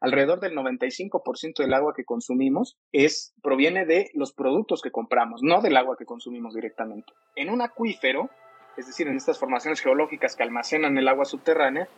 alrededor 0.00 0.40
del 0.40 0.54
95% 0.54 1.58
del 1.58 1.74
agua 1.74 1.94
que 1.94 2.04
consumimos 2.04 2.76
es, 2.92 3.34
proviene 3.42 3.84
de 3.84 4.10
los 4.14 4.32
productos 4.32 4.82
que 4.82 4.90
compramos, 4.90 5.42
no 5.42 5.60
del 5.60 5.76
agua 5.76 5.96
que 5.96 6.04
consumimos 6.04 6.54
directamente. 6.54 7.12
En 7.36 7.50
un 7.50 7.62
acuífero, 7.62 8.30
es 8.76 8.86
decir, 8.86 9.08
en 9.08 9.16
estas 9.16 9.38
formaciones 9.38 9.80
geológicas 9.80 10.36
que 10.36 10.42
almacenan 10.42 10.96
el 10.98 11.08
agua 11.08 11.24
subterránea, 11.24 11.88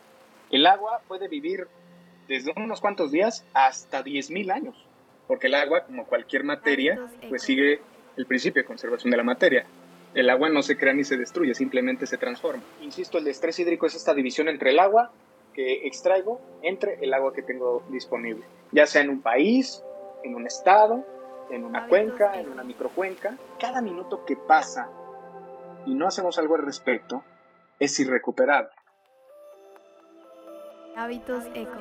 el 0.49 0.65
agua 0.65 1.01
puede 1.07 1.27
vivir 1.27 1.67
desde 2.27 2.53
unos 2.55 2.81
cuantos 2.81 3.11
días 3.11 3.45
hasta 3.53 4.03
10.000 4.03 4.51
años, 4.51 4.85
porque 5.27 5.47
el 5.47 5.55
agua, 5.55 5.85
como 5.85 6.05
cualquier 6.05 6.43
materia, 6.43 6.99
pues 7.29 7.43
sigue 7.43 7.81
el 8.17 8.25
principio 8.25 8.61
de 8.61 8.67
conservación 8.67 9.11
de 9.11 9.17
la 9.17 9.23
materia. 9.23 9.65
El 10.13 10.29
agua 10.29 10.49
no 10.49 10.61
se 10.61 10.77
crea 10.77 10.93
ni 10.93 11.05
se 11.05 11.17
destruye, 11.17 11.53
simplemente 11.53 12.05
se 12.05 12.17
transforma. 12.17 12.63
Insisto, 12.81 13.17
el 13.17 13.27
estrés 13.27 13.57
hídrico 13.59 13.85
es 13.85 13.95
esta 13.95 14.13
división 14.13 14.49
entre 14.49 14.71
el 14.71 14.79
agua 14.79 15.11
que 15.53 15.87
extraigo 15.87 16.39
entre 16.61 17.03
el 17.03 17.13
agua 17.13 17.33
que 17.33 17.41
tengo 17.41 17.83
disponible, 17.89 18.43
ya 18.71 18.85
sea 18.85 19.01
en 19.01 19.09
un 19.09 19.21
país, 19.21 19.83
en 20.23 20.35
un 20.35 20.47
estado, 20.47 21.03
en 21.49 21.65
una 21.65 21.87
cuenca, 21.87 22.39
en 22.39 22.49
una 22.49 22.63
microcuenca. 22.63 23.37
Cada 23.59 23.81
minuto 23.81 24.25
que 24.25 24.35
pasa 24.35 24.89
y 25.85 25.93
no 25.93 26.07
hacemos 26.07 26.37
algo 26.37 26.55
al 26.55 26.63
respecto 26.63 27.23
es 27.79 27.99
irrecuperable. 27.99 28.71
Hábitos 30.95 31.45
eco. 31.53 31.79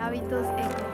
Hábitos 0.00 0.46
eco. 0.46 0.87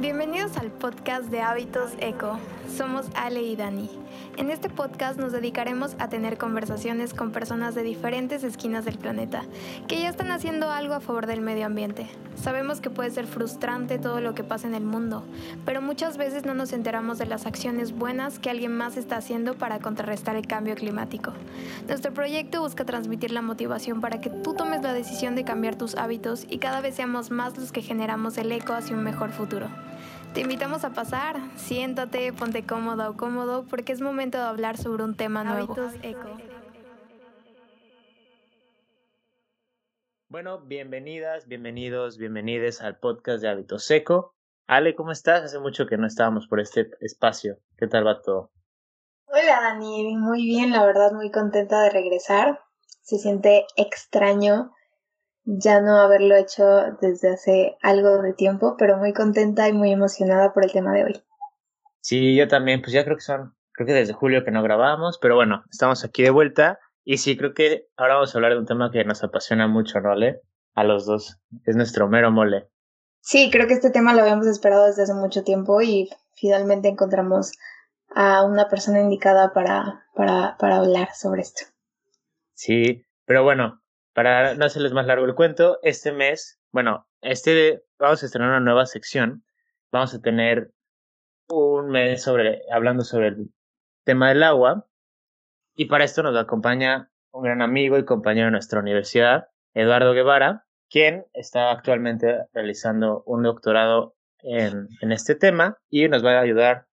Bienvenidos 0.00 0.56
al 0.56 0.70
podcast 0.70 1.24
de 1.24 1.40
Hábitos 1.40 1.90
Eco. 1.98 2.38
Somos 2.76 3.06
Ale 3.16 3.42
y 3.42 3.56
Dani. 3.56 3.90
En 4.36 4.52
este 4.52 4.70
podcast 4.70 5.18
nos 5.18 5.32
dedicaremos 5.32 5.96
a 5.98 6.08
tener 6.08 6.38
conversaciones 6.38 7.12
con 7.14 7.32
personas 7.32 7.74
de 7.74 7.82
diferentes 7.82 8.44
esquinas 8.44 8.84
del 8.84 8.96
planeta 8.96 9.42
que 9.88 10.00
ya 10.00 10.08
están 10.08 10.30
haciendo 10.30 10.70
algo 10.70 10.94
a 10.94 11.00
favor 11.00 11.26
del 11.26 11.40
medio 11.40 11.66
ambiente. 11.66 12.06
Sabemos 12.36 12.80
que 12.80 12.90
puede 12.90 13.10
ser 13.10 13.26
frustrante 13.26 13.98
todo 13.98 14.20
lo 14.20 14.36
que 14.36 14.44
pasa 14.44 14.68
en 14.68 14.76
el 14.76 14.84
mundo, 14.84 15.24
pero 15.64 15.82
muchas 15.82 16.16
veces 16.16 16.44
no 16.46 16.54
nos 16.54 16.72
enteramos 16.72 17.18
de 17.18 17.26
las 17.26 17.44
acciones 17.44 17.90
buenas 17.90 18.38
que 18.38 18.50
alguien 18.50 18.76
más 18.76 18.96
está 18.96 19.16
haciendo 19.16 19.54
para 19.58 19.80
contrarrestar 19.80 20.36
el 20.36 20.46
cambio 20.46 20.76
climático. 20.76 21.32
Nuestro 21.88 22.14
proyecto 22.14 22.60
busca 22.60 22.84
transmitir 22.84 23.32
la 23.32 23.42
motivación 23.42 24.00
para 24.00 24.20
que 24.20 24.30
tú 24.30 24.54
tomes 24.54 24.80
la 24.80 24.92
decisión 24.92 25.34
de 25.34 25.42
cambiar 25.42 25.74
tus 25.74 25.96
hábitos 25.96 26.46
y 26.48 26.58
cada 26.58 26.80
vez 26.80 26.94
seamos 26.94 27.32
más 27.32 27.58
los 27.58 27.72
que 27.72 27.82
generamos 27.82 28.38
el 28.38 28.52
eco 28.52 28.74
hacia 28.74 28.94
un 28.94 29.02
mejor 29.02 29.32
futuro. 29.32 29.68
Te 30.34 30.42
invitamos 30.42 30.84
a 30.84 30.90
pasar, 30.90 31.36
siéntate, 31.56 32.32
ponte 32.32 32.64
cómoda 32.64 33.10
o 33.10 33.16
cómodo 33.16 33.64
porque 33.68 33.92
es 33.92 34.00
momento 34.00 34.38
de 34.38 34.44
hablar 34.44 34.76
sobre 34.76 35.02
un 35.02 35.16
tema 35.16 35.42
nuevo. 35.42 35.74
eco. 36.02 36.36
Bueno, 40.28 40.60
bienvenidas, 40.60 41.48
bienvenidos, 41.48 42.18
bienvenides 42.18 42.82
al 42.82 42.98
podcast 42.98 43.42
de 43.42 43.48
Hábitos 43.48 43.90
Eco. 43.90 44.34
Ale, 44.66 44.94
¿cómo 44.94 45.12
estás? 45.12 45.42
Hace 45.42 45.58
mucho 45.58 45.86
que 45.86 45.96
no 45.96 46.06
estábamos 46.06 46.46
por 46.46 46.60
este 46.60 46.90
espacio. 47.00 47.56
¿Qué 47.78 47.86
tal 47.86 48.06
va 48.06 48.20
todo? 48.20 48.50
Hola 49.26 49.60
Dani, 49.62 50.16
muy 50.16 50.44
bien, 50.44 50.70
la 50.70 50.84
verdad 50.84 51.12
muy 51.12 51.30
contenta 51.30 51.82
de 51.82 51.90
regresar. 51.90 52.60
Se 53.00 53.16
siente 53.16 53.66
extraño 53.76 54.74
ya 55.56 55.80
no 55.80 55.98
haberlo 55.98 56.36
hecho 56.36 56.64
desde 57.00 57.30
hace 57.30 57.76
algo 57.80 58.20
de 58.20 58.34
tiempo, 58.34 58.76
pero 58.76 58.98
muy 58.98 59.14
contenta 59.14 59.66
y 59.66 59.72
muy 59.72 59.92
emocionada 59.92 60.52
por 60.52 60.64
el 60.64 60.72
tema 60.72 60.92
de 60.92 61.04
hoy. 61.04 61.22
Sí, 62.00 62.36
yo 62.36 62.48
también, 62.48 62.82
pues 62.82 62.92
ya 62.92 63.04
creo 63.04 63.16
que 63.16 63.22
son, 63.22 63.54
creo 63.72 63.86
que 63.86 63.94
desde 63.94 64.12
julio 64.12 64.44
que 64.44 64.50
no 64.50 64.62
grabamos, 64.62 65.18
pero 65.18 65.36
bueno, 65.36 65.64
estamos 65.70 66.04
aquí 66.04 66.22
de 66.22 66.30
vuelta 66.30 66.78
y 67.02 67.16
sí, 67.16 67.36
creo 67.38 67.54
que 67.54 67.88
ahora 67.96 68.14
vamos 68.14 68.34
a 68.34 68.38
hablar 68.38 68.52
de 68.52 68.58
un 68.58 68.66
tema 68.66 68.90
que 68.90 69.04
nos 69.04 69.24
apasiona 69.24 69.66
mucho, 69.66 70.00
¿no, 70.00 70.12
Ale? 70.12 70.42
A 70.74 70.84
los 70.84 71.06
dos, 71.06 71.38
es 71.64 71.76
nuestro 71.76 72.08
mero 72.08 72.30
mole. 72.30 72.68
Sí, 73.20 73.50
creo 73.50 73.66
que 73.66 73.74
este 73.74 73.90
tema 73.90 74.14
lo 74.14 74.20
habíamos 74.20 74.46
esperado 74.46 74.86
desde 74.86 75.04
hace 75.04 75.14
mucho 75.14 75.44
tiempo 75.44 75.80
y 75.80 76.10
finalmente 76.34 76.88
encontramos 76.88 77.52
a 78.14 78.44
una 78.44 78.68
persona 78.68 79.00
indicada 79.00 79.54
para, 79.54 80.04
para, 80.14 80.56
para 80.58 80.76
hablar 80.76 81.08
sobre 81.14 81.40
esto. 81.40 81.64
Sí, 82.52 83.06
pero 83.24 83.44
bueno, 83.44 83.77
para 84.18 84.56
no 84.56 84.64
hacerles 84.64 84.92
más 84.92 85.06
largo 85.06 85.26
el 85.26 85.36
cuento, 85.36 85.78
este 85.80 86.10
mes, 86.10 86.60
bueno, 86.72 87.06
este 87.20 87.84
vamos 88.00 88.20
a 88.20 88.26
estrenar 88.26 88.50
una 88.50 88.58
nueva 88.58 88.84
sección. 88.84 89.44
Vamos 89.92 90.12
a 90.12 90.20
tener 90.20 90.72
un 91.48 91.90
mes 91.90 92.20
sobre 92.20 92.62
hablando 92.72 93.04
sobre 93.04 93.28
el 93.28 93.54
tema 94.02 94.30
del 94.30 94.42
agua 94.42 94.88
y 95.76 95.84
para 95.84 96.02
esto 96.02 96.24
nos 96.24 96.36
acompaña 96.36 97.12
un 97.30 97.44
gran 97.44 97.62
amigo 97.62 97.96
y 97.96 98.04
compañero 98.04 98.46
de 98.46 98.50
nuestra 98.50 98.80
universidad, 98.80 99.50
Eduardo 99.72 100.12
Guevara, 100.14 100.66
quien 100.90 101.26
está 101.32 101.70
actualmente 101.70 102.38
realizando 102.52 103.22
un 103.24 103.44
doctorado 103.44 104.16
en, 104.40 104.88
en 105.00 105.12
este 105.12 105.36
tema 105.36 105.78
y 105.90 106.08
nos 106.08 106.24
va 106.24 106.32
a 106.32 106.40
ayudar 106.40 106.88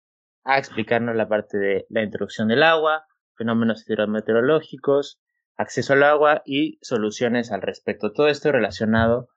a 0.43 0.59
explicarnos 0.59 1.15
la 1.15 1.29
parte 1.29 1.57
de 1.57 1.87
la 1.89 2.03
introducción 2.03 2.49
del 2.49 2.65
agua, 2.65 3.07
fenómenos 3.37 3.89
hidrometeorológicos, 3.89 5.21
acceso 5.63 5.95
al 5.95 6.03
agua 6.03 6.43
y 6.45 6.79
soluciones 6.83 7.53
al 7.53 7.63
respecto. 7.63 8.13
Todo 8.13 8.29
esto 8.29 8.53
relacionado 8.53 9.29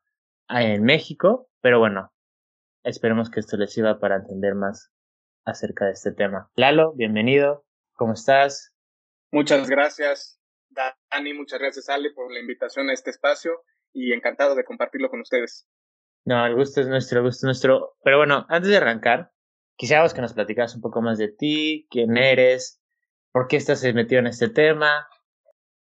en 0.49 0.83
México, 0.83 1.49
pero 1.61 1.79
bueno, 1.79 2.13
esperemos 2.83 3.29
que 3.29 3.39
esto 3.39 3.57
les 3.57 3.71
sirva 3.71 3.99
para 3.99 4.17
entender 4.17 4.55
más 4.55 4.91
acerca 5.45 5.85
de 5.85 5.91
este 5.91 6.11
tema. 6.11 6.51
Lalo, 6.55 6.93
bienvenido, 6.93 7.65
¿cómo 7.93 8.13
estás? 8.13 8.73
Muchas 9.31 9.69
gracias, 9.69 10.39
Dani, 10.69 11.33
muchas 11.33 11.59
gracias, 11.59 11.89
Ale, 11.89 12.11
por 12.11 12.31
la 12.31 12.39
invitación 12.39 12.89
a 12.89 12.93
este 12.93 13.11
espacio 13.11 13.63
y 13.93 14.13
encantado 14.13 14.55
de 14.55 14.65
compartirlo 14.65 15.09
con 15.09 15.21
ustedes. 15.21 15.67
No, 16.25 16.45
el 16.45 16.55
gusto 16.55 16.81
es 16.81 16.87
nuestro, 16.87 17.19
el 17.19 17.25
gusto 17.25 17.39
es 17.39 17.43
nuestro. 17.43 17.95
Pero 18.03 18.17
bueno, 18.17 18.45
antes 18.49 18.69
de 18.69 18.77
arrancar, 18.77 19.31
quisiéramos 19.77 20.13
que 20.13 20.21
nos 20.21 20.33
platicaras 20.33 20.75
un 20.75 20.81
poco 20.81 21.01
más 21.01 21.17
de 21.17 21.29
ti, 21.29 21.87
quién 21.91 22.17
eres, 22.17 22.81
por 23.31 23.47
qué 23.47 23.57
estás 23.57 23.83
metido 23.93 24.19
en 24.19 24.27
este 24.27 24.49
tema, 24.49 25.07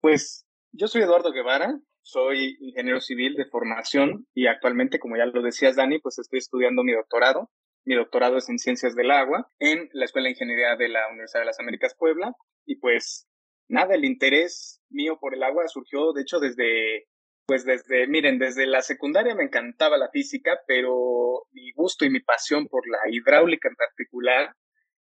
pues 0.04 0.44
yo 0.72 0.86
soy 0.86 1.00
Eduardo 1.00 1.32
Guevara, 1.32 1.80
soy 2.02 2.58
ingeniero 2.60 3.00
civil 3.00 3.36
de 3.36 3.46
formación 3.46 4.26
y 4.34 4.48
actualmente, 4.48 4.98
como 4.98 5.16
ya 5.16 5.24
lo 5.24 5.40
decías, 5.40 5.76
Dani, 5.76 5.98
pues 5.98 6.18
estoy 6.18 6.40
estudiando 6.40 6.84
mi 6.84 6.92
doctorado. 6.92 7.50
Mi 7.86 7.94
doctorado 7.94 8.36
es 8.36 8.50
en 8.50 8.58
Ciencias 8.58 8.94
del 8.94 9.10
Agua 9.10 9.50
en 9.60 9.88
la 9.94 10.04
Escuela 10.04 10.26
de 10.26 10.32
Ingeniería 10.32 10.76
de 10.76 10.90
la 10.90 11.08
Universidad 11.08 11.40
de 11.40 11.46
las 11.46 11.58
Américas 11.58 11.96
Puebla. 11.98 12.34
Y 12.66 12.76
pues 12.80 13.26
nada, 13.66 13.94
el 13.94 14.04
interés 14.04 14.82
mío 14.90 15.16
por 15.18 15.32
el 15.32 15.42
agua 15.42 15.66
surgió, 15.68 16.12
de 16.12 16.20
hecho, 16.20 16.38
desde, 16.38 17.06
pues 17.46 17.64
desde, 17.64 18.06
miren, 18.06 18.38
desde 18.38 18.66
la 18.66 18.82
secundaria 18.82 19.34
me 19.34 19.44
encantaba 19.44 19.96
la 19.96 20.10
física, 20.10 20.60
pero 20.66 21.46
mi 21.52 21.72
gusto 21.72 22.04
y 22.04 22.10
mi 22.10 22.20
pasión 22.20 22.68
por 22.68 22.86
la 22.86 22.98
hidráulica 23.10 23.70
en 23.70 23.76
particular 23.76 24.54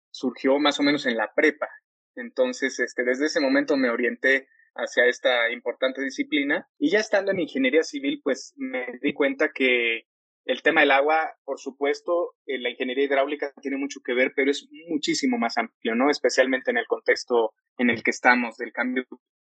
surgió 0.10 0.58
más 0.58 0.80
o 0.80 0.84
menos 0.84 1.06
en 1.06 1.18
la 1.18 1.34
prepa. 1.36 1.68
Entonces, 2.16 2.80
este, 2.80 3.04
desde 3.04 3.26
ese 3.26 3.42
momento 3.42 3.76
me 3.76 3.90
orienté 3.90 4.48
hacia 4.76 5.06
esta 5.06 5.52
importante 5.52 6.02
disciplina. 6.02 6.68
Y 6.78 6.90
ya 6.90 7.00
estando 7.00 7.32
en 7.32 7.40
ingeniería 7.40 7.84
civil, 7.84 8.22
pues 8.24 8.54
me 8.58 8.86
di 9.02 9.14
cuenta 9.14 9.50
que 9.54 10.04
el 10.46 10.62
tema 10.62 10.82
del 10.82 10.92
agua, 10.92 11.36
por 11.44 11.60
supuesto, 11.60 12.36
en 12.46 12.62
la 12.62 12.70
ingeniería 12.70 13.06
hidráulica 13.06 13.52
tiene 13.62 13.78
mucho 13.78 14.02
que 14.06 14.14
ver, 14.14 14.34
pero 14.36 14.52
es 14.52 14.68
muchísimo 14.88 15.38
más 15.38 15.58
amplio, 15.58 15.96
¿no? 15.96 16.10
Especialmente 16.12 16.72
en 16.72 16.78
el 16.78 16.86
contexto 16.86 17.54
en 17.78 17.90
el 17.90 18.04
que 18.04 18.12
estamos 18.12 18.58
del 18.58 18.72
cambio 18.72 19.06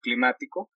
climático. 0.02 0.70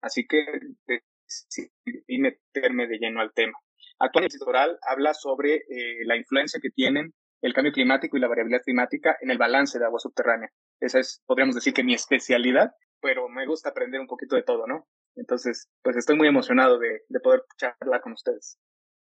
Así 0.00 0.26
que 0.26 0.44
decidí 0.86 2.18
meterme 2.18 2.86
de 2.86 2.98
lleno 2.98 3.20
al 3.20 3.34
tema. 3.34 3.58
Actualmente, 3.98 4.36
el 4.36 4.78
habla 4.82 5.14
sobre 5.14 5.56
eh, 5.56 6.04
la 6.04 6.16
influencia 6.16 6.60
que 6.62 6.70
tienen 6.70 7.12
el 7.42 7.52
cambio 7.52 7.72
climático 7.72 8.16
y 8.16 8.20
la 8.20 8.28
variabilidad 8.28 8.62
climática 8.62 9.16
en 9.20 9.30
el 9.30 9.38
balance 9.38 9.78
de 9.78 9.84
agua 9.84 10.00
subterránea. 10.00 10.50
Esa 10.80 10.98
es, 10.98 11.22
podríamos 11.26 11.54
decir 11.54 11.74
que 11.74 11.84
mi 11.84 11.94
especialidad 11.94 12.72
pero 13.06 13.28
me 13.28 13.46
gusta 13.46 13.68
aprender 13.68 14.00
un 14.00 14.08
poquito 14.08 14.34
de 14.34 14.42
todo, 14.42 14.66
¿no? 14.66 14.88
Entonces, 15.14 15.70
pues 15.84 15.96
estoy 15.96 16.16
muy 16.16 16.26
emocionado 16.26 16.76
de, 16.80 17.04
de 17.08 17.20
poder 17.20 17.44
charlar 17.56 18.00
con 18.00 18.14
ustedes. 18.14 18.58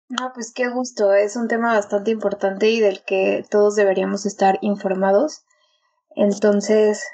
No, 0.08 0.32
pues 0.34 0.52
qué 0.52 0.68
gusto, 0.68 1.14
es 1.14 1.36
un 1.36 1.46
tema 1.46 1.74
bastante 1.74 2.10
importante 2.10 2.68
y 2.70 2.80
del 2.80 3.04
que 3.04 3.44
todos 3.48 3.76
deberíamos 3.76 4.26
estar 4.26 4.58
informados. 4.62 5.44
Entonces, 6.16 7.08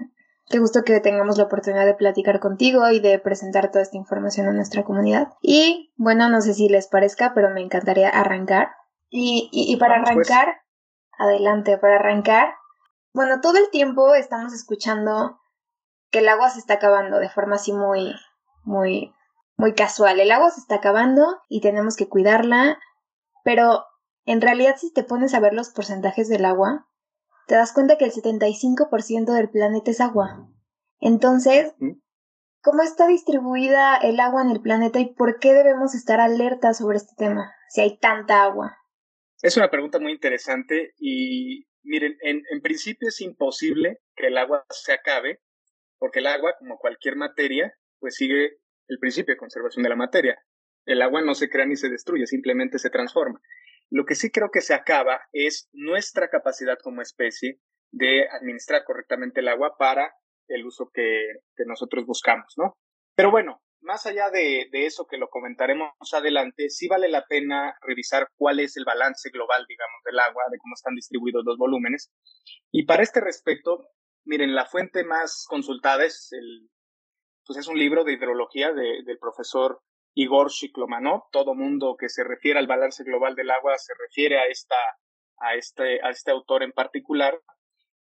qué 0.49 0.59
gusto 0.59 0.83
que 0.83 1.01
tengamos 1.01 1.37
la 1.37 1.45
oportunidad 1.45 1.85
de 1.85 1.95
platicar 1.95 2.41
contigo 2.41 2.89
y 2.91 3.01
de 3.01 3.19
presentar 3.19 3.71
toda 3.71 3.83
esta 3.83 3.99
información 3.99 4.47
a 4.47 4.53
nuestra 4.53 4.83
comunidad. 4.83 5.29
Y 5.43 5.93
bueno, 5.97 6.31
no 6.31 6.41
sé 6.41 6.55
si 6.55 6.71
les 6.71 6.89
parezca, 6.89 7.35
pero 7.35 7.51
me 7.51 7.61
encantaría 7.61 8.09
arrancar. 8.09 8.71
Y, 9.11 9.51
y, 9.53 9.71
y 9.71 9.77
para 9.77 9.99
pues. 9.99 10.31
arrancar, 10.31 10.63
adelante, 11.19 11.77
para 11.77 11.97
arrancar, 11.97 12.55
bueno, 13.13 13.43
todo 13.43 13.59
el 13.59 13.69
tiempo 13.69 14.15
estamos 14.15 14.55
escuchando 14.55 15.41
que 16.11 16.21
el 16.21 16.29
agua 16.29 16.51
se 16.51 16.59
está 16.59 16.75
acabando 16.75 17.19
de 17.19 17.31
forma 17.31 17.57
así 17.57 17.73
muy, 17.73 18.15
muy, 18.65 19.15
muy 19.57 19.75
casual. 19.75 20.21
El 20.21 20.31
agua 20.31 20.51
se 20.51 20.61
está 20.61 20.77
acabando 20.77 21.41
y 21.49 21.61
tenemos 21.61 21.97
que 21.97 22.09
cuidarla, 22.09 22.79
pero 23.45 23.85
en 24.25 24.41
realidad 24.41 24.77
si 24.77 24.93
te 24.93 25.05
pones 25.05 25.35
a 25.35 25.41
ver 25.41 25.55
los 25.55 25.71
porcentajes 25.71 26.29
del 26.29 26.45
agua, 26.45 26.89
te 27.47 27.55
das 27.55 27.73
cuenta 27.73 27.97
que 27.97 28.05
el 28.05 28.13
75% 28.13 29.33
del 29.33 29.51
planeta 29.51 29.91
es 29.91 30.01
agua. 30.01 30.49
Entonces, 31.01 31.75
¿cómo 32.61 32.83
está 32.83 33.07
distribuida 33.07 33.97
el 33.97 34.21
agua 34.21 34.43
en 34.43 34.51
el 34.51 34.61
planeta 34.61 35.01
y 35.01 35.15
por 35.15 35.39
qué 35.39 35.53
debemos 35.53 35.95
estar 35.95 36.21
alertas 36.21 36.79
sobre 36.79 36.99
este 36.99 37.15
tema 37.17 37.53
si 37.69 37.81
hay 37.81 37.99
tanta 37.99 38.43
agua? 38.43 38.77
Es 39.43 39.57
una 39.57 39.71
pregunta 39.71 39.99
muy 39.99 40.13
interesante 40.13 40.93
y 40.99 41.67
miren, 41.83 42.17
en, 42.21 42.43
en 42.51 42.61
principio 42.61 43.09
es 43.09 43.21
imposible 43.21 44.01
que 44.15 44.27
el 44.27 44.37
agua 44.37 44.65
se 44.69 44.93
acabe 44.93 45.41
porque 46.01 46.19
el 46.19 46.27
agua, 46.27 46.57
como 46.59 46.79
cualquier 46.79 47.15
materia, 47.15 47.73
pues 48.01 48.17
sigue 48.17 48.57
el 48.89 48.99
principio 48.99 49.35
de 49.35 49.39
conservación 49.39 49.85
de 49.85 49.91
la 49.91 49.97
materia. 49.97 50.43
El 50.87 51.03
agua 51.03 51.21
no 51.21 51.35
se 51.35 51.49
crea 51.49 51.67
ni 51.67 51.77
se 51.77 51.91
destruye, 51.91 52.27
simplemente 52.27 52.79
se 52.79 52.91
transforma. 52.91 53.41
Lo 53.91 54.05
que 54.07 54.15
sí 54.15 54.31
creo 54.31 54.51
que 54.51 54.63
se 54.63 54.75
acaba 54.75 55.21
es 55.33 55.69
nuestra 55.73 56.29
capacidad 56.29 56.79
como 56.83 57.03
especie 57.03 57.61
de 57.93 58.29
administrar 58.29 58.85
correctamente 58.85 59.41
el 59.41 59.49
agua 59.49 59.77
para 59.79 60.13
el 60.49 60.65
uso 60.67 60.91
que, 60.93 61.35
nosotros 61.67 62.07
buscamos, 62.07 62.55
¿no? 62.57 62.77
Pero 63.15 63.31
bueno, 63.31 63.61
más 63.83 64.07
allá 64.07 64.31
de, 64.31 64.69
de, 64.73 64.87
eso 64.87 65.07
que 65.07 65.19
lo 65.19 65.29
comentaremos 65.29 65.93
adelante, 66.13 66.71
sí 66.71 66.89
vale 66.89 67.09
la 67.09 67.27
pena 67.27 67.77
revisar 67.83 68.29
cuál 68.37 68.61
es 68.61 68.77
el 68.77 68.85
balance 68.85 69.29
global, 69.31 69.67
digamos, 69.69 70.03
del 70.05 70.19
agua, 70.19 70.45
de 70.51 70.59
cómo 70.59 70.75
están 70.75 70.95
distribuidos 70.95 71.45
los 71.45 71.59
volúmenes. 71.59 72.11
Y 72.73 72.87
para 72.87 73.03
este 73.03 73.21
respecto, 73.21 73.91
miren, 74.25 74.55
la 74.55 74.67
fuente 74.67 75.05
más 75.05 75.45
consultada 75.49 76.05
es 76.05 76.29
el, 76.33 76.69
pues 77.47 77.59
es 77.59 77.69
un 77.69 77.79
libro 77.79 78.05
de 78.05 78.13
hidrología 78.13 78.73
del 78.73 79.19
profesor 79.19 79.81
Igor 80.15 80.51
Shiklomanov. 80.51 81.25
Todo 81.31 81.55
mundo 81.55 81.97
que 81.99 82.09
se 82.09 82.25
refiere 82.25 82.59
al 82.59 82.67
balance 82.67 83.05
global 83.05 83.35
del 83.35 83.51
agua 83.51 83.77
se 83.79 83.93
refiere 83.99 84.39
a, 84.39 84.47
esta, 84.47 84.77
a, 85.39 85.55
este, 85.55 86.01
a 86.05 86.11
este 86.11 86.31
autor 86.31 86.63
en 86.63 86.73
particular. 86.73 87.41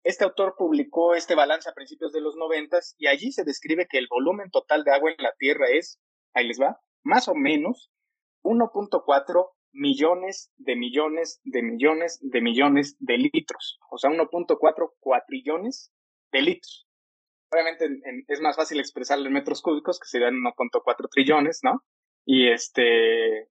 Este 0.04 0.24
autor 0.24 0.54
publicó 0.56 1.14
este 1.14 1.34
balance 1.34 1.68
a 1.68 1.74
principios 1.74 2.12
de 2.12 2.20
los 2.20 2.36
noventas 2.36 2.94
y 2.98 3.08
allí 3.08 3.32
se 3.32 3.44
describe 3.44 3.86
que 3.88 3.98
el 3.98 4.06
volumen 4.08 4.50
total 4.50 4.84
de 4.84 4.92
agua 4.92 5.10
en 5.10 5.22
la 5.22 5.34
Tierra 5.38 5.66
es, 5.70 5.98
ahí 6.34 6.46
les 6.46 6.60
va, 6.60 6.80
más 7.02 7.28
o 7.28 7.34
menos 7.34 7.90
1.4 8.42 9.50
millones 9.72 10.50
de 10.56 10.76
millones 10.76 11.40
de 11.44 11.62
millones 11.62 12.18
de 12.22 12.40
millones 12.40 12.96
de 13.00 13.18
litros. 13.18 13.78
O 13.90 13.98
sea, 13.98 14.10
1.4 14.10 14.92
cuatrillones 15.00 15.92
de 16.32 16.42
litros. 16.42 16.86
Obviamente 17.50 17.88
es 18.28 18.40
más 18.40 18.56
fácil 18.56 18.78
expresarlo 18.80 19.26
en 19.26 19.32
metros 19.32 19.62
cúbicos, 19.62 19.98
que 19.98 20.08
serían 20.08 20.34
1.4 20.34 21.08
trillones, 21.10 21.60
¿no? 21.62 21.82
Y 22.26 22.50
este, 22.50 23.48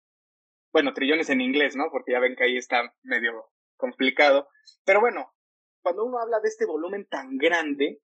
bueno, 0.72 0.94
trillones 0.94 1.30
en 1.30 1.42
inglés, 1.42 1.76
¿no? 1.76 1.86
Porque 1.92 2.12
ya 2.12 2.20
ven 2.20 2.36
que 2.36 2.44
ahí 2.44 2.58
está 2.58 2.94
medio 3.02 3.50
complicado. 3.76 4.50
Pero 4.86 5.00
bueno, 5.00 5.34
cuando 5.82 6.06
uno 6.06 6.20
habla 6.20 6.40
de 6.40 6.50
este 6.50 6.66
volumen 6.66 7.08
tan 7.10 7.38
grande, 7.38 8.02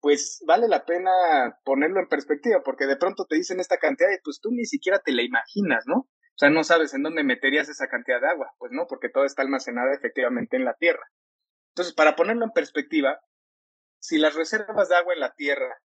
pues 0.00 0.42
vale 0.46 0.68
la 0.68 0.84
pena 0.84 1.10
ponerlo 1.64 2.00
en 2.00 2.08
perspectiva, 2.08 2.62
porque 2.64 2.86
de 2.86 2.96
pronto 2.96 3.24
te 3.24 3.36
dicen 3.36 3.60
esta 3.60 3.78
cantidad 3.78 4.10
y 4.10 4.20
pues 4.22 4.40
tú 4.42 4.50
ni 4.50 4.64
siquiera 4.64 4.98
te 4.98 5.12
la 5.12 5.22
imaginas, 5.22 5.84
¿no? 5.86 6.08
O 6.34 6.36
sea, 6.36 6.50
no 6.50 6.64
sabes 6.64 6.92
en 6.94 7.02
dónde 7.02 7.22
meterías 7.22 7.68
esa 7.68 7.88
cantidad 7.88 8.20
de 8.20 8.28
agua, 8.28 8.52
pues 8.58 8.72
no, 8.72 8.86
porque 8.88 9.08
todo 9.08 9.24
está 9.24 9.42
almacenado 9.42 9.92
efectivamente 9.92 10.56
en 10.56 10.64
la 10.64 10.74
tierra. 10.74 11.06
Entonces, 11.72 11.94
para 11.94 12.16
ponerlo 12.16 12.44
en 12.44 12.50
perspectiva, 12.50 13.20
si 14.02 14.18
las 14.18 14.34
reservas 14.34 14.88
de 14.88 14.96
agua 14.96 15.14
en 15.14 15.20
la 15.20 15.32
Tierra 15.32 15.80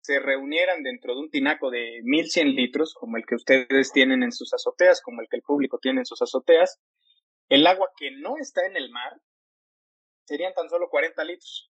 se 0.00 0.20
reunieran 0.20 0.84
dentro 0.84 1.14
de 1.14 1.20
un 1.20 1.30
tinaco 1.30 1.68
de 1.68 2.00
1100 2.04 2.54
litros, 2.54 2.94
como 2.94 3.16
el 3.16 3.26
que 3.26 3.34
ustedes 3.34 3.90
tienen 3.90 4.22
en 4.22 4.30
sus 4.30 4.54
azoteas, 4.54 5.02
como 5.02 5.20
el 5.20 5.26
que 5.28 5.38
el 5.38 5.42
público 5.42 5.78
tiene 5.82 6.00
en 6.00 6.06
sus 6.06 6.22
azoteas, 6.22 6.80
el 7.48 7.66
agua 7.66 7.90
que 7.96 8.12
no 8.12 8.36
está 8.36 8.64
en 8.66 8.76
el 8.76 8.90
mar 8.90 9.20
serían 10.26 10.54
tan 10.54 10.68
solo 10.68 10.88
40 10.88 11.24
litros, 11.24 11.72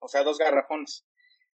o 0.00 0.08
sea, 0.08 0.24
dos 0.24 0.38
garrafones. 0.38 1.06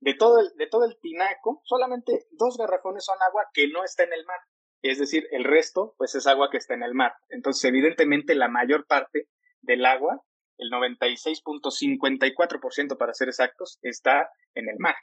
De 0.01 0.13
todo 0.15 0.41
el, 0.41 0.55
de 0.57 0.67
todo 0.67 0.85
el 0.85 0.99
tinaco, 1.01 1.63
solamente 1.65 2.27
dos 2.33 2.59
garrafones 2.59 3.05
son 3.07 3.17
agua 3.27 3.47
que 3.55 3.69
no 3.69 3.83
está 3.83 4.05
en 4.05 4.13
el 4.13 4.27
mar. 4.27 4.41
Es 4.83 4.99
decir, 4.99 5.27
el 5.31 5.45
resto, 5.45 5.95
pues 5.97 6.15
es 6.15 6.27
agua 6.27 6.51
que 6.51 6.59
está 6.59 6.75
en 6.75 6.83
el 6.83 6.95
mar. 6.95 7.15
Entonces, 7.31 7.65
evidentemente, 7.65 8.35
la 8.35 8.49
mayor 8.49 8.87
parte 8.87 9.29
del 9.63 9.87
agua 9.87 10.23
el 10.61 10.71
96.54% 10.71 12.97
para 12.97 13.15
ser 13.15 13.29
exactos, 13.29 13.79
está 13.83 14.31
en 14.55 14.69
el 14.69 14.77
mar. 14.79 14.95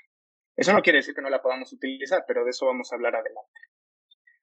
Eso 0.56 0.71
no 0.74 0.81
quiere 0.81 1.00
decir 1.00 1.13
que 1.13 1.21
no 1.21 1.30
la 1.30 1.42
podamos 1.42 1.74
utilizar, 1.74 2.24
pero 2.27 2.44
de 2.44 2.50
eso 2.51 2.65
vamos 2.65 2.92
a 2.92 2.95
hablar 2.95 3.15
adelante. 3.15 3.59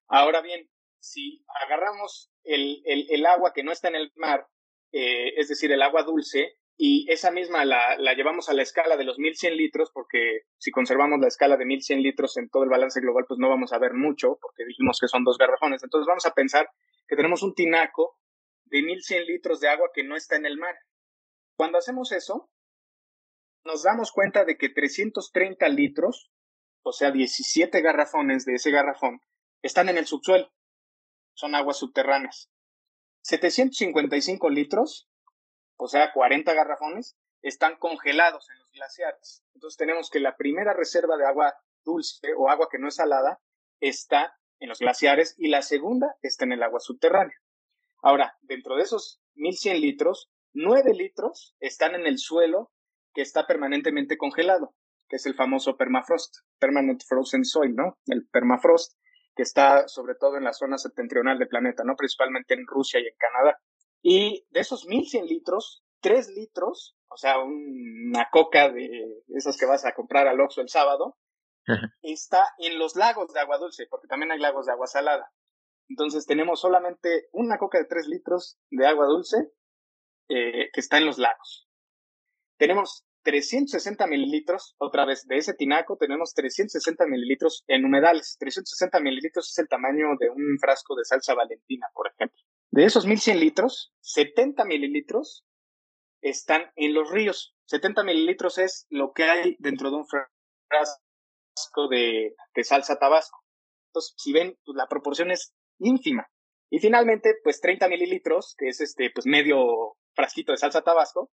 Ahora 0.09 0.43
bien, 0.43 0.69
si 1.01 1.45
agarramos 1.65 2.31
el, 2.45 3.27
agua 3.27 3.53
que 3.53 3.63
no 3.63 3.73
está 3.73 3.89
en 3.89 3.97
el 3.97 4.13
mar, 4.15 4.47
eh, 4.93 5.35
es 5.37 5.49
decir, 5.49 5.73
el 5.73 5.83
agua 5.83 6.03
dulce, 6.03 6.57
y 6.77 7.11
esa 7.11 7.31
misma 7.31 7.65
la, 7.65 7.97
la, 7.99 8.15
llevamos 8.15 8.49
a 8.49 8.55
la 8.55 8.63
escala 8.63 8.97
de 8.97 9.05
los 9.05 9.19
1100 9.19 9.57
litros, 9.57 9.91
porque 9.93 10.43
si 10.59 10.73
conservamos 10.73 11.21
la 11.21 11.29
escala 11.29 11.57
de 11.57 11.65
1100 11.65 12.03
litros 12.03 12.37
en 12.37 12.49
todo 12.49 12.65
el 12.65 12.71
balance 12.71 13.01
global, 13.01 13.25
pues 13.29 13.39
no 13.39 13.49
vamos 13.49 13.73
a 13.73 13.79
ver 13.79 13.95
mucho, 13.95 14.39
porque 14.41 14.65
dijimos 14.67 14.99
que 15.01 15.07
son 15.07 15.23
dos 15.23 15.39
garrafones. 15.39 15.85
Entonces 15.85 16.07
vamos 16.07 16.27
a 16.27 16.35
pensar 16.35 16.69
que 17.07 17.17
tenemos 17.17 17.43
un 17.43 17.55
tinaco 17.55 18.19
de 18.65 18.83
1100 18.83 19.27
litros 19.27 19.61
de 19.61 19.69
agua 19.69 19.91
que 19.95 20.03
no 20.03 20.17
está 20.17 20.37
en 20.37 20.47
el 20.47 20.59
mar. 20.59 20.75
Cuando 21.57 21.79
hacemos 21.79 22.13
eso, 22.13 22.51
nos 23.65 23.83
damos 23.83 24.13
cuenta 24.13 24.45
de 24.45 24.57
que 24.57 24.69
330 24.69 25.69
litros, 25.69 26.31
o 26.83 26.93
sea, 26.93 27.11
17 27.11 27.81
garrafones 27.81 28.45
de 28.45 28.55
ese 28.55 28.71
garrafón, 28.71 29.21
están 29.63 29.89
en 29.89 29.97
el 29.97 30.07
subsuelo. 30.07 30.53
Son 31.35 31.55
aguas 31.55 31.79
subterráneas. 31.79 32.51
755 33.23 34.51
litros, 34.51 35.09
o 35.77 35.89
sea, 35.89 36.13
40 36.13 36.53
garrafones, 36.53 37.17
están 37.41 37.77
congelados 37.79 38.51
en 38.51 38.59
los 38.59 38.71
glaciares. 38.73 39.43
Entonces 39.55 39.79
tenemos 39.79 40.11
que 40.11 40.21
la 40.21 40.37
primera 40.37 40.75
reserva 40.75 41.17
de 41.17 41.27
agua 41.27 41.55
dulce 41.85 42.35
o 42.37 42.51
agua 42.51 42.69
que 42.71 42.79
no 42.79 42.89
es 42.89 42.97
salada 42.97 43.41
está 43.81 44.39
en 44.59 44.69
los 44.69 44.79
glaciares 44.79 45.35
y 45.39 45.49
la 45.49 45.63
segunda 45.63 46.17
está 46.23 46.45
en 46.45 46.53
el 46.53 46.63
agua 46.63 46.81
subterránea. 46.81 47.41
Ahora, 48.03 48.37
dentro 48.43 48.77
de 48.77 48.83
esos 48.83 49.21
1100 49.35 49.81
litros, 49.81 50.31
9 50.55 50.95
litros 50.95 51.57
están 51.61 51.95
en 51.95 52.07
el 52.07 52.19
suelo 52.19 52.71
que 53.13 53.23
está 53.23 53.47
permanentemente 53.47 54.17
congelado, 54.17 54.75
que 55.09 55.17
es 55.17 55.27
el 55.27 55.35
famoso 55.35 55.77
permafrost, 55.77 56.35
permanent 56.59 57.03
frozen 57.07 57.45
soil, 57.45 57.75
¿no? 57.75 57.99
El 58.07 58.27
permafrost, 58.29 58.99
que 59.37 59.43
está 59.43 59.89
sobre 59.89 60.15
todo 60.15 60.37
en 60.37 60.45
la 60.45 60.53
zona 60.53 60.79
septentrional 60.79 61.39
del 61.39 61.49
planeta, 61.49 61.85
¿no? 61.85 61.97
Principalmente 61.97 62.55
en 62.55 62.67
Rusia 62.67 63.01
y 63.01 63.07
en 63.07 63.17
Canadá. 63.19 63.59
Y 64.01 64.47
de 64.51 64.61
esos 64.61 64.87
1100 64.87 65.27
litros, 65.27 65.85
3 66.01 66.31
litros, 66.31 66.97
o 67.09 67.17
sea, 67.17 67.39
una 67.41 68.29
coca 68.31 68.71
de 68.71 69.23
esas 69.29 69.57
que 69.57 69.67
vas 69.67 69.85
a 69.85 69.95
comprar 69.95 70.29
al 70.29 70.41
Oxxo 70.41 70.61
el 70.61 70.69
sábado, 70.69 71.17
está 72.03 72.47
en 72.59 72.79
los 72.79 72.95
lagos 72.95 73.33
de 73.33 73.41
agua 73.41 73.57
dulce, 73.57 73.87
porque 73.89 74.07
también 74.07 74.31
hay 74.31 74.39
lagos 74.39 74.67
de 74.67 74.73
agua 74.73 74.87
salada. 74.87 75.33
Entonces 75.89 76.27
tenemos 76.27 76.61
solamente 76.61 77.29
una 77.33 77.59
coca 77.59 77.79
de 77.79 77.87
3 77.87 78.07
litros 78.09 78.59
de 78.71 78.87
agua 78.87 79.07
dulce 79.07 79.51
eh, 80.29 80.71
que 80.73 80.81
está 80.81 80.99
en 80.99 81.07
los 81.07 81.19
lagos. 81.19 81.69
Tenemos 82.59 83.05
360 83.25 84.07
mililitros, 84.07 84.77
otra 84.79 85.05
vez, 85.07 85.27
de 85.27 85.39
ese 85.39 85.55
tinaco 85.55 85.97
tenemos 85.97 86.35
360 86.35 87.07
mililitros 87.07 87.65
en 87.67 87.85
humedales. 87.85 88.37
360 88.39 89.01
mililitros 89.01 89.51
es 89.51 89.59
el 89.59 89.69
tamaño 89.69 90.09
de 90.21 90.31
un 90.31 90.59
frasco 90.61 90.95
de 90.95 91.05
salsa 91.05 91.35
valentina, 91.35 91.87
por 91.95 92.09
ejemplo. 92.09 92.39
De 92.71 92.85
esos 92.85 93.07
1100 93.07 93.41
litros, 93.41 93.93
70 94.01 94.65
mililitros 94.67 95.45
están 96.21 96.71
en 96.77 96.95
los 96.95 97.11
ríos. 97.11 97.55
70 97.67 98.05
mililitros 98.05 98.59
es 98.59 98.87
lo 98.91 99.13
que 99.13 99.25
hay 99.25 99.57
dentro 99.59 99.91
de 99.91 99.97
un 99.97 100.07
frasco 100.07 101.89
de, 101.89 102.35
salsa 102.63 102.99
tabasco. 102.99 103.43
Entonces, 103.89 104.15
si 104.19 104.33
ven, 104.33 104.59
pues, 104.65 104.77
la 104.77 104.87
proporción 104.87 105.31
es 105.31 105.55
ínfima. 105.79 106.27
Y 106.71 106.79
finalmente, 106.79 107.37
pues 107.43 107.61
30 107.61 107.89
mililitros, 107.89 108.55
que 108.59 108.69
es 108.69 108.81
este, 108.81 109.11
pues 109.15 109.27
medio 109.27 109.97
frasquito 110.15 110.53
de 110.53 110.59
salsa 110.59 110.83
tabasco, 110.83 111.31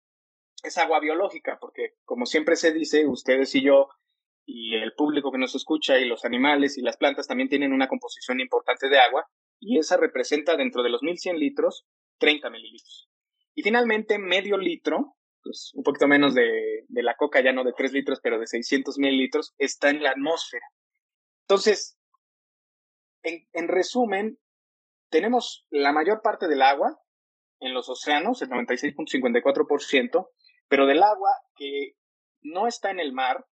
es 0.62 0.78
agua 0.78 1.00
biológica, 1.00 1.59
porque 1.61 1.95
como 2.04 2.26
siempre 2.26 2.56
se 2.56 2.73
dice, 2.73 3.06
ustedes 3.06 3.54
y 3.54 3.62
yo 3.62 3.88
y 4.45 4.76
el 4.76 4.95
público 4.95 5.33
que 5.33 5.38
nos 5.38 5.54
escucha 5.54 5.99
y 5.99 6.06
los 6.06 6.25
animales 6.25 6.78
y 6.78 6.83
las 6.83 6.97
plantas 6.97 7.26
también 7.26 7.49
tienen 7.49 7.73
una 7.73 7.88
composición 7.88 8.40
importante 8.40 8.88
de 8.88 8.99
agua 8.99 9.26
y 9.59 9.78
esa 9.78 9.97
representa 9.97 10.56
dentro 10.56 10.83
de 10.83 10.90
los 10.90 11.02
1100 11.02 11.38
litros 11.38 11.87
30 12.18 12.50
mililitros. 12.50 13.11
Y 13.54 13.62
finalmente 13.62 14.18
medio 14.18 14.56
litro, 14.56 15.16
pues 15.42 15.73
un 15.75 15.83
poquito 15.83 16.06
menos 16.06 16.35
de, 16.35 16.85
de 16.88 17.02
la 17.02 17.16
coca, 17.16 17.42
ya 17.42 17.52
no 17.52 17.64
de 17.64 17.73
3 17.73 17.92
litros, 17.92 18.21
pero 18.23 18.38
de 18.38 18.47
600 18.47 18.99
mililitros, 18.99 19.54
está 19.59 19.90
en 19.90 20.02
la 20.02 20.11
atmósfera. 20.11 20.66
Entonces, 21.42 21.99
en, 23.23 23.47
en 23.52 23.68
resumen, 23.68 24.38
tenemos 25.11 25.66
la 25.71 25.92
mayor 25.92 26.21
parte 26.23 26.49
del 26.49 26.62
agua 26.62 26.99
en 27.60 27.75
los 27.75 27.88
océanos, 27.88 28.42
el 28.42 28.48
96.54%, 28.50 30.28
pero 30.68 30.86
del 30.86 31.02
agua 31.02 31.30
que 31.56 31.92
no 32.42 32.66
está 32.66 32.90
en 32.90 33.00
el 33.00 33.12
mar, 33.12 33.44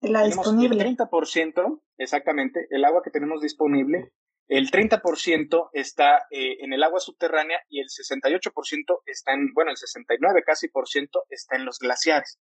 la 0.00 0.24
disponible. 0.24 0.82
el 0.82 0.96
30%, 0.96 1.82
exactamente, 1.98 2.66
el 2.70 2.84
agua 2.84 3.02
que 3.02 3.10
tenemos 3.10 3.40
disponible 3.40 4.12
el 4.48 4.70
30% 4.70 5.68
está 5.74 6.26
eh, 6.30 6.56
en 6.60 6.72
el 6.72 6.82
agua 6.82 7.00
subterránea 7.00 7.60
y 7.68 7.80
el 7.80 7.86
68% 7.88 9.02
está 9.04 9.34
en, 9.34 9.52
bueno, 9.52 9.70
el 9.70 9.76
69 9.76 10.42
casi 10.44 10.68
por 10.68 10.88
ciento 10.88 11.24
está 11.28 11.56
en 11.56 11.66
los 11.66 11.78
glaciares. 11.78 12.40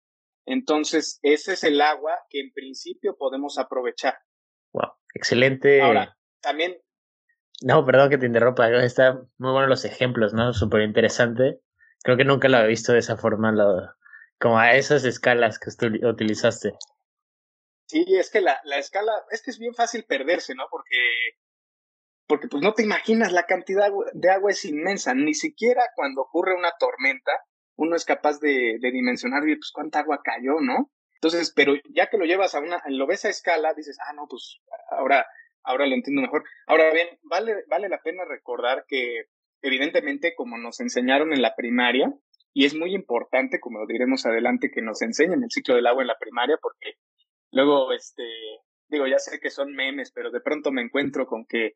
Entonces, 0.46 1.18
ese 1.22 1.52
es 1.52 1.64
el 1.64 1.80
agua 1.82 2.18
que 2.30 2.40
en 2.40 2.52
principio 2.52 3.16
podemos 3.18 3.58
aprovechar. 3.58 4.14
Wow, 4.72 4.92
excelente. 5.14 5.82
Ahora, 5.82 6.16
también. 6.40 6.80
No, 7.62 7.84
perdón 7.84 8.10
que 8.10 8.18
te 8.18 8.26
interrumpa, 8.26 8.70
están 8.82 9.28
muy 9.38 9.52
buenos 9.52 9.68
los 9.68 9.84
ejemplos, 9.84 10.32
¿no? 10.32 10.52
Súper 10.52 10.82
interesante. 10.82 11.60
Creo 12.02 12.16
que 12.16 12.24
nunca 12.24 12.48
lo 12.48 12.56
había 12.56 12.68
visto 12.68 12.92
de 12.92 13.00
esa 13.00 13.16
forma, 13.16 13.54
como 14.38 14.58
a 14.58 14.74
esas 14.74 15.04
escalas 15.04 15.58
que 15.58 15.70
utilizaste. 16.06 16.72
Sí, 17.86 18.04
es 18.08 18.30
que 18.30 18.40
la, 18.40 18.60
la 18.64 18.78
escala, 18.78 19.12
es 19.30 19.42
que 19.42 19.50
es 19.50 19.58
bien 19.58 19.74
fácil 19.74 20.04
perderse, 20.04 20.54
¿no? 20.54 20.64
Porque 20.70 20.96
porque 22.26 22.46
pues 22.46 22.62
no 22.62 22.74
te 22.74 22.84
imaginas, 22.84 23.32
la 23.32 23.42
cantidad 23.42 23.90
de 24.12 24.30
agua 24.30 24.52
es 24.52 24.64
inmensa, 24.64 25.14
ni 25.14 25.34
siquiera 25.34 25.82
cuando 25.96 26.22
ocurre 26.22 26.54
una 26.54 26.70
tormenta 26.78 27.32
uno 27.80 27.96
es 27.96 28.04
capaz 28.04 28.38
de, 28.40 28.78
dimensionar, 28.92 29.42
pues 29.42 29.70
cuánta 29.72 30.00
agua 30.00 30.20
cayó, 30.22 30.60
¿no? 30.60 30.92
Entonces, 31.14 31.52
pero 31.54 31.74
ya 31.94 32.08
que 32.08 32.18
lo 32.18 32.26
llevas 32.26 32.54
a 32.54 32.60
una, 32.60 32.82
lo 32.88 33.06
ves 33.06 33.24
a 33.24 33.30
escala, 33.30 33.72
dices, 33.74 33.96
ah, 34.06 34.12
no, 34.12 34.26
pues 34.28 34.60
ahora, 34.90 35.26
ahora 35.62 35.86
lo 35.86 35.94
entiendo 35.94 36.22
mejor. 36.22 36.44
Ahora 36.66 36.92
bien, 36.92 37.08
vale, 37.22 37.64
vale 37.68 37.88
la 37.88 38.02
pena 38.02 38.24
recordar 38.24 38.84
que 38.88 39.26
evidentemente 39.62 40.34
como 40.34 40.58
nos 40.58 40.80
enseñaron 40.80 41.32
en 41.32 41.42
la 41.42 41.54
primaria, 41.54 42.12
y 42.52 42.64
es 42.64 42.74
muy 42.74 42.94
importante, 42.94 43.60
como 43.60 43.78
lo 43.78 43.86
diremos 43.86 44.26
adelante, 44.26 44.70
que 44.70 44.82
nos 44.82 45.02
enseñen 45.02 45.42
el 45.42 45.50
ciclo 45.50 45.76
del 45.76 45.86
agua 45.86 46.02
en 46.02 46.08
la 46.08 46.18
primaria, 46.18 46.58
porque 46.60 46.94
luego, 47.52 47.92
este, 47.92 48.24
digo, 48.88 49.06
ya 49.06 49.18
sé 49.18 49.38
que 49.40 49.50
son 49.50 49.72
memes, 49.72 50.10
pero 50.12 50.30
de 50.30 50.40
pronto 50.40 50.72
me 50.72 50.82
encuentro 50.82 51.26
con 51.26 51.46
que 51.46 51.74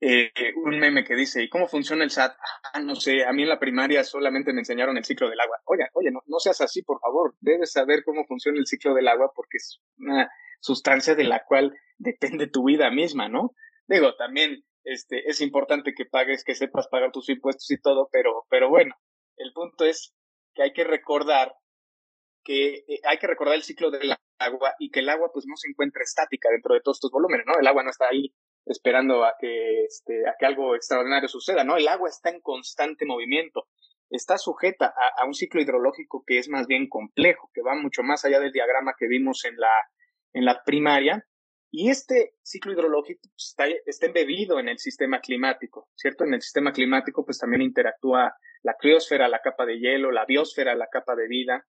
eh, 0.00 0.30
un 0.56 0.78
meme 0.78 1.04
que 1.04 1.14
dice, 1.14 1.42
¿y 1.42 1.48
cómo 1.48 1.68
funciona 1.68 2.04
el 2.04 2.10
SAT? 2.10 2.36
Ah, 2.72 2.80
no 2.80 2.94
sé, 2.94 3.24
a 3.24 3.32
mí 3.32 3.42
en 3.42 3.48
la 3.48 3.58
primaria 3.58 4.04
solamente 4.04 4.52
me 4.52 4.60
enseñaron 4.60 4.96
el 4.96 5.04
ciclo 5.04 5.30
del 5.30 5.40
agua. 5.40 5.58
Oye, 5.64 5.86
oye, 5.94 6.10
no, 6.10 6.22
no 6.26 6.38
seas 6.38 6.60
así, 6.60 6.82
por 6.82 7.00
favor. 7.00 7.34
Debes 7.40 7.72
saber 7.72 8.04
cómo 8.04 8.26
funciona 8.26 8.58
el 8.58 8.66
ciclo 8.66 8.94
del 8.94 9.08
agua 9.08 9.32
porque 9.34 9.56
es 9.56 9.80
una 9.98 10.30
sustancia 10.60 11.14
de 11.14 11.24
la 11.24 11.44
cual 11.44 11.74
depende 11.96 12.46
tu 12.46 12.64
vida 12.64 12.90
misma, 12.90 13.28
¿no? 13.28 13.54
Digo, 13.86 14.14
también 14.16 14.64
este, 14.84 15.28
es 15.28 15.40
importante 15.40 15.94
que 15.94 16.04
pagues, 16.04 16.44
que 16.44 16.54
sepas 16.54 16.88
pagar 16.88 17.12
tus 17.12 17.28
impuestos 17.28 17.70
y 17.70 17.80
todo, 17.80 18.08
pero, 18.12 18.44
pero 18.50 18.68
bueno, 18.68 18.94
el 19.36 19.52
punto 19.52 19.84
es 19.84 20.14
que 20.54 20.62
hay 20.62 20.72
que 20.72 20.84
recordar 20.84 21.54
que 22.44 22.84
eh, 22.86 23.00
hay 23.04 23.18
que 23.18 23.26
recordar 23.26 23.56
el 23.56 23.62
ciclo 23.62 23.90
del 23.90 24.14
agua 24.38 24.74
y 24.78 24.90
que 24.90 25.00
el 25.00 25.08
agua 25.08 25.30
pues 25.32 25.46
no 25.46 25.56
se 25.56 25.68
encuentra 25.68 26.02
estática 26.02 26.48
dentro 26.50 26.74
de 26.74 26.80
todos 26.80 26.98
estos 26.98 27.10
volúmenes, 27.10 27.46
¿no? 27.46 27.58
El 27.58 27.66
agua 27.66 27.82
no 27.82 27.90
está 27.90 28.06
ahí 28.08 28.32
esperando 28.66 29.24
a 29.24 29.34
que, 29.38 29.84
este, 29.84 30.28
a 30.28 30.34
que 30.38 30.46
algo 30.46 30.74
extraordinario 30.74 31.28
suceda, 31.28 31.64
¿no? 31.64 31.76
El 31.76 31.88
agua 31.88 32.08
está 32.08 32.30
en 32.30 32.40
constante 32.40 33.06
movimiento, 33.06 33.68
está 34.10 34.38
sujeta 34.38 34.92
a, 35.16 35.24
un 35.24 35.34
ciclo 35.34 35.60
hidrológico 35.60 36.24
que 36.26 36.38
es 36.38 36.48
más 36.48 36.66
bien 36.66 36.88
complejo, 36.88 37.50
que 37.54 37.62
va 37.62 37.74
mucho 37.74 38.02
más 38.02 38.24
allá 38.24 38.40
del 38.40 38.52
diagrama 38.52 38.94
que 38.98 39.06
vimos 39.06 39.44
en 39.44 39.56
la, 39.56 39.72
en 40.32 40.44
la 40.44 40.62
primaria, 40.64 41.24
y 41.70 41.90
este 41.90 42.34
ciclo 42.42 42.72
hidrológico 42.72 43.20
está, 43.36 43.66
está 43.84 44.06
embebido 44.06 44.58
en 44.58 44.68
el 44.68 44.78
sistema 44.78 45.20
climático, 45.20 45.88
¿cierto? 45.94 46.24
En 46.24 46.34
el 46.34 46.42
sistema 46.42 46.72
climático 46.72 47.24
pues 47.24 47.38
también 47.38 47.62
interactúa 47.62 48.36
la 48.62 48.74
criosfera, 48.74 49.28
la 49.28 49.40
capa 49.40 49.66
de 49.66 49.78
hielo, 49.78 50.10
la 50.10 50.24
biosfera, 50.24 50.74
la 50.74 50.88
capa 50.88 51.14
de 51.14 51.28
vida, 51.28 51.66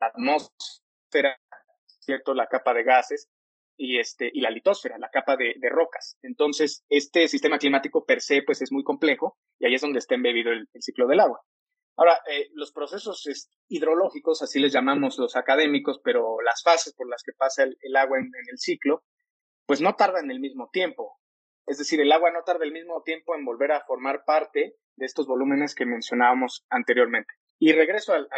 la 0.00 0.06
atmósfera, 0.06 1.38
¿cierto? 1.86 2.34
La 2.34 2.46
capa 2.46 2.74
de 2.74 2.84
gases, 2.84 3.28
y, 3.80 3.98
este, 3.98 4.30
y 4.30 4.42
la 4.42 4.50
litosfera, 4.50 4.98
la 4.98 5.08
capa 5.08 5.38
de, 5.38 5.54
rocas. 5.70 6.18
Entonces, 6.20 6.84
este 6.90 7.26
sistema 7.28 7.58
climático 7.58 8.04
per 8.04 8.20
se 8.20 8.42
pues, 8.42 8.60
es 8.60 8.70
muy 8.70 8.84
complejo 8.84 9.38
y 9.58 9.66
ahí 9.66 9.74
es 9.74 9.80
donde 9.80 10.00
está 10.00 10.14
embebido 10.14 10.52
el, 10.52 10.68
ciclo 10.80 11.06
del 11.08 11.20
agua. 11.20 11.40
Ahora, 11.96 12.20
eh, 12.30 12.50
los 12.52 12.72
procesos 12.72 13.26
hidrológicos, 13.68 14.42
así 14.42 14.60
les 14.60 14.72
llamamos 14.72 15.18
los 15.18 15.34
académicos, 15.34 15.98
pero 16.04 16.42
las 16.42 16.62
fases 16.62 16.94
por 16.94 17.08
las 17.08 17.22
que 17.22 17.32
pasa 17.32 17.64
el, 17.64 17.96
agua 17.96 18.18
en, 18.18 18.30
el 18.50 18.58
ciclo, 18.58 19.02
pues 19.64 19.80
no 19.80 19.94
tardan 19.96 20.30
el 20.30 20.40
mismo 20.40 20.68
tiempo. 20.70 21.18
Es 21.66 21.78
decir, 21.78 22.02
el 22.02 22.12
agua 22.12 22.30
no 22.32 22.42
tarda 22.44 22.66
el 22.66 22.72
mismo 22.72 23.02
tiempo 23.02 23.34
en 23.34 23.46
volver 23.46 23.72
a 23.72 23.84
formar 23.86 24.24
parte 24.26 24.76
de 24.96 25.06
estos 25.06 25.26
volúmenes 25.26 25.74
que 25.74 25.86
mencionábamos 25.86 26.66
anteriormente. 26.68 27.32
Y 27.58 27.72
regreso 27.72 28.12
al 28.12 28.28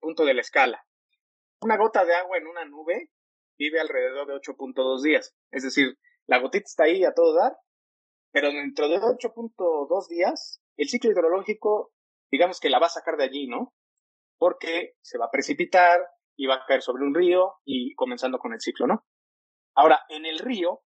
punto 0.00 0.24
de 0.24 0.34
la 0.34 0.40
escala. 0.40 0.84
Una 1.60 1.76
gota 1.76 2.04
de 2.04 2.14
agua 2.14 2.38
en 2.38 2.48
una 2.48 2.64
nube 2.64 3.10
vive 3.60 3.78
alrededor 3.78 4.26
de 4.26 4.34
8.2 4.34 5.02
días. 5.02 5.36
Es 5.52 5.62
decir, 5.62 5.98
la 6.26 6.40
gotita 6.40 6.64
está 6.64 6.84
ahí 6.84 7.04
a 7.04 7.12
todo 7.12 7.34
dar, 7.34 7.52
pero 8.32 8.50
dentro 8.50 8.88
de 8.88 8.96
8.2 8.96 10.08
días, 10.08 10.62
el 10.78 10.88
ciclo 10.88 11.10
hidrológico, 11.10 11.92
digamos 12.32 12.58
que 12.58 12.70
la 12.70 12.78
va 12.78 12.86
a 12.86 12.90
sacar 12.90 13.18
de 13.18 13.24
allí, 13.24 13.46
¿no? 13.48 13.74
Porque 14.38 14.94
se 15.02 15.18
va 15.18 15.26
a 15.26 15.30
precipitar 15.30 16.00
y 16.36 16.46
va 16.46 16.54
a 16.54 16.64
caer 16.66 16.80
sobre 16.80 17.04
un 17.04 17.14
río 17.14 17.56
y 17.66 17.94
comenzando 17.96 18.38
con 18.38 18.54
el 18.54 18.60
ciclo, 18.60 18.86
¿no? 18.86 19.04
Ahora, 19.74 20.00
en 20.08 20.24
el 20.24 20.38
río 20.38 20.80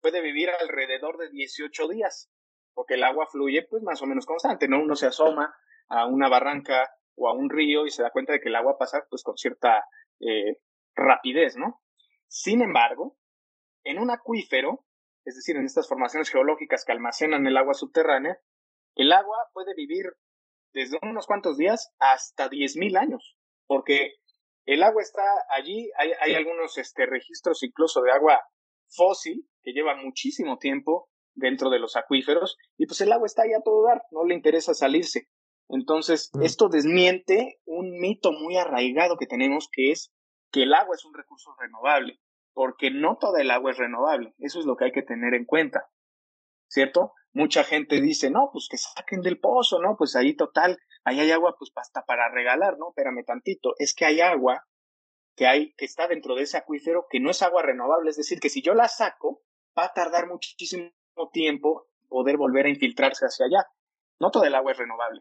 puede 0.00 0.22
vivir 0.22 0.48
alrededor 0.48 1.18
de 1.18 1.28
18 1.28 1.88
días, 1.88 2.30
porque 2.72 2.94
el 2.94 3.04
agua 3.04 3.26
fluye 3.30 3.66
pues 3.68 3.82
más 3.82 4.00
o 4.00 4.06
menos 4.06 4.24
constante, 4.24 4.66
¿no? 4.66 4.82
Uno 4.82 4.96
se 4.96 5.06
asoma 5.06 5.54
a 5.88 6.06
una 6.06 6.30
barranca 6.30 6.88
o 7.16 7.28
a 7.28 7.34
un 7.34 7.50
río 7.50 7.84
y 7.84 7.90
se 7.90 8.02
da 8.02 8.10
cuenta 8.10 8.32
de 8.32 8.40
que 8.40 8.48
el 8.48 8.56
agua 8.56 8.78
pasa 8.78 9.04
pues 9.10 9.22
con 9.22 9.36
cierta 9.36 9.84
eh, 10.20 10.58
rapidez, 10.94 11.56
¿no? 11.58 11.83
Sin 12.36 12.62
embargo, 12.62 13.16
en 13.84 14.00
un 14.00 14.10
acuífero, 14.10 14.84
es 15.24 15.36
decir, 15.36 15.56
en 15.56 15.66
estas 15.66 15.86
formaciones 15.88 16.30
geológicas 16.30 16.84
que 16.84 16.90
almacenan 16.90 17.46
el 17.46 17.56
agua 17.56 17.74
subterránea, 17.74 18.40
el 18.96 19.12
agua 19.12 19.36
puede 19.52 19.72
vivir 19.76 20.06
desde 20.72 20.98
unos 21.02 21.28
cuantos 21.28 21.56
días 21.56 21.94
hasta 22.00 22.50
10.000 22.50 22.98
años, 22.98 23.36
porque 23.68 24.16
el 24.66 24.82
agua 24.82 25.00
está 25.00 25.22
allí, 25.48 25.88
hay, 25.96 26.34
algunos 26.34 26.76
este, 26.76 27.06
registros 27.06 27.62
incluso 27.62 28.02
de 28.02 28.10
agua 28.10 28.40
fósil 28.88 29.48
que 29.62 29.72
lleva 29.72 29.94
muchísimo 29.94 30.58
tiempo 30.58 31.08
dentro 31.34 31.70
de 31.70 31.78
los 31.78 31.94
acuíferos 31.94 32.58
y 32.76 32.86
pues 32.86 33.00
el 33.00 33.12
agua 33.12 33.26
está 33.26 33.42
ahí 33.42 33.52
a 33.52 33.62
todo 33.62 33.86
dar, 33.86 34.02
no 34.10 34.24
le 34.24 34.34
interesa 34.34 34.74
salirse. 34.74 35.28
Entonces, 35.68 36.30
mm. 36.32 36.42
esto 36.42 36.68
desmiente 36.68 37.60
un 37.64 37.92
mito 38.00 38.32
muy 38.32 38.56
arraigado 38.56 39.18
que 39.18 39.26
tenemos 39.26 39.68
que 39.70 39.92
es 39.92 40.12
que 40.50 40.64
el 40.64 40.74
agua 40.74 40.96
es 40.96 41.04
un 41.04 41.14
recurso 41.14 41.54
renovable 41.60 42.20
porque 42.54 42.90
no 42.90 43.18
toda 43.18 43.42
el 43.42 43.50
agua 43.50 43.72
es 43.72 43.76
renovable. 43.76 44.34
Eso 44.38 44.60
es 44.60 44.66
lo 44.66 44.76
que 44.76 44.86
hay 44.86 44.92
que 44.92 45.02
tener 45.02 45.34
en 45.34 45.44
cuenta, 45.44 45.90
¿cierto? 46.68 47.12
Mucha 47.32 47.64
gente 47.64 48.00
dice, 48.00 48.30
no, 48.30 48.50
pues 48.52 48.68
que 48.70 48.78
saquen 48.78 49.20
del 49.20 49.40
pozo, 49.40 49.80
¿no? 49.80 49.96
Pues 49.98 50.14
ahí 50.14 50.36
total, 50.36 50.78
ahí 51.04 51.20
hay 51.20 51.32
agua, 51.32 51.56
pues 51.58 51.72
hasta 51.74 52.04
para 52.04 52.30
regalar, 52.30 52.78
¿no? 52.78 52.90
Espérame 52.90 53.24
tantito, 53.26 53.74
es 53.78 53.94
que 53.94 54.04
hay 54.04 54.20
agua 54.20 54.64
que 55.36 55.46
hay, 55.48 55.74
que 55.74 55.84
está 55.84 56.06
dentro 56.06 56.36
de 56.36 56.42
ese 56.42 56.56
acuífero 56.56 57.06
que 57.10 57.18
no 57.18 57.30
es 57.30 57.42
agua 57.42 57.62
renovable, 57.62 58.10
es 58.10 58.16
decir, 58.16 58.38
que 58.38 58.50
si 58.50 58.62
yo 58.62 58.74
la 58.74 58.86
saco, 58.86 59.42
va 59.76 59.86
a 59.86 59.92
tardar 59.92 60.28
muchísimo 60.28 60.92
tiempo 61.32 61.88
poder 62.08 62.36
volver 62.36 62.66
a 62.66 62.70
infiltrarse 62.70 63.26
hacia 63.26 63.46
allá. 63.46 63.66
No 64.20 64.30
toda 64.30 64.46
el 64.46 64.54
agua 64.54 64.70
es 64.70 64.78
renovable. 64.78 65.20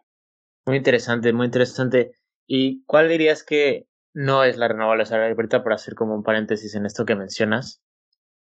Muy 0.67 0.77
interesante, 0.77 1.33
muy 1.33 1.45
interesante. 1.45 2.11
¿Y 2.45 2.83
cuál 2.85 3.09
dirías 3.09 3.43
que 3.43 3.87
no 4.13 4.43
es 4.43 4.57
la 4.57 4.67
renovable. 4.67 5.03
O 5.03 5.05
sea, 5.05 5.25
ahorita 5.25 5.63
por 5.63 5.73
hacer 5.73 5.95
como 5.95 6.15
un 6.15 6.23
paréntesis 6.23 6.75
en 6.75 6.85
esto 6.85 7.05
que 7.05 7.15
mencionas, 7.15 7.83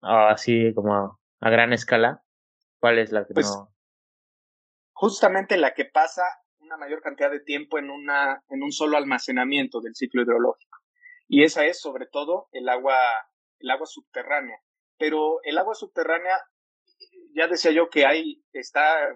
así 0.01 0.73
como 0.73 1.19
a, 1.39 1.49
gran 1.49 1.73
escala, 1.73 2.23
¿cuál 2.79 2.99
es 2.99 3.11
la 3.11 3.25
que 3.25 3.33
pues, 3.33 3.47
no? 3.47 3.73
Justamente 4.93 5.57
la 5.57 5.73
que 5.73 5.85
pasa 5.85 6.23
una 6.59 6.77
mayor 6.77 7.01
cantidad 7.01 7.31
de 7.31 7.41
tiempo 7.41 7.77
en, 7.77 7.89
una, 7.89 8.43
en 8.49 8.63
un 8.63 8.71
solo 8.71 8.97
almacenamiento 8.97 9.81
del 9.81 9.95
ciclo 9.95 10.23
hidrológico. 10.23 10.79
Y 11.27 11.43
esa 11.43 11.65
es 11.65 11.79
sobre 11.79 12.07
todo 12.07 12.49
el 12.51 12.69
agua, 12.69 12.97
el 13.59 13.69
agua 13.69 13.85
subterránea. 13.85 14.59
Pero 14.97 15.39
el 15.43 15.57
agua 15.57 15.75
subterránea, 15.75 16.33
ya 17.35 17.47
decía 17.47 17.71
yo 17.71 17.89
que 17.89 18.05
hay, 18.05 18.43
está 18.53 19.09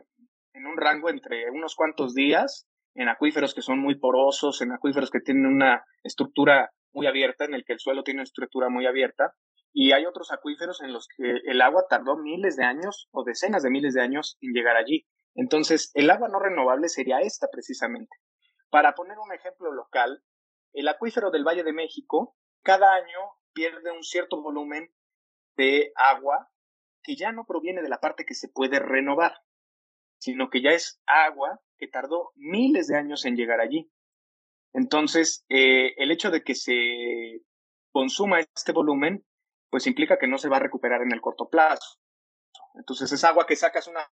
en 0.54 0.68
un 0.68 0.78
rango 0.78 1.10
entre 1.10 1.50
unos 1.50 1.76
cuantos 1.76 2.14
días 2.14 2.69
en 2.96 3.10
acuíferos 3.10 3.54
que 3.54 3.62
son 3.62 3.80
muy 3.80 3.96
porosos, 3.96 4.62
en 4.62 4.72
acuíferos 4.72 5.10
que 5.10 5.20
tienen 5.20 5.46
una 5.46 5.86
estructura 6.04 6.72
muy 6.92 7.08
abierta, 7.08 7.46
en 7.46 7.54
el 7.54 7.64
que 7.66 7.74
el 7.74 7.80
suelo 7.80 8.04
tiene 8.04 8.20
una 8.20 8.24
estructura 8.24 8.70
muy 8.70 8.86
abierta, 8.86 9.34
y 9.72 9.92
hay 9.92 10.06
otros 10.06 10.32
acuíferos 10.32 10.82
en 10.82 10.94
los 10.94 11.08
que 11.08 11.42
el 11.46 11.62
agua 11.62 11.86
tardó 11.90 12.18
miles 12.18 12.56
de 12.56 12.66
años 12.66 13.08
o 13.12 13.24
decenas 13.24 13.64
de 13.64 13.70
miles 13.70 13.94
de 13.94 14.02
años 14.02 14.38
en 14.42 14.54
llegar 14.54 14.76
allí. 14.76 15.06
Entonces, 15.36 15.92
el 15.94 16.10
agua 16.10 16.28
no 16.28 16.40
renovable 16.40 16.90
sería 16.90 17.20
esta 17.20 17.48
precisamente. 17.52 18.18
Para 18.70 18.94
poner 18.94 19.18
un 19.20 19.32
ejemplo 19.32 19.72
local, 19.72 20.24
el 20.74 20.88
acuífero 20.88 21.32
del 21.32 21.44
Valle 21.44 21.64
de 21.64 21.74
México 21.74 22.36
cada 22.64 22.94
año 22.94 23.20
pierde 23.54 23.92
un 23.92 24.04
cierto 24.04 24.42
volumen 24.42 24.92
de 25.56 25.92
agua 25.96 26.50
que 27.04 27.16
ya 27.16 27.32
no 27.32 27.46
proviene 27.46 27.82
de 27.82 27.90
la 27.90 28.00
parte 28.00 28.26
que 28.26 28.34
se 28.34 28.50
puede 28.50 28.80
renovar, 28.80 29.34
sino 30.18 30.50
que 30.50 30.62
ya 30.62 30.72
es 30.72 31.02
agua 31.06 31.62
que 31.80 31.88
tardó 31.88 32.32
miles 32.36 32.88
de 32.88 32.98
años 32.98 33.26
en 33.26 33.36
llegar 33.36 33.60
allí. 33.60 33.90
Entonces, 34.74 35.46
eh, 35.50 35.94
el 35.98 36.12
hecho 36.12 36.30
de 36.30 36.44
que 36.44 36.54
se 36.54 37.42
consuma 37.92 38.40
este 38.40 38.72
volumen, 38.72 39.26
pues 39.70 39.88
implica 39.88 40.18
que 40.20 40.28
no 40.28 40.38
se 40.38 40.50
va 40.50 40.58
a 40.58 40.62
recuperar 40.62 41.02
en 41.02 41.12
el 41.12 41.22
corto 41.22 41.50
plazo. 41.50 41.98
Entonces 42.76 43.12
es 43.12 43.24
agua 43.24 43.48
que 43.48 43.56
sacas 43.56 43.88
una 43.88 44.08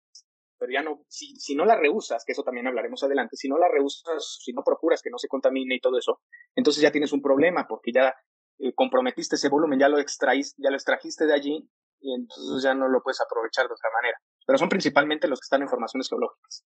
pero 0.58 0.72
ya 0.72 0.82
no, 0.82 1.04
si, 1.08 1.56
no 1.56 1.66
la 1.66 1.76
rehusas, 1.76 2.24
que 2.26 2.32
eso 2.32 2.44
también 2.44 2.68
hablaremos 2.68 3.04
adelante, 3.04 3.36
si 3.38 3.48
no 3.48 3.58
la 3.58 3.68
rehusas, 3.68 4.40
si 4.42 4.54
no 4.54 4.64
procuras 4.64 5.02
que 5.02 5.10
no 5.10 5.18
se 5.18 5.28
contamine 5.28 5.76
y 5.76 5.80
todo 5.80 5.98
eso, 5.98 6.22
entonces 6.56 6.82
ya 6.82 6.92
tienes 6.92 7.14
un 7.14 7.22
problema 7.22 7.68
porque 7.68 7.92
ya 7.92 8.16
eh, 8.60 8.74
comprometiste 8.74 9.36
ese 9.36 9.50
volumen, 9.50 9.80
ya 9.80 9.90
lo 9.90 10.00
extraís, 10.00 10.56
ya 10.58 10.70
lo 10.70 10.76
extrajiste 10.76 11.26
de 11.26 11.34
allí 11.34 11.70
y 12.00 12.14
entonces 12.14 12.64
ya 12.64 12.74
no 12.74 12.88
lo 12.88 13.02
puedes 13.02 13.22
aprovechar 13.22 13.68
de 13.68 13.74
otra 13.74 13.90
manera. 14.02 14.18
Pero 14.46 14.58
son 14.58 14.70
principalmente 14.70 15.28
los 15.28 15.40
que 15.40 15.46
están 15.46 15.62
en 15.62 15.70
formaciones 15.70 16.10
geológicas. 16.10 16.66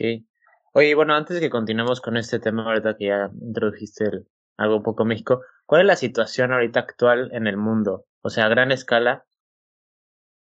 Ok. 0.00 0.24
Oye, 0.72 0.94
bueno, 0.94 1.14
antes 1.14 1.34
de 1.34 1.40
que 1.40 1.50
continuemos 1.50 2.00
con 2.00 2.16
este 2.16 2.38
tema, 2.38 2.64
ahorita 2.64 2.96
que 2.96 3.06
ya 3.06 3.30
introdujiste 3.40 4.04
algo 4.56 4.76
un 4.76 4.82
poco 4.82 5.04
México, 5.04 5.42
¿cuál 5.66 5.82
es 5.82 5.86
la 5.86 5.96
situación 5.96 6.52
ahorita 6.52 6.80
actual 6.80 7.30
en 7.32 7.46
el 7.46 7.56
mundo? 7.56 8.06
O 8.22 8.30
sea, 8.30 8.46
a 8.46 8.48
gran 8.48 8.72
escala, 8.72 9.26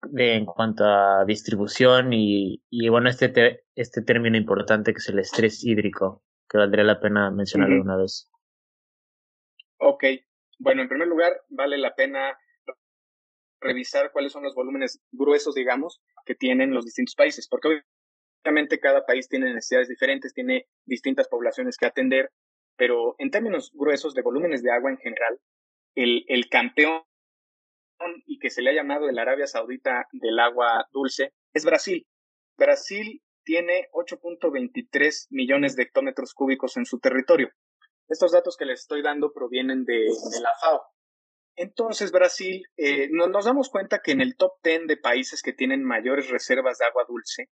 de, 0.08 0.34
en 0.34 0.46
cuanto 0.46 0.84
a 0.84 1.24
distribución 1.26 2.12
y, 2.12 2.62
y 2.70 2.88
bueno, 2.88 3.08
este, 3.08 3.64
este 3.74 4.02
término 4.02 4.36
importante 4.36 4.92
que 4.92 4.98
es 4.98 5.08
el 5.08 5.18
estrés 5.18 5.64
hídrico, 5.64 6.22
que 6.48 6.58
valdría 6.58 6.84
la 6.84 7.00
pena 7.00 7.30
mencionarlo 7.30 7.82
una 7.82 7.96
vez. 7.96 8.30
Ok, 9.78 10.04
bueno, 10.58 10.82
en 10.82 10.88
primer 10.88 11.08
lugar, 11.08 11.32
vale 11.48 11.76
la 11.78 11.94
pena 11.94 12.38
revisar 13.60 14.12
cuáles 14.12 14.32
son 14.32 14.44
los 14.44 14.54
volúmenes 14.54 15.00
gruesos, 15.12 15.54
digamos, 15.54 16.00
que 16.24 16.34
tienen 16.34 16.74
los 16.74 16.84
distintos 16.84 17.14
países, 17.14 17.48
porque 17.48 17.82
obviamente 18.42 18.80
cada 18.80 19.06
país 19.06 19.28
tiene 19.28 19.52
necesidades 19.52 19.88
diferentes, 19.88 20.34
tiene 20.34 20.66
distintas 20.84 21.28
poblaciones 21.28 21.76
que 21.76 21.86
atender, 21.86 22.30
pero 22.76 23.14
en 23.18 23.30
términos 23.30 23.70
gruesos 23.72 24.14
de 24.14 24.22
volúmenes 24.22 24.62
de 24.62 24.72
agua 24.72 24.90
en 24.90 24.98
general, 24.98 25.38
el, 25.94 26.48
campeón 26.50 27.02
y 28.26 28.38
que 28.38 28.50
se 28.50 28.62
le 28.62 28.70
ha 28.70 28.74
llamado 28.74 29.08
el 29.08 29.18
Arabia 29.18 29.46
Saudita 29.46 30.06
del 30.12 30.38
agua 30.40 30.88
dulce 30.92 31.32
es 31.52 31.64
Brasil. 31.64 32.06
Brasil 32.56 33.22
tiene 33.44 33.88
8.23 33.92 35.26
millones 35.30 35.76
de 35.76 35.84
hectómetros 35.84 36.34
cúbicos 36.34 36.76
en 36.76 36.86
su 36.86 36.98
territorio. 36.98 37.50
Estos 38.08 38.32
datos 38.32 38.56
que 38.56 38.64
les 38.64 38.80
estoy 38.80 39.02
dando 39.02 39.32
provienen 39.32 39.84
de, 39.84 40.06
la 40.40 40.50
FAO. 40.60 40.82
Entonces, 41.54 42.10
Brasil, 42.10 42.64
eh, 42.76 43.08
nos, 43.10 43.44
damos 43.44 43.68
cuenta 43.68 44.00
que 44.00 44.12
en 44.12 44.20
el 44.20 44.36
top 44.36 44.52
10 44.64 44.86
de 44.86 44.96
países 44.96 45.42
que 45.42 45.52
tienen 45.52 45.84
mayores 45.84 46.30
reservas 46.30 46.78
de 46.78 46.86
agua 46.86 47.04
dulce, 47.06 47.50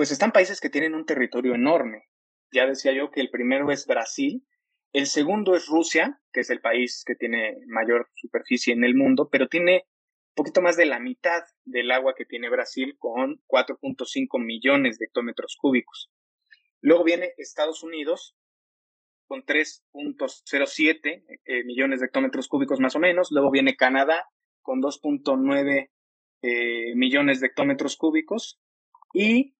pues 0.00 0.12
están 0.12 0.32
países 0.32 0.62
que 0.62 0.70
tienen 0.70 0.94
un 0.94 1.04
territorio 1.04 1.54
enorme. 1.54 2.08
Ya 2.50 2.64
decía 2.64 2.90
yo 2.94 3.10
que 3.10 3.20
el 3.20 3.28
primero 3.28 3.70
es 3.70 3.86
Brasil, 3.86 4.42
el 4.94 5.04
segundo 5.04 5.54
es 5.54 5.66
Rusia, 5.66 6.18
que 6.32 6.40
es 6.40 6.48
el 6.48 6.62
país 6.62 7.04
que 7.04 7.16
tiene 7.16 7.58
mayor 7.66 8.08
superficie 8.14 8.72
en 8.72 8.82
el 8.82 8.94
mundo, 8.94 9.28
pero 9.30 9.46
tiene 9.46 9.84
un 10.30 10.34
poquito 10.36 10.62
más 10.62 10.78
de 10.78 10.86
la 10.86 11.00
mitad 11.00 11.42
del 11.66 11.90
agua 11.90 12.14
que 12.16 12.24
tiene 12.24 12.48
Brasil 12.48 12.96
con 12.98 13.42
4.5 13.46 14.42
millones 14.42 14.98
de 14.98 15.04
hectómetros 15.04 15.58
cúbicos. 15.60 16.10
Luego 16.80 17.04
viene 17.04 17.34
Estados 17.36 17.82
Unidos 17.82 18.34
con 19.26 19.44
3.07 19.44 21.24
eh, 21.44 21.64
millones 21.64 22.00
de 22.00 22.06
hectómetros 22.06 22.48
cúbicos 22.48 22.80
más 22.80 22.96
o 22.96 23.00
menos. 23.00 23.30
Luego 23.32 23.50
viene 23.50 23.76
Canadá 23.76 24.24
con 24.62 24.80
2.9 24.80 25.90
eh, 26.40 26.94
millones 26.94 27.40
de 27.40 27.48
hectómetros 27.48 27.98
cúbicos. 27.98 28.58
Y 29.12 29.56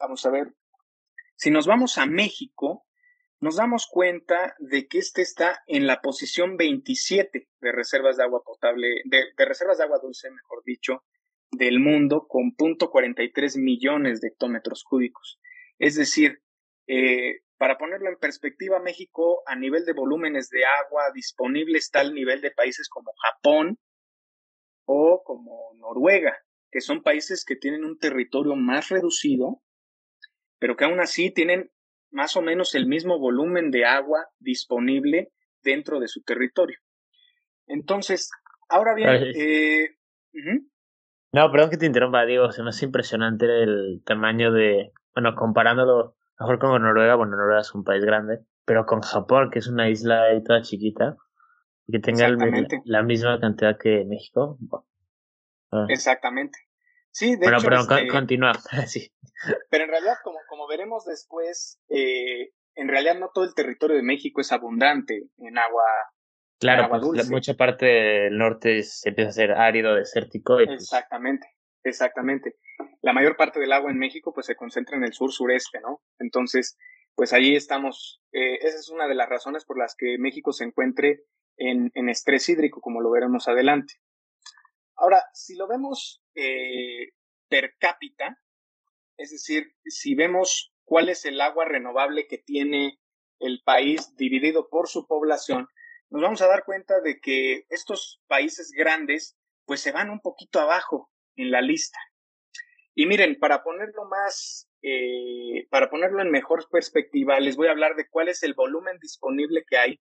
vamos 0.00 0.24
a 0.26 0.30
ver, 0.30 0.54
si 1.36 1.50
nos 1.50 1.66
vamos 1.66 1.98
a 1.98 2.06
México, 2.06 2.86
nos 3.40 3.56
damos 3.56 3.86
cuenta 3.86 4.54
de 4.58 4.86
que 4.88 4.98
este 4.98 5.22
está 5.22 5.62
en 5.66 5.86
la 5.86 6.00
posición 6.00 6.56
27 6.56 7.48
de 7.60 7.72
reservas 7.72 8.16
de 8.16 8.24
agua 8.24 8.42
potable, 8.44 9.02
de, 9.04 9.44
reservas 9.46 9.78
de 9.78 9.84
agua 9.84 9.98
dulce, 10.02 10.30
mejor 10.30 10.62
dicho, 10.64 11.04
del 11.50 11.80
mundo, 11.80 12.26
con 12.28 12.54
0.43 12.56 13.60
millones 13.60 14.20
de 14.20 14.28
hectómetros 14.28 14.84
cúbicos. 14.84 15.40
Es 15.78 15.94
decir, 15.96 16.42
eh, 16.86 17.40
para 17.56 17.78
ponerlo 17.78 18.08
en 18.08 18.16
perspectiva, 18.16 18.78
México 18.80 19.42
a 19.46 19.56
nivel 19.56 19.84
de 19.84 19.92
volúmenes 19.92 20.48
de 20.50 20.64
agua 20.64 21.10
disponible 21.14 21.78
está 21.78 22.00
al 22.00 22.14
nivel 22.14 22.40
de 22.40 22.50
países 22.50 22.88
como 22.88 23.12
Japón 23.22 23.78
o 24.84 25.22
como 25.24 25.72
Noruega, 25.76 26.36
que 26.70 26.80
son 26.80 27.02
países 27.02 27.44
que 27.44 27.56
tienen 27.56 27.84
un 27.84 27.98
territorio 27.98 28.54
más 28.54 28.88
reducido, 28.88 29.62
pero 30.60 30.76
que 30.76 30.84
aún 30.84 31.00
así 31.00 31.32
tienen 31.32 31.72
más 32.12 32.36
o 32.36 32.42
menos 32.42 32.76
el 32.76 32.86
mismo 32.86 33.18
volumen 33.18 33.72
de 33.72 33.84
agua 33.84 34.28
disponible 34.38 35.32
dentro 35.62 35.98
de 35.98 36.06
su 36.06 36.22
territorio. 36.22 36.78
Entonces, 37.66 38.30
ahora 38.68 38.94
bien, 38.94 39.08
eh, 39.34 39.96
no, 41.32 41.50
perdón 41.50 41.70
que 41.70 41.76
te 41.76 41.86
interrumpa, 41.86 42.24
digo, 42.24 42.52
se 42.52 42.62
me 42.62 42.68
hace 42.68 42.84
impresionante 42.84 43.46
el 43.46 44.02
tamaño 44.04 44.52
de, 44.52 44.92
bueno, 45.14 45.34
comparándolo 45.34 46.16
mejor 46.38 46.58
con 46.58 46.82
Noruega, 46.82 47.14
bueno, 47.14 47.36
Noruega 47.36 47.60
es 47.60 47.74
un 47.74 47.84
país 47.84 48.04
grande, 48.04 48.40
pero 48.64 48.86
con 48.86 49.00
Japón, 49.00 49.50
que 49.50 49.60
es 49.60 49.68
una 49.68 49.88
isla 49.88 50.22
ahí 50.24 50.42
toda 50.42 50.62
chiquita, 50.62 51.16
que 51.90 51.98
tenga 51.98 52.28
la 52.84 53.02
misma 53.02 53.38
cantidad 53.40 53.78
que 53.78 54.04
México. 54.04 54.58
Ah. 55.70 55.86
Exactamente. 55.88 56.58
Sí, 57.12 57.36
de 57.36 57.46
hecho, 57.46 57.64
pero 57.64 57.80
este, 57.80 58.08
continúa. 58.08 58.52
sí. 58.86 59.12
Pero 59.70 59.84
en 59.84 59.90
realidad, 59.90 60.16
como, 60.22 60.38
como 60.48 60.66
veremos 60.68 61.04
después, 61.04 61.80
eh, 61.88 62.50
en 62.74 62.88
realidad 62.88 63.18
no 63.18 63.30
todo 63.32 63.44
el 63.44 63.54
territorio 63.54 63.96
de 63.96 64.02
México 64.02 64.40
es 64.40 64.52
abundante 64.52 65.28
en 65.38 65.58
agua. 65.58 65.82
Claro, 66.58 66.88
pues, 66.90 67.30
mucha 67.30 67.54
parte 67.54 67.86
del 67.86 68.36
norte 68.36 68.82
se 68.82 69.08
empieza 69.08 69.30
a 69.30 69.34
ser 69.34 69.52
árido, 69.52 69.94
desértico. 69.94 70.56
Pues 70.56 70.68
exactamente, 70.70 71.46
exactamente. 71.84 72.56
La 73.00 73.14
mayor 73.14 73.36
parte 73.36 73.60
del 73.60 73.72
agua 73.72 73.90
en 73.90 73.98
México 73.98 74.32
pues 74.34 74.46
se 74.46 74.56
concentra 74.56 74.96
en 74.96 75.04
el 75.04 75.14
sur-sureste, 75.14 75.80
¿no? 75.80 76.02
Entonces, 76.18 76.76
pues 77.14 77.32
allí 77.32 77.56
estamos. 77.56 78.20
Eh, 78.32 78.56
esa 78.60 78.76
es 78.78 78.90
una 78.90 79.08
de 79.08 79.14
las 79.14 79.28
razones 79.28 79.64
por 79.64 79.78
las 79.78 79.94
que 79.96 80.16
México 80.18 80.52
se 80.52 80.64
encuentre 80.64 81.22
en, 81.56 81.90
en 81.94 82.08
estrés 82.10 82.46
hídrico, 82.50 82.82
como 82.82 83.00
lo 83.00 83.10
veremos 83.10 83.48
adelante. 83.48 83.94
Ahora, 85.00 85.24
si 85.32 85.56
lo 85.56 85.66
vemos 85.66 86.22
eh, 86.34 87.12
per 87.48 87.74
cápita, 87.78 88.38
es 89.16 89.30
decir, 89.30 89.74
si 89.86 90.14
vemos 90.14 90.74
cuál 90.84 91.08
es 91.08 91.24
el 91.24 91.40
agua 91.40 91.64
renovable 91.64 92.26
que 92.26 92.36
tiene 92.36 93.00
el 93.38 93.62
país 93.64 94.14
dividido 94.16 94.68
por 94.68 94.88
su 94.88 95.06
población, 95.06 95.68
nos 96.10 96.20
vamos 96.20 96.42
a 96.42 96.48
dar 96.48 96.64
cuenta 96.66 97.00
de 97.00 97.18
que 97.18 97.64
estos 97.70 98.20
países 98.26 98.72
grandes 98.72 99.38
pues 99.64 99.80
se 99.80 99.90
van 99.90 100.10
un 100.10 100.20
poquito 100.20 100.60
abajo 100.60 101.10
en 101.36 101.50
la 101.50 101.62
lista. 101.62 101.98
Y 102.94 103.06
miren, 103.06 103.38
para 103.38 103.62
ponerlo 103.62 104.04
más, 104.04 104.68
eh, 104.82 105.66
para 105.70 105.88
ponerlo 105.88 106.20
en 106.20 106.30
mejor 106.30 106.68
perspectiva, 106.70 107.40
les 107.40 107.56
voy 107.56 107.68
a 107.68 107.70
hablar 107.70 107.96
de 107.96 108.06
cuál 108.10 108.28
es 108.28 108.42
el 108.42 108.52
volumen 108.52 108.98
disponible 109.00 109.64
que 109.66 109.78
hay 109.78 110.00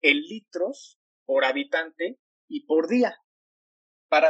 en 0.00 0.20
litros 0.20 1.00
por 1.24 1.44
habitante 1.44 2.20
y 2.46 2.66
por 2.66 2.86
día. 2.86 3.18
Para 4.08 4.28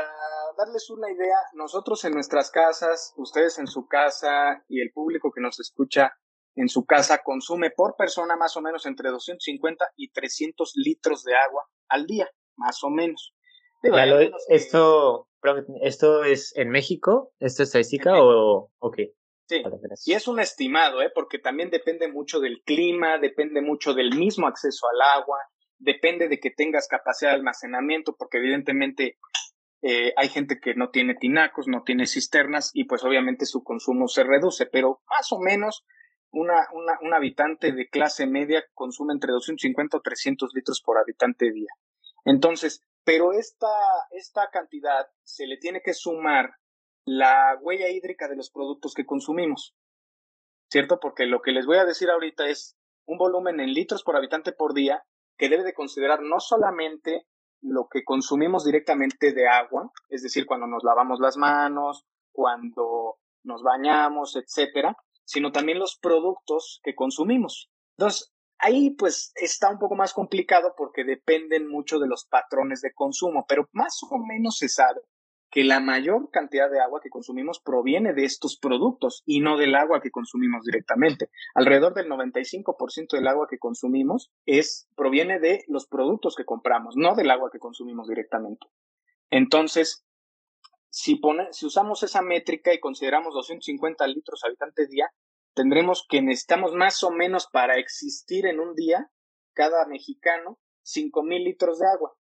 darles 0.56 0.90
una 0.90 1.10
idea, 1.10 1.36
nosotros 1.54 2.04
en 2.04 2.12
nuestras 2.12 2.50
casas, 2.50 3.14
ustedes 3.16 3.58
en 3.58 3.66
su 3.66 3.86
casa 3.86 4.64
y 4.68 4.80
el 4.80 4.90
público 4.92 5.30
que 5.32 5.40
nos 5.40 5.60
escucha 5.60 6.12
en 6.56 6.68
su 6.68 6.84
casa 6.84 7.22
consume 7.22 7.70
por 7.70 7.94
persona 7.96 8.36
más 8.36 8.56
o 8.56 8.60
menos 8.60 8.84
entre 8.86 9.10
250 9.10 9.84
y 9.96 10.10
300 10.10 10.72
litros 10.74 11.22
de 11.22 11.36
agua 11.36 11.64
al 11.88 12.06
día, 12.06 12.28
más 12.56 12.82
o 12.82 12.90
menos. 12.90 13.34
esto, 14.48 15.28
¿Esto 15.82 16.24
es 16.24 16.52
en 16.56 16.70
México? 16.70 17.32
¿Esta 17.38 17.62
estadística 17.62 18.14
o 18.20 18.90
qué? 18.94 19.14
Sí, 19.48 19.62
y 20.04 20.12
es 20.12 20.28
un 20.28 20.40
estimado, 20.40 21.00
¿eh? 21.00 21.10
porque 21.14 21.38
también 21.38 21.70
depende 21.70 22.06
mucho 22.06 22.38
del 22.38 22.60
clima, 22.66 23.16
depende 23.16 23.62
mucho 23.62 23.94
del 23.94 24.14
mismo 24.14 24.46
acceso 24.46 24.86
al 24.92 25.22
agua, 25.22 25.38
depende 25.78 26.28
de 26.28 26.38
que 26.38 26.50
tengas 26.50 26.86
capacidad 26.86 27.30
de 27.30 27.36
almacenamiento, 27.36 28.14
porque 28.14 28.36
evidentemente 28.36 29.16
eh, 29.82 30.12
hay 30.16 30.28
gente 30.28 30.58
que 30.60 30.74
no 30.74 30.90
tiene 30.90 31.14
tinacos, 31.14 31.68
no 31.68 31.82
tiene 31.82 32.06
cisternas 32.06 32.70
y 32.74 32.84
pues 32.84 33.04
obviamente 33.04 33.46
su 33.46 33.62
consumo 33.62 34.08
se 34.08 34.24
reduce, 34.24 34.66
pero 34.66 35.00
más 35.08 35.30
o 35.32 35.38
menos 35.38 35.84
una, 36.30 36.66
un 37.00 37.14
habitante 37.14 37.72
de 37.72 37.88
clase 37.88 38.26
media 38.26 38.64
consume 38.74 39.14
entre 39.14 39.32
250 39.32 39.96
o 39.96 40.00
300 40.00 40.50
litros 40.54 40.82
por 40.82 40.98
habitante 40.98 41.50
día. 41.52 41.70
Entonces, 42.24 42.82
pero 43.04 43.32
esta, 43.32 43.68
esta 44.10 44.50
cantidad 44.50 45.06
se 45.22 45.46
le 45.46 45.56
tiene 45.56 45.80
que 45.82 45.94
sumar 45.94 46.50
la 47.04 47.56
huella 47.62 47.88
hídrica 47.88 48.28
de 48.28 48.36
los 48.36 48.50
productos 48.50 48.92
que 48.92 49.06
consumimos, 49.06 49.74
¿cierto? 50.70 50.98
Porque 51.00 51.24
lo 51.24 51.40
que 51.40 51.52
les 51.52 51.64
voy 51.64 51.78
a 51.78 51.86
decir 51.86 52.10
ahorita 52.10 52.48
es 52.48 52.76
un 53.06 53.16
volumen 53.16 53.60
en 53.60 53.72
litros 53.72 54.02
por 54.02 54.16
habitante 54.16 54.52
por 54.52 54.74
día 54.74 55.02
que 55.38 55.48
debe 55.48 55.64
de 55.64 55.72
considerar 55.72 56.20
no 56.20 56.40
solamente 56.40 57.26
lo 57.60 57.88
que 57.88 58.04
consumimos 58.04 58.64
directamente 58.64 59.32
de 59.32 59.48
agua, 59.48 59.90
es 60.08 60.22
decir, 60.22 60.46
cuando 60.46 60.66
nos 60.66 60.84
lavamos 60.84 61.20
las 61.20 61.36
manos, 61.36 62.06
cuando 62.32 63.18
nos 63.42 63.62
bañamos, 63.62 64.36
etcétera, 64.36 64.96
sino 65.24 65.52
también 65.52 65.78
los 65.78 65.98
productos 65.98 66.80
que 66.82 66.94
consumimos. 66.94 67.70
Entonces, 67.96 68.32
ahí 68.58 68.90
pues 68.90 69.32
está 69.36 69.70
un 69.70 69.78
poco 69.78 69.94
más 69.94 70.12
complicado 70.12 70.74
porque 70.76 71.04
dependen 71.04 71.68
mucho 71.68 71.98
de 71.98 72.08
los 72.08 72.26
patrones 72.26 72.80
de 72.80 72.92
consumo, 72.94 73.44
pero 73.48 73.68
más 73.72 73.98
o 74.10 74.18
menos 74.18 74.58
se 74.58 74.68
sabe 74.68 75.00
que 75.50 75.64
la 75.64 75.80
mayor 75.80 76.30
cantidad 76.30 76.70
de 76.70 76.80
agua 76.80 77.00
que 77.02 77.08
consumimos 77.08 77.60
proviene 77.60 78.12
de 78.12 78.24
estos 78.24 78.58
productos 78.58 79.22
y 79.24 79.40
no 79.40 79.56
del 79.56 79.74
agua 79.74 80.00
que 80.00 80.10
consumimos 80.10 80.64
directamente. 80.64 81.30
Alrededor 81.54 81.94
del 81.94 82.08
95% 82.08 83.12
del 83.12 83.26
agua 83.26 83.46
que 83.48 83.58
consumimos 83.58 84.30
es 84.44 84.88
proviene 84.94 85.38
de 85.40 85.64
los 85.68 85.86
productos 85.86 86.34
que 86.36 86.44
compramos, 86.44 86.96
no 86.96 87.14
del 87.14 87.30
agua 87.30 87.50
que 87.50 87.58
consumimos 87.58 88.08
directamente. 88.08 88.66
Entonces, 89.30 90.04
si, 90.90 91.16
pone, 91.16 91.52
si 91.52 91.66
usamos 91.66 92.02
esa 92.02 92.22
métrica 92.22 92.74
y 92.74 92.80
consideramos 92.80 93.32
250 93.34 94.06
litros 94.06 94.44
habitante 94.44 94.86
día, 94.86 95.10
tendremos 95.54 96.06
que 96.08 96.20
necesitamos 96.20 96.74
más 96.74 97.02
o 97.02 97.10
menos 97.10 97.48
para 97.50 97.78
existir 97.78 98.46
en 98.46 98.60
un 98.60 98.74
día, 98.74 99.10
cada 99.54 99.86
mexicano, 99.86 100.58
5.000 100.84 101.44
litros 101.44 101.78
de 101.78 101.86
agua 101.86 102.17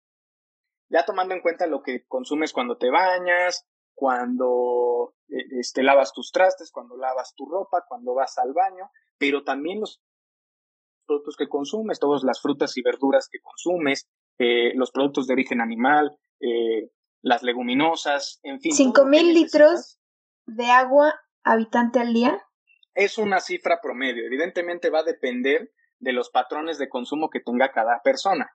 ya 0.90 1.06
tomando 1.06 1.34
en 1.34 1.42
cuenta 1.42 1.68
lo 1.68 1.82
que 1.82 2.06
consumes 2.08 2.54
cuando 2.54 2.78
te 2.78 2.90
bañas, 2.90 3.66
cuando 3.94 5.16
eh, 5.30 5.60
este, 5.60 5.84
lavas 5.84 6.14
tus 6.14 6.32
trastes, 6.32 6.72
cuando 6.72 6.98
lavas 6.98 7.34
tu 7.36 7.46
ropa, 7.46 7.86
cuando 7.88 8.14
vas 8.14 8.38
al 8.38 8.54
baño, 8.54 8.90
pero 9.18 9.44
también 9.44 9.80
los 9.80 10.02
productos 11.06 11.36
que 11.38 11.48
consumes, 11.48 12.00
todas 12.00 12.24
las 12.24 12.42
frutas 12.42 12.76
y 12.78 12.82
verduras 12.82 13.30
que 13.32 13.40
consumes, 13.40 14.08
eh, 14.38 14.74
los 14.76 14.92
productos 14.92 15.28
de 15.28 15.34
origen 15.34 15.62
animal, 15.62 16.18
eh, 16.40 16.90
las 17.22 17.44
leguminosas, 17.44 18.40
en 18.44 18.60
fin. 18.60 18.74
¿Cinco 18.74 19.06
mil 19.06 19.34
litros 19.34 20.00
de 20.46 20.66
agua 20.66 21.16
habitante 21.44 22.00
al 22.00 22.14
día? 22.14 22.42
Es 22.94 23.18
una 23.18 23.40
cifra 23.40 23.80
promedio. 23.82 24.26
Evidentemente 24.26 24.90
va 24.90 25.00
a 25.00 25.04
depender 25.04 25.72
de 26.00 26.14
los 26.14 26.30
patrones 26.30 26.78
de 26.78 26.90
consumo 26.90 27.30
que 27.30 27.40
tenga 27.40 27.72
cada 27.72 28.02
persona. 28.04 28.55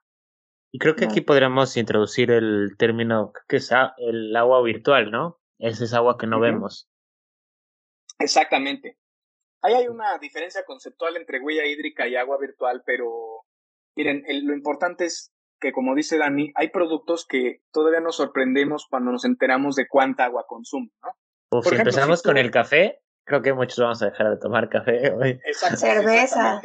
Y 0.71 0.79
creo 0.79 0.95
que 0.95 1.05
aquí 1.05 1.19
podríamos 1.21 1.75
introducir 1.75 2.31
el 2.31 2.75
término 2.77 3.33
que 3.47 3.57
es 3.57 3.71
el 3.97 4.35
agua 4.35 4.61
virtual, 4.63 5.11
¿no? 5.11 5.39
Ese 5.59 5.83
es 5.83 5.93
agua 5.93 6.17
que 6.17 6.27
no 6.27 6.39
vemos. 6.39 6.89
Exactamente. 8.19 8.97
Ahí 9.61 9.73
hay 9.73 9.87
una 9.87 10.17
diferencia 10.17 10.63
conceptual 10.65 11.17
entre 11.17 11.39
huella 11.39 11.65
hídrica 11.65 12.07
y 12.07 12.15
agua 12.15 12.37
virtual, 12.39 12.83
pero 12.85 13.45
miren, 13.95 14.23
lo 14.45 14.53
importante 14.53 15.05
es 15.05 15.33
que, 15.59 15.73
como 15.73 15.93
dice 15.93 16.17
Dani, 16.17 16.51
hay 16.55 16.69
productos 16.69 17.27
que 17.27 17.61
todavía 17.71 17.99
nos 17.99 18.15
sorprendemos 18.15 18.87
cuando 18.89 19.11
nos 19.11 19.25
enteramos 19.25 19.75
de 19.75 19.87
cuánta 19.87 20.25
agua 20.25 20.45
consumen, 20.47 20.91
¿no? 21.03 21.11
Por 21.49 21.65
si 21.65 21.75
empezamos 21.75 22.23
con 22.23 22.37
el 22.37 22.49
café, 22.49 23.01
creo 23.25 23.41
que 23.41 23.53
muchos 23.53 23.77
vamos 23.77 24.01
a 24.01 24.05
dejar 24.05 24.29
de 24.29 24.37
tomar 24.37 24.69
café 24.69 25.11
hoy. 25.11 25.39
Cerveza. 25.75 26.61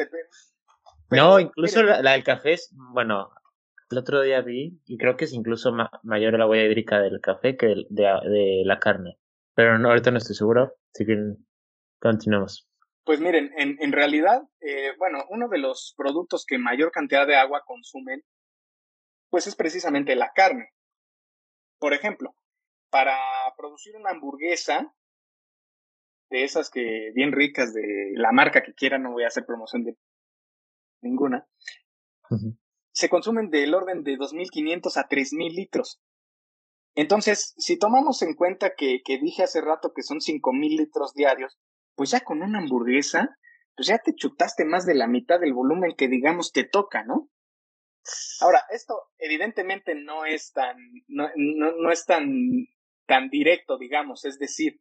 no, 1.11 1.41
incluso 1.41 1.83
la, 1.83 2.01
la, 2.03 2.13
del 2.13 2.23
café 2.23 2.53
es, 2.53 2.73
bueno, 2.93 3.31
el 3.91 3.99
otro 3.99 4.23
día 4.23 4.41
vi, 4.41 4.81
y 4.87 4.99
creo 4.99 5.17
que 5.17 5.27
es 5.27 5.33
incluso 5.33 5.73
mayor 6.03 6.39
la 6.39 6.47
huella 6.47 6.65
hídrica 6.65 7.01
del 7.01 7.21
café 7.21 7.57
que 7.57 7.67
de, 7.67 7.85
de, 7.91 8.63
la 8.65 8.79
carne. 8.79 9.19
Pero 9.55 9.79
no, 9.79 9.89
ahorita 9.89 10.11
no 10.11 10.19
estoy 10.19 10.35
seguro, 10.35 10.75
así 10.93 11.07
que 11.07 11.17
continuemos. 12.01 12.69
Pues 13.05 13.21
miren, 13.21 13.53
en, 13.57 13.77
en 13.81 13.93
realidad, 13.93 14.43
eh, 14.61 14.93
bueno, 14.99 15.25
uno 15.31 15.49
de 15.49 15.59
los 15.59 15.95
productos 15.97 16.45
que 16.47 16.59
mayor 16.59 16.91
cantidad 16.91 17.27
de 17.27 17.37
agua 17.37 17.63
consumen, 17.65 18.23
pues 19.31 19.47
es 19.47 19.55
precisamente 19.55 20.17
la 20.17 20.33
carne. 20.35 20.71
Por 21.79 21.93
ejemplo, 21.93 22.35
para 22.91 23.17
producir 23.57 23.95
una 23.97 24.11
hamburguesa, 24.11 24.93
de 26.31 26.45
esas 26.45 26.71
que 26.71 27.13
bien 27.15 27.33
ricas 27.33 27.73
de 27.73 28.13
la 28.15 28.33
marca 28.33 28.63
que 28.63 28.75
quiera, 28.75 28.99
no 28.99 29.13
voy 29.13 29.25
a 29.25 29.29
hacer 29.29 29.45
promoción 29.47 29.85
de 29.85 29.97
ninguna, 31.03 31.47
se 32.97 33.11
consumen 33.11 33.51
del 33.51 33.75
orden 33.75 34.03
de 34.05 34.17
2.500 34.17 34.97
a 34.97 35.07
3.000 35.07 35.55
litros. 35.55 36.01
Entonces, 36.95 37.53
si 37.59 37.79
tomamos 37.79 38.23
en 38.23 38.33
cuenta 38.35 38.73
que, 38.75 39.03
que 39.05 39.19
dije 39.19 39.43
hace 39.43 39.61
rato 39.61 39.93
que 39.95 40.03
son 40.03 40.21
5.000 40.21 40.79
litros 40.79 41.13
diarios, 41.13 41.59
pues 41.95 42.13
ya 42.13 42.21
con 42.21 42.41
una 42.41 42.59
hamburguesa, 42.59 43.37
pues 43.77 43.89
ya 43.89 43.99
te 43.99 44.15
chutaste 44.15 44.65
más 44.65 44.87
de 44.87 44.95
la 44.95 45.09
mitad 45.09 45.39
del 45.39 45.53
volumen 45.53 45.95
que 45.95 46.09
digamos 46.09 46.53
te 46.53 46.65
toca, 46.65 47.05
¿no? 47.05 47.29
Ahora, 48.41 48.63
esto 48.71 48.99
evidentemente 49.19 49.95
no 49.95 50.25
es 50.25 50.53
tan, 50.53 50.79
no, 51.07 51.29
no, 51.37 51.73
no 51.73 51.91
es 51.93 52.07
tan, 52.07 52.31
tan 53.05 53.29
directo, 53.29 53.77
digamos, 53.77 54.25
es 54.25 54.39
decir, 54.39 54.81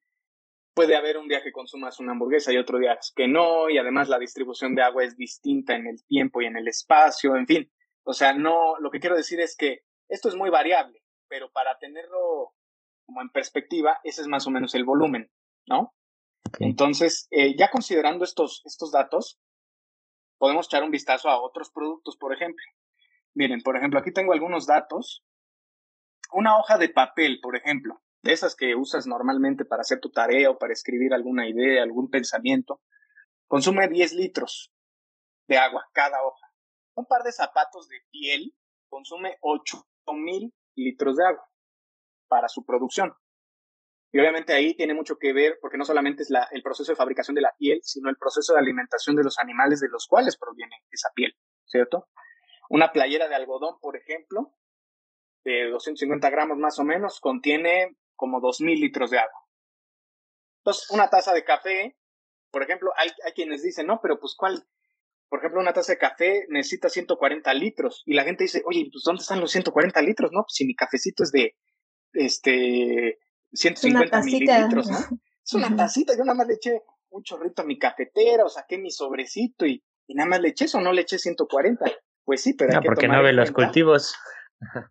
puede 0.74 0.96
haber 0.96 1.18
un 1.18 1.28
día 1.28 1.44
que 1.44 1.52
consumas 1.52 2.00
una 2.00 2.14
hamburguesa 2.14 2.54
y 2.54 2.58
otro 2.58 2.80
día 2.80 2.98
que 3.14 3.28
no, 3.28 3.70
y 3.70 3.78
además 3.78 4.08
la 4.08 4.20
distribución 4.20 4.74
de 4.74 4.84
agua 4.84 5.04
es 5.04 5.18
distinta 5.18 5.76
en 5.76 5.88
el 5.88 6.02
tiempo 6.06 6.42
y 6.42 6.46
en 6.46 6.56
el 6.56 6.70
espacio, 6.70 7.36
en 7.36 7.46
fin. 7.46 7.72
O 8.06 8.14
sea, 8.14 8.34
no, 8.34 8.78
lo 8.80 8.92
que 8.92 9.00
quiero 9.00 9.16
decir 9.16 9.40
es 9.42 9.58
que 9.58 9.84
esto 10.08 10.30
es 10.30 10.36
muy 10.36 10.50
variable, 10.50 11.04
pero 11.28 11.52
para 11.52 11.78
tenerlo 11.80 12.54
como 13.06 13.22
en 13.22 13.30
perspectiva, 13.30 14.00
ese 14.04 14.22
es 14.22 14.28
más 14.28 14.48
o 14.48 14.52
menos 14.52 14.76
el 14.76 14.86
volumen, 14.86 15.32
¿no? 15.68 15.94
Entonces, 16.60 17.28
eh, 17.32 17.56
ya 17.58 17.70
considerando 17.72 18.24
estos, 18.24 18.62
estos 18.66 18.92
datos, 18.92 19.40
podemos 20.38 20.68
echar 20.68 20.84
un 20.84 20.92
vistazo 20.92 21.30
a 21.30 21.42
otros 21.42 21.72
productos, 21.72 22.16
por 22.18 22.34
ejemplo. 22.34 22.64
Miren, 23.34 23.62
por 23.62 23.76
ejemplo, 23.76 24.00
aquí 24.00 24.12
tengo 24.12 24.34
algunos 24.34 24.68
datos. 24.68 25.24
Una 26.32 26.58
hoja 26.58 26.78
de 26.78 26.90
papel, 26.90 27.40
por 27.42 27.56
ejemplo, 27.56 28.02
de 28.22 28.34
esas 28.34 28.56
que 28.56 28.76
usas 28.76 29.08
normalmente 29.08 29.66
para 29.66 29.82
hacer 29.82 30.00
tu 30.00 30.12
tarea 30.12 30.50
o 30.50 30.58
para 30.58 30.74
escribir 30.74 31.14
alguna 31.14 31.48
idea, 31.48 31.84
algún 31.84 32.10
pensamiento, 32.10 32.82
consume 33.48 33.88
10 33.88 34.14
litros 34.14 34.72
de 35.48 35.58
agua 35.58 35.88
cada 35.94 36.24
hoja. 36.24 36.45
Un 36.96 37.06
par 37.06 37.24
de 37.24 37.32
zapatos 37.32 37.88
de 37.90 37.98
piel 38.10 38.56
consume 38.88 39.38
mil 40.14 40.54
litros 40.76 41.18
de 41.18 41.26
agua 41.26 41.50
para 42.28 42.48
su 42.48 42.66
producción. 42.66 43.14
Y 44.12 44.20
obviamente 44.20 44.54
ahí 44.54 44.76
tiene 44.76 44.94
mucho 44.94 45.18
que 45.18 45.34
ver, 45.34 45.58
porque 45.60 45.78
no 45.78 45.84
solamente 45.84 46.24
es 46.24 46.30
la, 46.30 46.48
el 46.52 46.64
proceso 46.64 46.92
de 46.92 46.96
fabricación 46.96 47.36
de 47.36 47.42
la 47.42 47.54
piel, 47.58 47.82
sino 47.84 48.10
el 48.10 48.16
proceso 48.16 48.54
de 48.54 48.60
alimentación 48.60 49.16
de 49.16 49.24
los 49.24 49.38
animales 49.40 49.82
de 49.82 49.90
los 49.90 50.08
cuales 50.08 50.38
proviene 50.38 50.84
esa 50.90 51.10
piel, 51.14 51.36
¿cierto? 51.66 52.08
Una 52.70 52.94
playera 52.94 53.28
de 53.28 53.36
algodón, 53.36 53.78
por 53.82 53.98
ejemplo, 53.98 54.54
de 55.44 55.70
250 55.70 56.30
gramos 56.30 56.58
más 56.58 56.80
o 56.80 56.86
menos, 56.86 57.20
contiene 57.20 57.98
como 58.16 58.40
2.000 58.40 58.80
litros 58.80 59.12
de 59.12 59.20
agua. 59.20 59.46
Entonces, 60.60 60.90
una 60.92 61.10
taza 61.10 61.34
de 61.34 61.44
café, 61.44 61.98
por 62.52 62.64
ejemplo, 62.64 62.92
hay, 62.96 63.10
hay 63.26 63.34
quienes 63.34 63.62
dicen, 63.64 63.86
no, 63.86 64.00
pero 64.02 64.20
pues, 64.20 64.34
¿cuál, 64.38 64.66
por 65.30 65.40
ejemplo, 65.40 65.60
una 65.60 65.74
taza 65.74 65.94
de 65.94 65.98
café 65.98 66.46
necesita 66.50 66.90
140 66.90 67.54
litros 67.54 68.04
y 68.06 68.14
la 68.14 68.24
gente 68.24 68.44
dice, 68.44 68.62
oye, 68.66 68.88
pues 68.92 69.04
¿dónde 69.04 69.22
están 69.22 69.40
los 69.40 69.52
140 69.52 70.02
litros? 70.02 70.32
No, 70.32 70.42
pues 70.44 70.54
si 70.54 70.66
mi 70.66 70.76
cafecito 70.76 71.24
es 71.24 71.32
de 71.32 71.56
este 72.14 73.20
150 73.54 74.22
mililitros, 74.22 74.88
¿no? 74.90 74.98
Es 75.44 75.54
una 75.54 75.76
tacita, 75.76 76.14
yo 76.18 76.24
nada 76.24 76.38
más 76.38 76.48
le 76.48 76.56
eché 76.56 76.82
un 77.10 77.24
chorrito 77.24 77.62
a 77.62 77.66
mi 77.66 77.78
cafetera 77.78 78.46
o 78.46 78.50
saqué 78.50 78.78
mi 78.78 78.92
sobrecito 78.92 79.66
y, 79.66 79.84
nada 80.10 80.30
más 80.30 80.42
le 80.42 80.50
eché 80.50 80.66
eso, 80.66 80.82
no 80.82 80.92
le 80.92 81.02
eché 81.02 81.18
140. 81.18 81.86
Pues 82.24 82.42
sí, 82.42 82.54
pero... 82.54 82.74
No, 82.74 82.82
porque 82.82 83.08
no 83.08 83.22
ve 83.22 83.34
los 83.34 83.52
cultivos. 83.52 84.16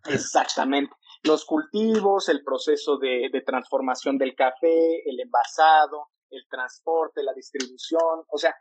Exactamente. 0.09 0.93
Los 1.23 1.45
cultivos, 1.45 2.29
el 2.29 2.43
proceso 2.43 2.97
de, 2.97 3.29
de 3.31 3.41
transformación 3.41 4.17
del 4.17 4.33
café, 4.35 5.01
el 5.05 5.19
envasado, 5.19 6.11
el 6.29 6.45
transporte, 6.49 7.23
la 7.23 7.33
distribución, 7.33 8.23
o 8.29 8.37
sea, 8.37 8.55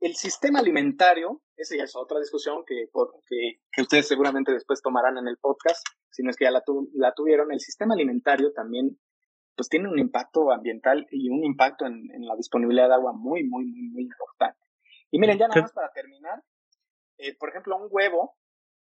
el 0.00 0.14
sistema 0.14 0.58
alimentario, 0.58 1.42
esa 1.56 1.76
ya 1.76 1.84
es 1.84 1.96
otra 1.96 2.18
discusión 2.18 2.64
que, 2.66 2.88
que, 3.28 3.82
ustedes 3.82 4.08
seguramente 4.08 4.52
después 4.52 4.82
tomarán 4.82 5.18
en 5.18 5.28
el 5.28 5.38
podcast, 5.38 5.86
si 6.10 6.22
no 6.22 6.30
es 6.30 6.36
que 6.36 6.44
ya 6.44 6.50
la, 6.50 6.62
la 6.94 7.14
tuvieron, 7.14 7.52
el 7.52 7.60
sistema 7.60 7.94
alimentario 7.94 8.52
también 8.52 8.98
pues 9.56 9.68
tiene 9.68 9.88
un 9.88 9.98
impacto 9.98 10.50
ambiental 10.50 11.06
y 11.10 11.28
un 11.28 11.44
impacto 11.44 11.86
en, 11.86 12.08
la 12.26 12.34
disponibilidad 12.36 12.88
de 12.88 12.94
agua 12.94 13.12
muy, 13.12 13.44
muy, 13.44 13.66
muy, 13.66 13.88
muy 13.88 14.02
importante. 14.02 14.58
Y 15.10 15.18
miren, 15.18 15.38
ya 15.38 15.48
nada 15.48 15.62
más 15.62 15.72
para 15.72 15.92
terminar, 15.92 16.42
eh, 17.18 17.36
por 17.36 17.50
ejemplo, 17.50 17.76
un 17.76 17.88
huevo 17.90 18.36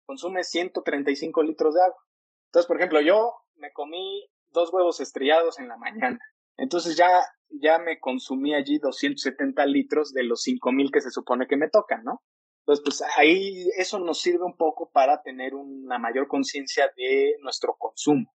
consume 0.06 0.44
135 0.44 1.44
litros 1.44 1.76
de 1.76 1.82
agua. 1.82 2.02
Entonces, 2.48 2.68
por 2.68 2.78
ejemplo, 2.78 3.02
yo 3.02 3.36
me 3.56 3.72
comí 3.72 4.28
dos 4.48 4.74
huevos 4.74 5.00
estrellados 5.00 5.60
en 5.60 5.68
la 5.68 5.78
mañana. 5.78 6.20
Entonces 6.58 6.98
ya 6.98 7.08
ya 7.50 7.80
me 7.80 8.00
consumí 8.00 8.54
allí 8.54 8.80
270 8.80 9.66
litros 9.66 10.14
de 10.14 10.24
los 10.24 10.42
5000 10.42 10.92
que 10.92 11.02
se 11.02 11.12
supone 11.12 11.48
que 11.48 11.58
me 11.58 11.70
tocan, 11.70 12.04
¿no? 12.04 12.22
Entonces, 12.62 12.84
pues 12.84 13.04
ahí 13.18 13.70
eso 13.78 14.00
nos 14.00 14.20
sirve 14.20 14.44
un 14.44 14.58
poco 14.58 14.90
para 14.92 15.22
tener 15.22 15.56
una 15.56 15.98
mayor 16.00 16.28
conciencia 16.28 16.92
de 16.98 17.36
nuestro 17.42 17.76
consumo. 17.78 18.34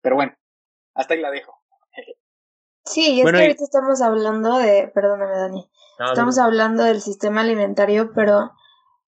Pero 0.00 0.16
bueno, 0.16 0.32
hasta 0.94 1.14
ahí 1.14 1.20
la 1.20 1.30
dejo. 1.30 1.60
Sí, 2.86 3.20
es 3.20 3.30
que 3.30 3.36
ahorita 3.36 3.64
estamos 3.64 4.02
hablando 4.02 4.58
de, 4.58 4.90
perdóname 4.94 5.38
Dani, 5.38 5.70
estamos 6.06 6.38
hablando 6.38 6.84
del 6.84 7.00
sistema 7.00 7.40
alimentario, 7.40 8.12
pero 8.14 8.52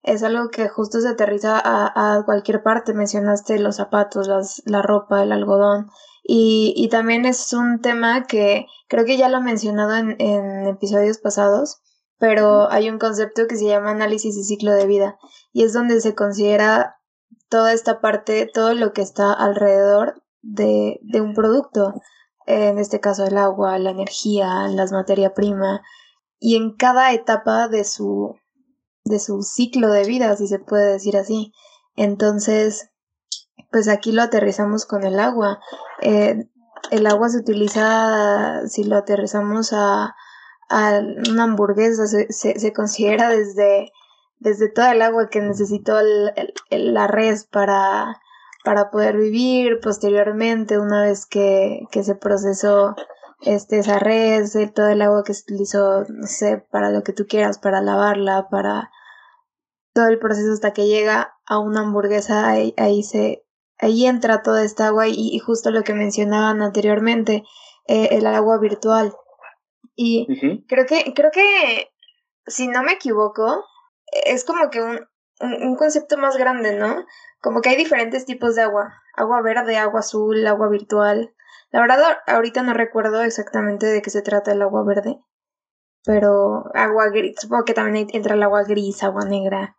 es 0.02 0.22
algo 0.22 0.48
que 0.50 0.68
justo 0.68 1.00
se 1.00 1.08
aterriza 1.08 1.58
a, 1.62 2.16
a 2.16 2.24
cualquier 2.24 2.62
parte. 2.62 2.94
Mencionaste 2.94 3.58
los 3.58 3.76
zapatos, 3.76 4.28
las, 4.28 4.62
la 4.64 4.80
ropa, 4.80 5.22
el 5.22 5.32
algodón. 5.32 5.90
Y, 6.28 6.74
y 6.76 6.88
también 6.88 7.24
es 7.24 7.52
un 7.52 7.80
tema 7.80 8.24
que 8.24 8.66
creo 8.88 9.04
que 9.04 9.16
ya 9.16 9.28
lo 9.28 9.38
he 9.38 9.42
mencionado 9.42 9.96
en, 9.96 10.16
en 10.18 10.66
episodios 10.66 11.18
pasados, 11.18 11.80
pero 12.18 12.70
hay 12.70 12.90
un 12.90 12.98
concepto 12.98 13.46
que 13.46 13.56
se 13.56 13.66
llama 13.66 13.90
análisis 13.90 14.36
y 14.36 14.42
ciclo 14.42 14.72
de 14.72 14.86
vida 14.86 15.18
y 15.52 15.62
es 15.62 15.72
donde 15.72 16.00
se 16.00 16.14
considera 16.14 16.96
toda 17.48 17.72
esta 17.72 18.00
parte, 18.00 18.50
todo 18.52 18.74
lo 18.74 18.92
que 18.92 19.02
está 19.02 19.32
alrededor 19.32 20.22
de, 20.42 20.98
de 21.02 21.20
un 21.20 21.34
producto, 21.34 21.94
en 22.46 22.78
este 22.78 23.00
caso 23.00 23.24
el 23.24 23.38
agua, 23.38 23.78
la 23.78 23.90
energía, 23.90 24.68
las 24.68 24.92
materia 24.92 25.34
prima, 25.34 25.82
y 26.38 26.56
en 26.56 26.74
cada 26.74 27.12
etapa 27.12 27.68
de 27.68 27.84
su, 27.84 28.34
de 29.04 29.18
su 29.18 29.42
ciclo 29.42 29.90
de 29.90 30.04
vida, 30.04 30.36
si 30.36 30.46
se 30.48 30.58
puede 30.58 30.92
decir 30.92 31.16
así. 31.16 31.52
Entonces, 31.94 32.90
pues 33.70 33.88
aquí 33.88 34.12
lo 34.12 34.22
aterrizamos 34.22 34.86
con 34.86 35.04
el 35.04 35.18
agua. 35.20 35.60
Eh, 36.00 36.48
el 36.90 37.06
agua 37.06 37.28
se 37.28 37.38
utiliza, 37.38 38.66
si 38.68 38.84
lo 38.84 38.96
aterrizamos 38.96 39.72
a, 39.72 40.14
a 40.68 41.00
una 41.30 41.44
hamburguesa, 41.44 42.06
se, 42.06 42.30
se, 42.30 42.72
considera 42.72 43.28
desde, 43.28 43.92
desde 44.38 44.68
toda 44.68 44.92
el 44.92 45.02
agua 45.02 45.28
que 45.28 45.40
necesitó 45.40 45.98
la 46.70 47.06
res 47.06 47.44
para, 47.44 48.20
para 48.64 48.90
poder 48.90 49.16
vivir. 49.16 49.80
Posteriormente, 49.80 50.78
una 50.78 51.02
vez 51.02 51.26
que, 51.26 51.82
que 51.90 52.04
se 52.04 52.14
procesó 52.14 52.94
este, 53.42 53.78
esa 53.78 53.98
res, 53.98 54.56
todo 54.74 54.88
el 54.88 55.02
agua 55.02 55.24
que 55.24 55.34
se 55.34 55.42
utilizó, 55.42 56.04
no 56.08 56.26
sé, 56.26 56.64
para 56.70 56.90
lo 56.90 57.02
que 57.02 57.12
tú 57.12 57.26
quieras, 57.26 57.58
para 57.58 57.80
lavarla, 57.80 58.48
para 58.50 58.90
todo 59.92 60.08
el 60.08 60.18
proceso 60.18 60.52
hasta 60.52 60.72
que 60.72 60.86
llega 60.86 61.36
a 61.46 61.58
una 61.58 61.80
hamburguesa, 61.80 62.48
ahí, 62.48 62.74
ahí 62.76 63.02
se, 63.02 63.45
ahí 63.78 64.06
entra 64.06 64.42
toda 64.42 64.64
esta 64.64 64.88
agua 64.88 65.08
y, 65.08 65.38
justo 65.38 65.70
lo 65.70 65.82
que 65.82 65.94
mencionaban 65.94 66.62
anteriormente, 66.62 67.44
eh, 67.86 68.08
el 68.12 68.26
agua 68.26 68.58
virtual. 68.58 69.12
Y 69.94 70.26
creo 70.68 70.86
que, 70.86 71.14
creo 71.14 71.30
que, 71.30 71.90
si 72.46 72.68
no 72.68 72.82
me 72.82 72.92
equivoco, 72.92 73.64
es 74.24 74.44
como 74.44 74.70
que 74.70 74.82
un, 74.82 75.00
un, 75.40 75.76
concepto 75.76 76.18
más 76.18 76.36
grande, 76.36 76.76
¿no? 76.76 77.04
Como 77.40 77.60
que 77.60 77.70
hay 77.70 77.76
diferentes 77.76 78.26
tipos 78.26 78.54
de 78.54 78.62
agua. 78.62 78.94
Agua 79.14 79.40
verde, 79.42 79.76
agua 79.76 80.00
azul, 80.00 80.46
agua 80.46 80.68
virtual. 80.68 81.34
La 81.70 81.80
verdad, 81.80 82.18
ahorita 82.26 82.62
no 82.62 82.74
recuerdo 82.74 83.22
exactamente 83.22 83.86
de 83.86 84.02
qué 84.02 84.10
se 84.10 84.22
trata 84.22 84.52
el 84.52 84.62
agua 84.62 84.84
verde. 84.84 85.18
Pero 86.04 86.64
agua 86.74 87.08
gris, 87.08 87.34
supongo 87.40 87.64
que 87.64 87.74
también 87.74 88.06
entra 88.12 88.34
el 88.34 88.42
agua 88.42 88.62
gris, 88.62 89.02
agua 89.02 89.24
negra. 89.24 89.76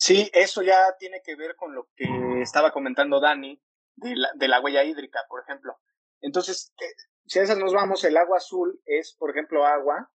Sí, 0.00 0.30
eso 0.32 0.62
ya 0.62 0.96
tiene 0.98 1.20
que 1.22 1.36
ver 1.36 1.56
con 1.56 1.74
lo 1.74 1.90
que 1.94 2.06
estaba 2.40 2.72
comentando 2.72 3.20
Dani 3.20 3.60
de 3.96 4.16
la, 4.16 4.30
de 4.34 4.48
la 4.48 4.58
huella 4.60 4.82
hídrica, 4.82 5.20
por 5.28 5.42
ejemplo. 5.42 5.76
Entonces, 6.22 6.72
eh, 6.80 6.86
si 7.26 7.38
a 7.38 7.42
esas 7.42 7.58
nos 7.58 7.74
vamos, 7.74 8.02
el 8.04 8.16
agua 8.16 8.38
azul 8.38 8.80
es, 8.86 9.14
por 9.18 9.28
ejemplo, 9.30 9.66
agua 9.66 10.10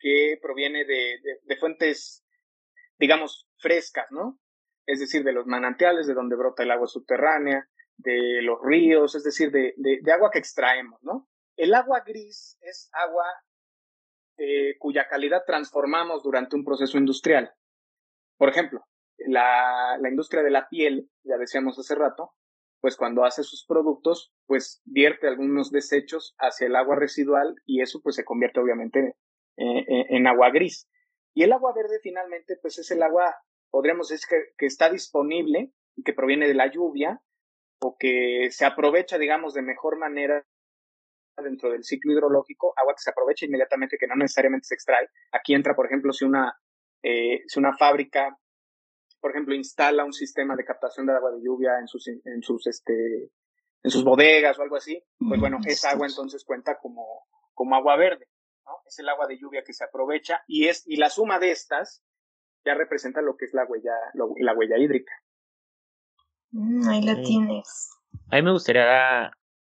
que 0.00 0.36
proviene 0.42 0.84
de, 0.84 1.20
de, 1.44 1.56
fuentes, 1.56 2.26
digamos, 2.98 3.48
frescas, 3.58 4.06
¿no? 4.10 4.40
Es 4.84 4.98
decir, 4.98 5.22
de 5.22 5.32
los 5.32 5.46
manantiales, 5.46 6.08
de 6.08 6.14
donde 6.14 6.34
brota 6.34 6.64
el 6.64 6.72
agua 6.72 6.88
subterránea, 6.88 7.68
de 7.96 8.42
los 8.42 8.58
ríos, 8.64 9.14
es 9.14 9.22
decir, 9.22 9.52
de, 9.52 9.74
de 9.76 10.12
agua 10.12 10.30
que 10.32 10.40
extraemos, 10.40 11.00
¿no? 11.04 11.28
El 11.56 11.72
agua 11.74 12.00
gris 12.04 12.58
es 12.62 12.90
agua 12.92 13.26
eh, 14.38 14.76
cuya 14.80 15.06
calidad 15.06 15.44
transformamos 15.46 16.24
durante 16.24 16.56
un 16.56 16.64
proceso 16.64 16.98
industrial. 16.98 17.54
Por 18.36 18.48
ejemplo, 18.48 18.84
la, 19.18 19.96
la 20.00 20.08
industria 20.08 20.42
de 20.42 20.50
la 20.50 20.68
piel, 20.68 21.10
ya 21.22 21.36
decíamos 21.36 21.78
hace 21.78 21.94
rato, 21.94 22.34
pues 22.80 22.96
cuando 22.96 23.24
hace 23.24 23.42
sus 23.42 23.64
productos, 23.66 24.34
pues 24.46 24.82
vierte 24.84 25.26
algunos 25.26 25.70
desechos 25.70 26.34
hacia 26.38 26.66
el 26.66 26.76
agua 26.76 26.96
residual 26.96 27.54
y 27.64 27.80
eso 27.80 28.00
pues 28.02 28.16
se 28.16 28.24
convierte 28.24 28.60
obviamente 28.60 29.16
en, 29.56 30.26
agua 30.26 30.50
gris. 30.50 30.86
Y 31.34 31.44
el 31.44 31.52
agua 31.52 31.72
verde 31.74 31.98
finalmente 32.02 32.58
pues 32.60 32.78
es 32.78 32.90
el 32.90 33.02
agua, 33.02 33.34
podríamos 33.70 34.08
decir 34.08 34.26
que, 34.28 34.54
que 34.58 34.66
está 34.66 34.90
disponible 34.90 35.72
y 35.96 36.02
que 36.02 36.12
proviene 36.12 36.46
de 36.46 36.52
la 36.52 36.70
lluvia 36.70 37.22
o 37.80 37.96
que 37.98 38.48
se 38.50 38.66
aprovecha, 38.66 39.16
digamos, 39.16 39.54
de 39.54 39.62
mejor 39.62 39.98
manera 39.98 40.44
dentro 41.42 41.70
del 41.70 41.84
ciclo 41.84 42.12
hidrológico, 42.12 42.74
agua 42.76 42.94
que 42.94 43.02
se 43.02 43.10
aprovecha 43.10 43.46
inmediatamente, 43.46 43.96
que 43.98 44.06
no 44.06 44.14
necesariamente 44.14 44.66
se 44.66 44.74
extrae. 44.74 45.08
Aquí 45.32 45.54
entra, 45.54 45.74
por 45.74 45.86
ejemplo, 45.86 46.12
si 46.12 46.24
una, 46.24 46.54
eh, 47.02 47.42
si 47.46 47.58
una 47.58 47.76
fábrica 47.76 48.38
por 49.24 49.30
ejemplo, 49.30 49.54
instala 49.54 50.04
un 50.04 50.12
sistema 50.12 50.54
de 50.54 50.66
captación 50.66 51.06
de 51.06 51.14
agua 51.14 51.30
de 51.30 51.42
lluvia 51.42 51.78
en 51.80 51.88
sus, 51.88 52.06
en 52.08 52.42
sus, 52.42 52.66
este, 52.66 53.30
en 53.82 53.90
sus 53.90 54.04
bodegas 54.04 54.58
o 54.58 54.62
algo 54.62 54.76
así, 54.76 55.02
pues 55.18 55.40
bueno, 55.40 55.60
esa 55.64 55.92
agua 55.92 56.06
entonces 56.06 56.44
cuenta 56.44 56.76
como, 56.76 57.26
como 57.54 57.74
agua 57.74 57.96
verde, 57.96 58.28
¿no? 58.66 58.72
Es 58.86 58.98
el 58.98 59.08
agua 59.08 59.26
de 59.26 59.38
lluvia 59.38 59.62
que 59.64 59.72
se 59.72 59.82
aprovecha 59.82 60.42
y 60.46 60.68
es, 60.68 60.84
y 60.86 60.96
la 60.96 61.08
suma 61.08 61.38
de 61.38 61.52
estas 61.52 62.04
ya 62.66 62.74
representa 62.74 63.22
lo 63.22 63.38
que 63.38 63.46
es 63.46 63.54
la 63.54 63.64
huella, 63.64 63.94
la 64.12 64.52
huella 64.52 64.76
hídrica. 64.76 65.14
Mm, 66.50 66.86
ahí 66.90 67.02
la 67.06 67.22
tienes. 67.22 67.92
A 68.30 68.36
mí 68.36 68.42
me 68.42 68.52
gustaría 68.52 69.30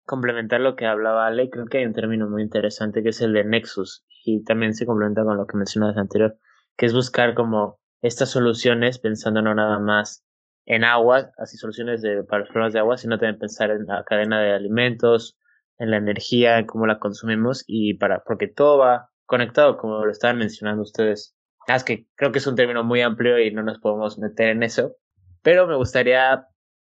complementar 0.05 0.61
lo 0.61 0.75
que 0.75 0.85
hablaba 0.85 1.25
Ale, 1.25 1.49
creo 1.49 1.65
que 1.65 1.79
hay 1.79 1.85
un 1.87 1.93
término 1.93 2.29
muy 2.29 2.43
interesante 2.43 3.01
que 3.01 3.09
es 3.09 3.21
el 3.21 3.33
de 3.33 3.45
nexus, 3.45 4.05
y 4.23 4.43
también 4.43 4.75
se 4.75 4.85
complementa 4.85 5.23
con 5.23 5.37
lo 5.37 5.47
que 5.47 5.57
mencionabas 5.57 5.97
anterior, 5.97 6.37
que 6.77 6.85
es 6.85 6.93
buscar 6.93 7.33
como 7.33 7.79
estas 8.01 8.29
soluciones 8.29 8.99
pensando 8.99 9.41
no 9.41 9.53
nada 9.55 9.79
más 9.79 10.25
en 10.65 10.83
agua, 10.83 11.31
así 11.37 11.57
soluciones 11.57 12.01
de, 12.01 12.23
para 12.23 12.41
los 12.41 12.49
problemas 12.49 12.73
de 12.73 12.79
agua, 12.79 12.97
sino 12.97 13.17
también 13.17 13.39
pensar 13.39 13.71
en 13.71 13.85
la 13.85 14.03
cadena 14.03 14.39
de 14.41 14.53
alimentos, 14.53 15.37
en 15.79 15.91
la 15.91 15.97
energía, 15.97 16.59
en 16.59 16.67
cómo 16.67 16.85
la 16.85 16.99
consumimos 16.99 17.63
y 17.65 17.95
para, 17.95 18.23
porque 18.23 18.47
todo 18.47 18.77
va 18.77 19.09
conectado, 19.25 19.77
como 19.77 20.05
lo 20.05 20.11
estaban 20.11 20.37
mencionando 20.37 20.83
ustedes. 20.83 21.35
Ah, 21.67 21.75
es 21.75 21.83
que 21.83 22.07
creo 22.15 22.31
que 22.31 22.39
es 22.39 22.47
un 22.47 22.55
término 22.55 22.83
muy 22.83 23.01
amplio 23.01 23.39
y 23.39 23.51
no 23.51 23.63
nos 23.63 23.79
podemos 23.79 24.19
meter 24.19 24.49
en 24.49 24.63
eso, 24.63 24.95
pero 25.41 25.67
me 25.67 25.75
gustaría 25.75 26.45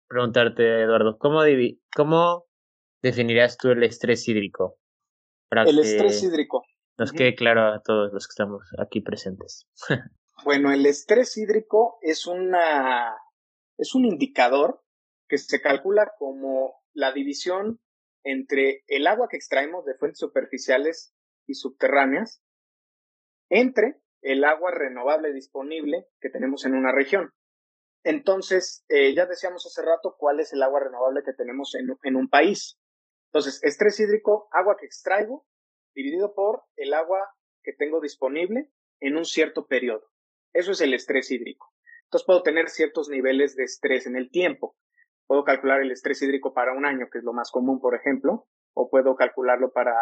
preguntarte, 0.07 0.83
Eduardo, 0.83 1.17
¿cómo, 1.17 1.41
cómo 1.95 2.45
definirías 3.01 3.57
tú 3.57 3.71
el 3.71 3.83
estrés 3.83 4.27
hídrico? 4.27 4.77
el 5.51 5.79
estrés 5.79 6.23
hídrico. 6.23 6.63
Nos 6.97 7.11
quede 7.11 7.35
claro 7.35 7.73
a 7.73 7.81
todos 7.81 8.11
los 8.13 8.27
que 8.27 8.31
estamos 8.31 8.63
aquí 8.77 9.01
presentes. 9.01 9.67
Bueno, 10.43 10.73
el 10.73 10.85
estrés 10.85 11.37
hídrico 11.37 11.97
es 12.01 12.27
una 12.27 13.15
es 13.77 13.95
un 13.95 14.05
indicador 14.05 14.83
que 15.27 15.37
se 15.37 15.61
calcula 15.61 16.11
como 16.17 16.75
la 16.93 17.13
división 17.13 17.79
entre 18.23 18.83
el 18.87 19.07
agua 19.07 19.27
que 19.29 19.37
extraemos 19.37 19.85
de 19.85 19.95
fuentes 19.95 20.19
superficiales 20.19 21.13
y 21.47 21.55
subterráneas 21.55 22.41
entre 23.49 24.01
el 24.21 24.43
agua 24.43 24.71
renovable 24.71 25.33
disponible 25.33 26.07
que 26.19 26.29
tenemos 26.29 26.65
en 26.65 26.75
una 26.75 26.91
región. 26.91 27.31
Entonces, 28.03 28.83
eh, 28.89 29.13
ya 29.15 29.25
decíamos 29.25 29.65
hace 29.65 29.81
rato 29.81 30.15
cuál 30.17 30.39
es 30.39 30.51
el 30.53 30.61
agua 30.61 30.81
renovable 30.81 31.23
que 31.23 31.33
tenemos 31.33 31.73
en, 31.75 31.95
en 32.03 32.15
un 32.15 32.29
país. 32.29 32.77
Entonces, 33.27 33.63
estrés 33.63 33.99
hídrico, 33.99 34.49
agua 34.51 34.75
que 34.77 34.85
extraigo, 34.85 35.45
dividido 35.95 36.33
por 36.33 36.63
el 36.75 36.93
agua 36.93 37.19
que 37.63 37.73
tengo 37.73 38.01
disponible 38.01 38.69
en 38.99 39.17
un 39.17 39.25
cierto 39.25 39.67
periodo. 39.67 40.12
Eso 40.53 40.71
es 40.71 40.81
el 40.81 40.93
estrés 40.93 41.31
hídrico. 41.31 41.73
Entonces 42.05 42.25
puedo 42.25 42.43
tener 42.43 42.69
ciertos 42.69 43.09
niveles 43.09 43.55
de 43.55 43.63
estrés 43.63 44.05
en 44.05 44.15
el 44.15 44.29
tiempo. 44.29 44.75
Puedo 45.25 45.43
calcular 45.43 45.81
el 45.81 45.91
estrés 45.91 46.21
hídrico 46.21 46.53
para 46.53 46.73
un 46.73 46.85
año, 46.85 47.07
que 47.11 47.17
es 47.17 47.23
lo 47.23 47.33
más 47.33 47.49
común, 47.49 47.79
por 47.79 47.95
ejemplo, 47.95 48.47
o 48.73 48.89
puedo 48.89 49.15
calcularlo 49.15 49.71
para 49.71 49.95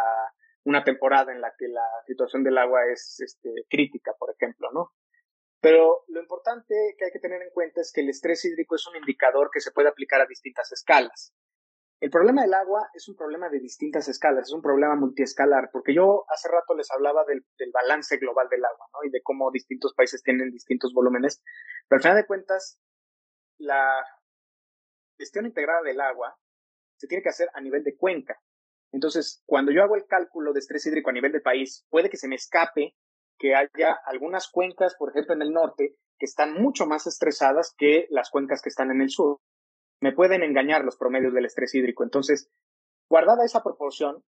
una 0.63 0.83
temporada 0.83 1.31
en 1.31 1.41
la 1.41 1.53
que 1.57 1.67
la 1.67 1.87
situación 2.05 2.43
del 2.43 2.57
agua 2.57 2.81
es 2.91 3.19
este, 3.19 3.49
crítica, 3.69 4.13
por 4.19 4.31
ejemplo, 4.31 4.69
¿no? 4.73 4.91
Pero 5.61 6.03
lo 6.07 6.19
importante 6.19 6.95
que 6.97 7.05
hay 7.05 7.11
que 7.11 7.19
tener 7.19 7.41
en 7.41 7.51
cuenta 7.51 7.81
es 7.81 7.91
que 7.93 8.01
el 8.01 8.09
estrés 8.09 8.43
hídrico 8.45 8.75
es 8.75 8.87
un 8.87 8.97
indicador 8.97 9.49
que 9.53 9.59
se 9.61 9.71
puede 9.71 9.89
aplicar 9.89 10.19
a 10.19 10.25
distintas 10.25 10.71
escalas. 10.71 11.33
El 12.01 12.09
problema 12.09 12.41
del 12.41 12.55
agua 12.55 12.89
es 12.95 13.07
un 13.07 13.15
problema 13.15 13.47
de 13.49 13.59
distintas 13.59 14.07
escalas, 14.07 14.47
es 14.47 14.53
un 14.53 14.63
problema 14.63 14.95
multiescalar, 14.95 15.69
porque 15.71 15.93
yo 15.93 16.25
hace 16.29 16.49
rato 16.49 16.73
les 16.73 16.89
hablaba 16.89 17.23
del, 17.25 17.45
balance 17.71 18.17
global 18.17 18.49
del 18.49 18.65
agua, 18.65 18.87
¿no? 18.91 19.07
Y 19.07 19.11
de 19.11 19.21
cómo 19.21 19.51
distintos 19.51 19.93
países 19.93 20.23
tienen 20.23 20.49
distintos 20.49 20.93
volúmenes, 20.95 21.43
pero 21.87 21.97
al 21.97 22.01
final 22.01 22.17
de 22.17 22.25
cuentas, 22.25 22.79
la 23.59 24.03
gestión 25.19 25.45
integrada 25.45 25.83
del 25.83 26.01
agua 26.01 26.35
se 26.97 27.05
tiene 27.05 27.21
que 27.21 27.29
hacer 27.29 27.49
a 27.53 27.61
nivel 27.61 27.83
de 27.83 27.95
cuenca. 27.95 28.41
Entonces, 28.91 29.43
cuando 29.45 29.71
yo 29.71 29.83
hago 29.83 29.95
el 29.95 30.07
cálculo 30.07 30.53
de 30.53 30.59
estrés 30.59 30.87
hídrico 30.87 31.11
a 31.11 31.13
nivel 31.13 31.31
de 31.31 31.39
país, 31.39 31.85
puede 31.91 32.09
que 32.09 32.17
se 32.17 32.27
me 32.27 32.35
escape 32.35 32.95
que 33.37 33.53
haya 33.53 33.93
algunas 34.07 34.49
cuencas, 34.49 34.95
por 34.97 35.11
ejemplo, 35.11 35.35
en 35.35 35.43
el 35.43 35.51
norte, 35.51 35.97
que 36.17 36.25
están 36.25 36.53
mucho 36.55 36.87
más 36.87 37.05
estresadas 37.05 37.75
que 37.77 38.07
las 38.09 38.31
cuencas 38.31 38.63
que 38.63 38.69
están 38.69 38.89
en 38.89 39.01
el 39.01 39.11
sur 39.11 39.39
me 40.01 40.11
pueden 40.11 40.43
engañar 40.43 40.83
los 40.83 40.97
promedios 40.97 41.33
del 41.33 41.45
estrés 41.45 41.73
hídrico. 41.73 42.03
Entonces, 42.03 42.49
guardada 43.09 43.45
esa 43.45 43.63
proporción, 43.63 44.23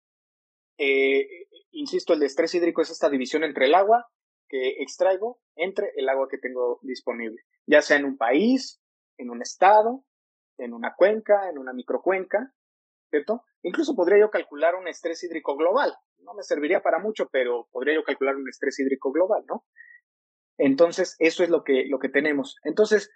eh, 0.78 1.46
insisto, 1.70 2.12
el 2.12 2.22
estrés 2.22 2.54
hídrico 2.54 2.82
es 2.82 2.90
esta 2.90 3.08
división 3.08 3.44
entre 3.44 3.66
el 3.66 3.74
agua 3.74 4.06
que 4.48 4.82
extraigo 4.82 5.40
entre 5.54 5.92
el 5.94 6.08
agua 6.08 6.26
que 6.28 6.38
tengo 6.38 6.80
disponible, 6.82 7.42
ya 7.66 7.82
sea 7.82 7.98
en 7.98 8.04
un 8.04 8.16
país, 8.16 8.80
en 9.16 9.30
un 9.30 9.42
estado, 9.42 10.04
en 10.58 10.74
una 10.74 10.94
cuenca, 10.96 11.48
en 11.48 11.58
una 11.58 11.72
microcuenca, 11.72 12.52
¿cierto? 13.10 13.44
Incluso 13.62 13.94
podría 13.94 14.18
yo 14.18 14.30
calcular 14.30 14.74
un 14.74 14.88
estrés 14.88 15.22
hídrico 15.22 15.56
global. 15.56 15.94
No 16.18 16.34
me 16.34 16.42
serviría 16.42 16.82
para 16.82 16.98
mucho, 16.98 17.28
pero 17.30 17.68
podría 17.70 17.94
yo 17.94 18.02
calcular 18.02 18.36
un 18.36 18.48
estrés 18.48 18.78
hídrico 18.80 19.12
global, 19.12 19.44
¿no? 19.46 19.64
Entonces, 20.58 21.16
eso 21.18 21.44
es 21.44 21.50
lo 21.50 21.62
que, 21.62 21.86
lo 21.88 21.98
que 21.98 22.08
tenemos. 22.08 22.56
Entonces, 22.64 23.10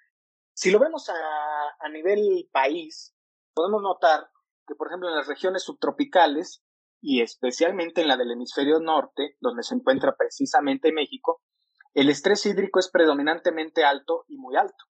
si 0.54 0.70
lo 0.70 0.78
vemos 0.78 1.10
a, 1.10 1.88
nivel 1.90 2.48
país, 2.52 3.14
podemos 3.52 3.82
notar 3.82 4.30
que, 4.66 4.74
por 4.74 4.88
ejemplo, 4.88 5.08
en 5.08 5.16
las 5.16 5.26
regiones 5.26 5.62
subtropicales 5.62 6.64
y 7.00 7.20
especialmente 7.20 8.00
en 8.00 8.08
la 8.08 8.16
del 8.16 8.32
hemisferio 8.32 8.80
norte, 8.80 9.36
donde 9.40 9.62
se 9.62 9.74
encuentra 9.74 10.16
precisamente 10.16 10.92
México, 10.92 11.42
el 11.92 12.08
estrés 12.08 12.46
hídrico 12.46 12.78
es 12.78 12.88
predominantemente 12.90 13.84
alto 13.84 14.24
y 14.28 14.38
muy 14.38 14.56
alto. 14.56 14.84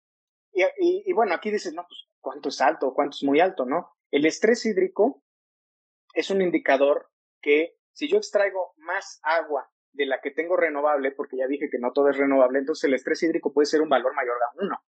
Y, 0.52 1.12
bueno, 1.14 1.34
aquí 1.34 1.50
dices, 1.50 1.72
no, 1.72 1.86
pues, 1.88 2.06
¿cuánto 2.20 2.50
es 2.50 2.60
alto 2.60 2.88
o 2.88 2.94
cuánto 2.94 3.16
es 3.16 3.24
muy 3.24 3.40
alto, 3.40 3.64
no? 3.64 3.88
El 4.10 4.26
estrés 4.26 4.66
hídrico 4.66 5.22
es 6.12 6.30
un 6.30 6.42
indicador 6.42 7.10
que 7.40 7.78
si 7.92 8.08
yo 8.08 8.18
extraigo 8.18 8.74
más 8.76 9.20
agua 9.22 9.70
de 9.92 10.06
la 10.06 10.20
que 10.20 10.30
tengo 10.30 10.56
renovable, 10.56 11.12
porque 11.12 11.38
ya 11.38 11.46
dije 11.46 11.68
que 11.70 11.78
no 11.78 11.92
todo 11.92 12.10
es 12.10 12.16
renovable, 12.16 12.58
entonces 12.58 12.84
el 12.84 12.94
estrés 12.94 13.22
hídrico 13.22 13.52
puede 13.52 13.66
ser 13.66 13.80
un 13.80 13.88
valor 13.88 14.14
mayor 14.14 14.36
a 14.36 14.64
uno, 14.64 14.82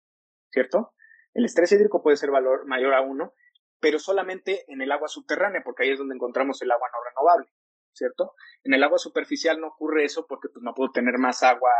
¿cierto? 0.51 0.93
El 1.33 1.45
estrés 1.45 1.71
hídrico 1.71 2.03
puede 2.03 2.17
ser 2.17 2.31
valor 2.31 2.67
mayor 2.67 2.93
a 2.93 3.01
uno, 3.01 3.33
pero 3.79 3.99
solamente 3.99 4.65
en 4.67 4.81
el 4.81 4.91
agua 4.91 5.07
subterránea, 5.07 5.61
porque 5.63 5.83
ahí 5.83 5.91
es 5.91 5.97
donde 5.97 6.15
encontramos 6.15 6.61
el 6.61 6.71
agua 6.71 6.87
no 6.91 6.99
renovable, 7.03 7.51
¿cierto? 7.93 8.33
En 8.63 8.73
el 8.73 8.83
agua 8.83 8.97
superficial 8.97 9.59
no 9.59 9.67
ocurre 9.67 10.03
eso 10.05 10.25
porque 10.27 10.49
pues 10.53 10.63
no 10.63 10.73
puedo 10.73 10.91
tener 10.91 11.17
más 11.17 11.41
agua, 11.43 11.71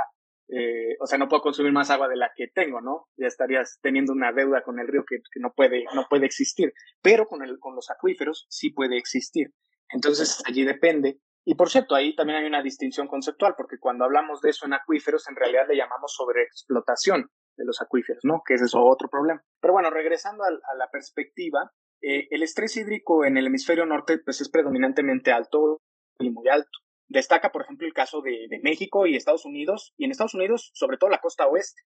eh, 0.48 0.96
o 1.00 1.06
sea, 1.06 1.18
no 1.18 1.28
puedo 1.28 1.44
consumir 1.44 1.72
más 1.72 1.90
agua 1.90 2.08
de 2.08 2.16
la 2.16 2.32
que 2.36 2.48
tengo, 2.48 2.82
¿no? 2.82 3.08
Ya 3.18 3.28
estarías 3.28 3.80
teniendo 3.82 4.14
una 4.14 4.32
deuda 4.32 4.64
con 4.64 4.80
el 4.80 4.88
río 4.88 5.04
que, 5.08 5.18
no, 5.36 5.54
puede, 5.54 5.86
no 5.94 6.08
puede 6.10 6.26
existir, 6.26 6.74
pero 7.02 7.28
con, 7.28 7.44
el, 7.44 7.60
con 7.60 7.76
los 7.76 7.90
acuíferos 7.92 8.48
sí 8.50 8.72
puede 8.72 8.98
existir. 8.98 9.54
Entonces, 9.90 10.42
allí 10.48 10.64
depende. 10.64 11.20
Y 11.44 11.56
por 11.56 11.70
cierto, 11.70 11.96
ahí 11.96 12.16
también 12.16 12.40
hay 12.40 12.46
una 12.46 12.64
distinción 12.64 13.08
conceptual, 13.08 13.56
porque 13.58 13.78
cuando 13.80 14.06
hablamos 14.06 14.42
de 14.42 14.52
eso 14.52 14.66
en 14.66 14.74
acuíferos, 14.74 15.28
en 15.28 15.36
realidad 15.36 15.68
le 15.68 15.76
llamamos 15.76 16.14
sobreexplotación 16.16 17.30
de 17.58 17.66
los 17.66 17.82
acuíferos, 17.82 18.22
¿no? 18.24 18.42
Que 18.46 18.56
es 18.56 18.62
eso 18.62 18.84
otro 18.84 19.10
problema. 19.10 19.44
Pero 19.60 19.74
bueno, 19.74 19.90
regresando 19.90 20.44
a, 20.44 20.50
la 20.50 20.90
perspectiva, 20.92 21.72
eh, 22.02 22.28
el 22.32 22.44
estrés 22.44 22.76
hídrico 22.78 23.26
en 23.26 23.38
el 23.38 23.48
hemisferio 23.48 23.86
norte 23.86 24.20
pues 24.20 24.42
es 24.42 24.50
predominantemente 24.50 25.32
alto 25.32 25.82
y 26.20 26.30
muy 26.30 26.48
alto. 26.50 26.70
Destaca, 27.08 27.52
por 27.52 27.64
ejemplo, 27.64 27.86
el 27.86 27.94
caso 27.94 28.22
de, 28.22 28.48
México 28.64 29.06
y 29.06 29.16
Estados 29.16 29.46
Unidos, 29.46 29.94
y 29.98 30.06
en 30.06 30.12
Estados 30.12 30.34
Unidos, 30.34 30.72
sobre 30.74 30.98
todo 30.98 31.10
la 31.10 31.20
costa 31.20 31.48
oeste. 31.48 31.82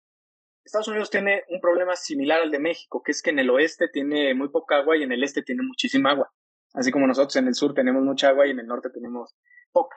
Estados 0.63 0.88
Unidos 0.88 1.10
tiene 1.10 1.43
un 1.49 1.60
problema 1.60 1.95
similar 1.95 2.41
al 2.41 2.51
de 2.51 2.60
México, 2.60 3.01
que 3.04 3.12
es 3.12 3.21
que 3.21 3.32
en 3.32 3.39
el 3.39 3.49
oeste 3.49 3.88
tiene 3.91 4.34
muy 4.36 4.49
poca 4.49 4.78
agua 4.78 4.97
y 4.97 5.04
en 5.04 5.12
el 5.12 5.23
este 5.23 5.41
tiene 5.41 5.63
muchísima 5.63 6.12
agua. 6.12 6.32
Así 6.73 6.91
como 6.91 7.08
nosotros 7.08 7.36
en 7.38 7.47
el 7.47 7.56
sur 7.56 7.73
tenemos 7.73 8.04
mucha 8.04 8.30
agua 8.30 8.47
y 8.47 8.51
en 8.51 8.60
el 8.60 8.67
norte 8.67 8.89
tenemos 8.89 9.36
poca. 9.71 9.95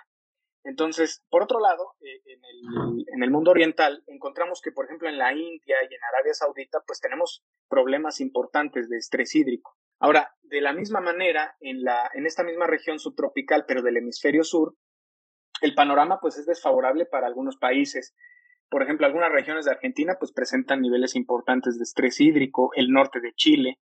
Entonces, 0.64 1.24
por 1.30 1.42
otro 1.42 1.60
lado, 1.60 1.94
eh, 2.00 2.20
en, 2.26 2.40
el, 2.44 3.04
en, 3.14 3.22
el, 3.22 3.30
mundo 3.30 3.52
oriental 3.52 4.02
encontramos 4.06 4.60
que, 4.60 4.72
por 4.72 4.86
ejemplo, 4.86 5.08
en 5.08 5.18
la 5.18 5.32
India 5.32 5.76
y 5.88 5.94
en 5.94 6.04
Arabia 6.12 6.34
Saudita, 6.34 6.80
pues 6.86 7.00
tenemos 7.00 7.44
problemas 7.68 8.20
importantes 8.20 8.88
de 8.88 8.98
estrés 8.98 9.34
hídrico. 9.34 9.76
Ahora, 10.00 10.34
de 10.42 10.60
la 10.60 10.72
misma 10.72 11.00
manera, 11.00 11.56
en, 11.60 11.82
la, 11.82 12.10
en 12.14 12.26
esta 12.26 12.44
misma 12.44 12.66
región 12.66 12.98
subtropical, 12.98 13.64
pero 13.66 13.82
del 13.82 13.96
hemisferio 13.96 14.44
sur, 14.44 14.74
el 15.60 15.74
panorama 15.74 16.18
pues 16.20 16.38
es 16.38 16.46
desfavorable 16.46 17.06
para 17.06 17.26
algunos 17.26 17.56
países. 17.56 18.14
Por 18.68 18.82
ejemplo, 18.82 19.06
algunas 19.06 19.32
regiones 19.32 19.64
de 19.64 19.72
Argentina 19.72 20.16
pues 20.18 20.32
presentan 20.32 20.80
niveles 20.80 21.16
importantes 21.16 21.78
de 21.78 21.84
estrés 21.84 22.20
hídrico, 22.20 22.70
el 22.74 22.90
norte 22.90 23.20
de 23.20 23.32
Chile, 23.34 23.78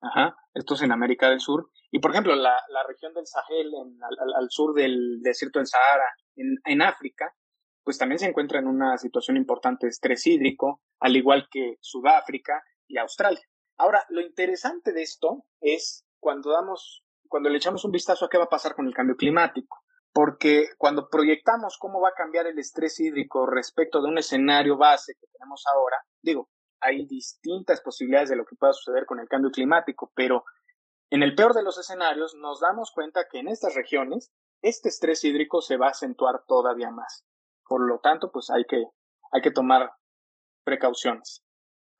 ajá, 0.00 0.36
esto 0.54 0.74
es 0.74 0.82
en 0.82 0.92
América 0.92 1.28
del 1.28 1.40
Sur, 1.40 1.70
y 1.90 1.98
por 2.00 2.10
ejemplo 2.10 2.34
la, 2.34 2.56
la 2.68 2.82
región 2.86 3.12
del 3.14 3.26
Sahel 3.26 3.72
al, 4.36 4.50
sur 4.50 4.74
del 4.74 5.20
desierto 5.22 5.58
del 5.58 5.66
Sahara, 5.66 6.14
en, 6.36 6.56
en 6.64 6.82
África, 6.82 7.34
pues 7.82 7.98
también 7.98 8.18
se 8.18 8.26
encuentra 8.26 8.58
en 8.58 8.66
una 8.66 8.96
situación 8.98 9.36
importante 9.36 9.86
de 9.86 9.90
estrés 9.90 10.26
hídrico, 10.26 10.82
al 11.00 11.16
igual 11.16 11.48
que 11.50 11.76
Sudáfrica 11.80 12.62
y 12.86 12.98
Australia. 12.98 13.42
Ahora, 13.78 14.04
lo 14.10 14.20
interesante 14.20 14.92
de 14.92 15.02
esto 15.02 15.44
es 15.60 16.04
cuando 16.20 16.52
damos, 16.52 17.02
cuando 17.28 17.48
le 17.48 17.56
echamos 17.56 17.84
un 17.84 17.92
vistazo 17.92 18.26
a 18.26 18.28
qué 18.28 18.36
va 18.36 18.44
a 18.44 18.50
pasar 18.50 18.74
con 18.74 18.86
el 18.86 18.94
cambio 18.94 19.16
climático. 19.16 19.78
Porque 20.12 20.66
cuando 20.76 21.08
proyectamos 21.08 21.78
cómo 21.78 22.00
va 22.00 22.10
a 22.10 22.14
cambiar 22.14 22.46
el 22.46 22.58
estrés 22.58 22.98
hídrico 23.00 23.46
respecto 23.46 24.02
de 24.02 24.08
un 24.08 24.18
escenario 24.18 24.76
base 24.76 25.14
que 25.18 25.26
tenemos 25.28 25.64
ahora, 25.72 25.96
digo, 26.20 26.50
hay 26.80 27.06
distintas 27.06 27.80
posibilidades 27.80 28.30
de 28.30 28.36
lo 28.36 28.44
que 28.44 28.56
pueda 28.56 28.72
suceder 28.72 29.06
con 29.06 29.20
el 29.20 29.28
cambio 29.28 29.50
climático, 29.50 30.12
pero 30.14 30.44
en 31.10 31.22
el 31.22 31.34
peor 31.34 31.54
de 31.54 31.62
los 31.62 31.78
escenarios 31.78 32.34
nos 32.34 32.60
damos 32.60 32.92
cuenta 32.92 33.26
que 33.30 33.40
en 33.40 33.48
estas 33.48 33.74
regiones 33.74 34.32
este 34.62 34.88
estrés 34.88 35.24
hídrico 35.24 35.62
se 35.62 35.76
va 35.76 35.88
a 35.88 35.90
acentuar 35.90 36.44
todavía 36.46 36.90
más. 36.90 37.24
Por 37.66 37.86
lo 37.86 37.98
tanto, 38.00 38.30
pues 38.30 38.50
hay 38.50 38.64
que, 38.64 38.84
hay 39.32 39.40
que 39.42 39.50
tomar 39.50 39.92
precauciones. 40.64 41.42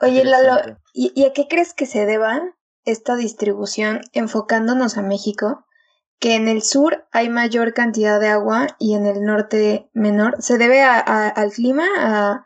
Oye, 0.00 0.24
Lalo, 0.24 0.76
¿y, 0.94 1.24
a 1.24 1.32
qué 1.32 1.46
crees 1.48 1.74
que 1.74 1.86
se 1.86 2.06
deba 2.06 2.40
esta 2.84 3.16
distribución 3.16 4.00
enfocándonos 4.12 4.96
a 4.96 5.02
México? 5.02 5.66
Que 6.18 6.36
en 6.36 6.48
el 6.48 6.62
sur 6.62 7.06
hay 7.12 7.28
mayor 7.28 7.74
cantidad 7.74 8.20
de 8.20 8.28
agua 8.28 8.68
y 8.78 8.94
en 8.94 9.06
el 9.06 9.22
norte 9.22 9.90
menor. 9.92 10.42
¿Se 10.42 10.58
debe 10.58 10.82
al 10.82 11.50
clima? 11.52 11.86
¿A 11.96 12.44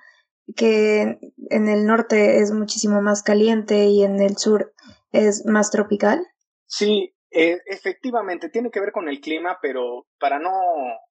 que 0.57 1.19
en 1.51 1.69
el 1.69 1.87
norte 1.87 2.39
es 2.39 2.53
muchísimo 2.53 3.03
más 3.03 3.23
caliente 3.23 3.87
y 3.87 4.03
en 4.03 4.21
el 4.21 4.37
sur 4.37 4.75
es 5.13 5.45
más 5.47 5.71
tropical? 5.71 6.27
Sí, 6.67 7.15
e, 7.31 7.59
efectivamente, 7.67 8.49
tiene 8.49 8.71
que 8.71 8.81
ver 8.81 8.93
con 8.93 9.09
el 9.09 9.21
clima, 9.21 9.59
pero 9.61 10.07
para 10.19 10.39
no 10.39 10.51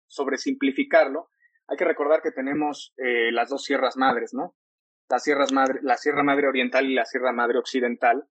sobresimplificarlo, 0.07 1.29
hay 1.67 1.77
que 1.77 1.85
recordar 1.85 2.21
que 2.21 2.31
tenemos 2.31 2.93
eh, 2.97 3.31
las 3.31 3.49
dos 3.49 3.63
sierras 3.63 3.97
madres, 3.97 4.33
¿no? 4.33 4.55
las 5.13 5.23
sierras 5.23 5.51
madre, 5.51 5.79
la 5.83 5.97
Sierra 5.97 6.23
Madre 6.23 6.47
Oriental 6.47 6.89
y 6.89 6.95
la 6.95 7.05
Sierra 7.05 7.31
Madre 7.31 7.59
Occidental. 7.59 8.27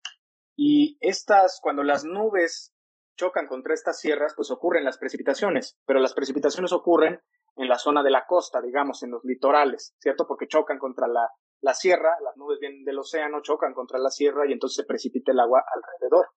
Y 0.55 0.97
estas, 0.99 1.59
cuando 1.61 1.83
las 1.83 2.03
nubes 2.03 2.73
chocan 3.17 3.47
contra 3.47 3.73
estas 3.73 3.99
sierras, 3.99 4.33
pues 4.35 4.49
ocurren 4.49 4.83
las 4.83 4.97
precipitaciones, 4.97 5.77
pero 5.85 5.99
las 5.99 6.13
precipitaciones 6.13 6.71
ocurren 6.71 7.19
en 7.55 7.67
la 7.67 7.77
zona 7.77 8.03
de 8.03 8.11
la 8.11 8.25
costa, 8.25 8.61
digamos, 8.61 9.03
en 9.03 9.11
los 9.11 9.23
litorales, 9.23 9.95
¿cierto? 9.99 10.25
Porque 10.27 10.47
chocan 10.47 10.79
contra 10.79 11.07
la, 11.07 11.29
la 11.61 11.73
sierra, 11.73 12.15
las 12.23 12.37
nubes 12.37 12.59
vienen 12.59 12.83
del 12.83 12.99
océano, 12.99 13.41
chocan 13.41 13.73
contra 13.73 13.99
la 13.99 14.09
sierra 14.09 14.47
y 14.47 14.53
entonces 14.53 14.77
se 14.77 14.87
precipita 14.87 15.31
el 15.31 15.39
agua 15.39 15.63
alrededor. 15.73 16.27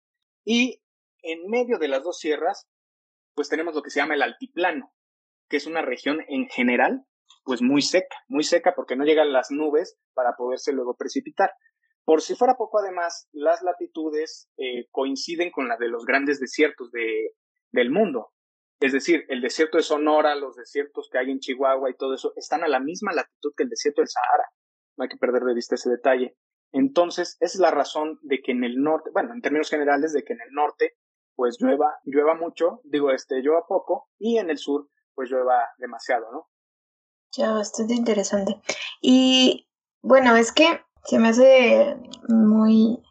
Y 0.44 0.83
en 1.22 1.48
medio 1.48 1.79
de 1.79 1.88
las 1.88 2.03
dos 2.03 2.18
sierras, 2.18 2.68
pues 3.35 3.48
tenemos 3.48 3.74
lo 3.74 3.83
que 3.83 3.90
se 3.90 4.00
llama 4.00 4.14
el 4.14 4.22
altiplano, 4.22 4.92
que 5.48 5.57
es 5.57 5.66
una 5.66 5.83
región 5.83 6.20
en 6.29 6.48
general 6.48 7.07
pues 7.44 7.62
muy 7.62 7.83
seca, 7.83 8.16
muy 8.29 8.42
seca 8.42 8.74
porque 8.74 8.96
no 8.96 9.05
llegan 9.05 9.33
las 9.33 9.50
nubes 9.50 9.98
para 10.14 10.35
poderse 10.37 10.72
luego 10.72 10.96
precipitar. 10.96 11.53
Por 12.05 12.20
si 12.20 12.35
fuera 12.35 12.57
poco, 12.57 12.79
además, 12.79 13.29
las 13.33 13.62
latitudes 13.62 14.50
eh, 14.57 14.88
coinciden 14.90 15.50
con 15.50 15.68
las 15.68 15.79
de 15.79 15.88
los 15.88 16.05
grandes 16.05 16.38
desiertos 16.40 16.90
de, 16.90 17.33
del 17.70 17.90
mundo. 17.90 18.33
Es 18.80 18.92
decir, 18.92 19.24
el 19.28 19.40
desierto 19.40 19.76
de 19.76 19.82
Sonora, 19.82 20.34
los 20.34 20.56
desiertos 20.56 21.08
que 21.10 21.18
hay 21.18 21.30
en 21.30 21.40
Chihuahua 21.40 21.90
y 21.90 21.96
todo 21.96 22.14
eso, 22.14 22.32
están 22.37 22.64
a 22.64 22.68
la 22.68 22.80
misma 22.80 23.12
latitud 23.12 23.52
que 23.56 23.62
el 23.62 23.70
desierto 23.70 24.00
del 24.00 24.08
Sahara. 24.08 24.48
No 24.96 25.04
hay 25.04 25.08
que 25.08 25.16
perder 25.16 25.42
de 25.42 25.54
vista 25.54 25.74
ese 25.74 25.90
detalle. 25.90 26.37
Entonces, 26.72 27.37
esa 27.40 27.54
es 27.54 27.60
la 27.60 27.70
razón 27.70 28.18
de 28.22 28.42
que 28.42 28.52
en 28.52 28.64
el 28.64 28.82
norte, 28.82 29.10
bueno, 29.12 29.32
en 29.32 29.40
términos 29.40 29.70
generales, 29.70 30.12
de 30.12 30.24
que 30.24 30.32
en 30.32 30.40
el 30.40 30.52
norte, 30.52 30.94
pues 31.37 31.56
llueva, 31.60 31.98
llueva 32.04 32.34
mucho, 32.34 32.80
digo, 32.84 33.10
este, 33.10 33.42
llueva 33.42 33.66
poco, 33.66 34.08
y 34.18 34.38
en 34.38 34.50
el 34.50 34.58
sur, 34.58 34.88
pues 35.14 35.30
llueva 35.30 35.68
demasiado, 35.78 36.30
¿no? 36.32 36.48
Ya, 37.37 37.52
bastante 37.52 37.94
interesante. 37.94 38.60
Y 39.00 39.68
bueno, 40.02 40.37
es 40.37 40.52
que 40.52 40.80
se 41.04 41.18
me 41.18 41.28
hace 41.28 41.96
muy... 42.28 43.02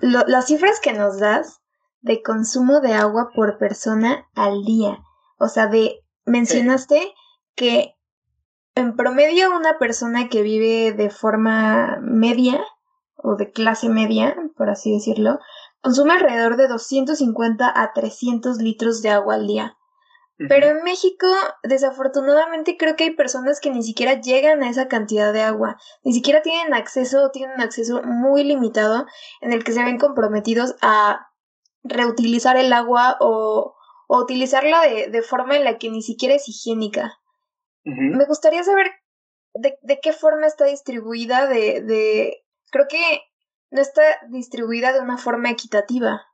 las 0.00 0.46
cifras 0.46 0.80
que 0.80 0.92
nos 0.92 1.18
das 1.18 1.60
de 2.00 2.22
consumo 2.22 2.80
de 2.80 2.94
agua 2.94 3.30
por 3.34 3.58
persona 3.58 4.28
al 4.34 4.64
día. 4.64 5.02
O 5.38 5.48
sea, 5.48 5.66
de... 5.66 6.04
Mencionaste 6.24 7.14
que 7.54 7.94
en 8.74 8.96
promedio 8.96 9.56
una 9.56 9.78
persona 9.78 10.28
que 10.28 10.42
vive 10.42 10.92
de 10.92 11.08
forma 11.08 11.98
media 12.02 12.62
o 13.16 13.34
de 13.34 13.50
clase 13.50 13.88
media, 13.88 14.36
por 14.56 14.68
así 14.68 14.92
decirlo, 14.92 15.38
consume 15.80 16.12
alrededor 16.12 16.56
de 16.56 16.68
250 16.68 17.72
a 17.74 17.92
300 17.92 18.58
litros 18.58 19.02
de 19.02 19.10
agua 19.10 19.34
al 19.36 19.46
día. 19.46 19.78
Pero 20.48 20.68
en 20.68 20.84
México, 20.84 21.26
desafortunadamente, 21.64 22.76
creo 22.76 22.94
que 22.94 23.04
hay 23.04 23.16
personas 23.16 23.58
que 23.58 23.70
ni 23.70 23.82
siquiera 23.82 24.20
llegan 24.20 24.62
a 24.62 24.70
esa 24.70 24.86
cantidad 24.86 25.32
de 25.32 25.42
agua, 25.42 25.76
ni 26.04 26.12
siquiera 26.12 26.42
tienen 26.42 26.74
acceso 26.74 27.24
o 27.24 27.30
tienen 27.32 27.56
un 27.56 27.62
acceso 27.62 28.02
muy 28.04 28.44
limitado 28.44 29.06
en 29.40 29.52
el 29.52 29.64
que 29.64 29.72
se 29.72 29.82
ven 29.82 29.98
comprometidos 29.98 30.76
a 30.80 31.26
reutilizar 31.82 32.56
el 32.56 32.72
agua 32.72 33.16
o, 33.18 33.74
o 34.08 34.18
utilizarla 34.18 34.82
de, 34.82 35.08
de, 35.08 35.22
forma 35.22 35.56
en 35.56 35.62
la 35.62 35.78
que 35.78 35.90
ni 35.90 36.02
siquiera 36.02 36.34
es 36.34 36.48
higiénica. 36.48 37.20
Me 37.84 38.26
gustaría 38.26 38.62
saber 38.64 38.90
de, 39.54 39.78
de, 39.80 40.00
qué 40.02 40.12
forma 40.12 40.46
está 40.46 40.66
distribuida, 40.66 41.46
de, 41.46 41.80
de... 41.80 42.44
Creo 42.70 42.86
que 42.86 43.22
no 43.70 43.80
está 43.80 44.02
distribuida 44.28 44.92
de 44.92 45.00
una 45.00 45.16
forma 45.16 45.48
equitativa. 45.48 46.26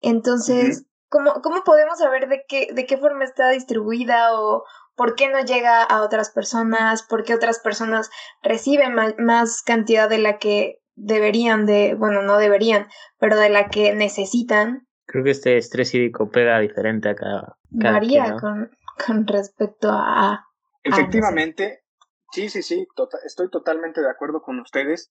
Entonces, 0.00 0.86
¿Cómo, 1.08 1.40
¿Cómo 1.42 1.62
podemos 1.64 1.98
saber 1.98 2.28
de 2.28 2.44
qué, 2.48 2.68
de 2.72 2.84
qué 2.84 2.96
forma 2.96 3.24
está 3.24 3.50
distribuida 3.50 4.40
o 4.40 4.64
por 4.96 5.14
qué 5.14 5.28
no 5.28 5.40
llega 5.40 5.82
a 5.82 6.02
otras 6.02 6.30
personas? 6.30 7.02
¿Por 7.02 7.24
qué 7.24 7.34
otras 7.34 7.60
personas 7.60 8.10
reciben 8.42 8.94
más, 9.18 9.62
cantidad 9.62 10.08
de 10.08 10.18
la 10.18 10.38
que 10.38 10.80
deberían 10.96 11.66
de, 11.66 11.94
bueno, 11.94 12.22
no 12.22 12.38
deberían, 12.38 12.88
pero 13.18 13.36
de 13.36 13.50
la 13.50 13.68
que 13.68 13.94
necesitan? 13.94 14.85
Creo 15.16 15.24
que 15.24 15.30
este 15.30 15.56
estrés 15.56 15.94
hídrico 15.94 16.30
pega 16.30 16.60
diferente 16.60 17.08
a 17.08 17.14
cada, 17.14 17.56
María, 17.70 18.36
con, 18.38 18.70
con 19.06 19.26
respecto 19.26 19.88
a... 19.90 20.44
Efectivamente, 20.82 21.84
sí, 22.32 22.50
sí, 22.50 22.62
sí, 22.62 22.86
tota, 22.94 23.16
estoy 23.24 23.48
totalmente 23.48 24.02
de 24.02 24.10
acuerdo 24.10 24.42
con 24.42 24.60
ustedes. 24.60 25.10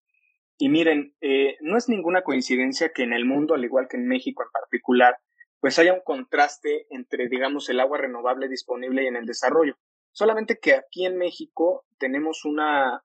Y 0.59 0.69
miren, 0.69 1.15
eh, 1.21 1.57
no 1.61 1.75
es 1.75 1.89
ninguna 1.89 2.21
coincidencia 2.21 2.91
que 2.93 3.01
en 3.01 3.13
el 3.13 3.25
mundo, 3.25 3.55
al 3.55 3.65
igual 3.65 3.87
que 3.89 3.97
en 3.97 4.07
México 4.07 4.43
en 4.43 4.51
particular, 4.51 5.17
pues 5.59 5.79
haya 5.79 5.93
un 5.93 6.01
contraste 6.05 6.85
entre, 6.91 7.27
digamos, 7.27 7.67
el 7.69 7.79
agua 7.79 7.97
renovable 7.97 8.47
disponible 8.47 9.03
y 9.03 9.07
en 9.07 9.15
el 9.15 9.25
desarrollo. 9.25 9.75
Solamente 10.11 10.59
que 10.59 10.75
aquí 10.75 11.07
en 11.07 11.17
México 11.17 11.83
tenemos 11.97 12.45
una, 12.45 13.03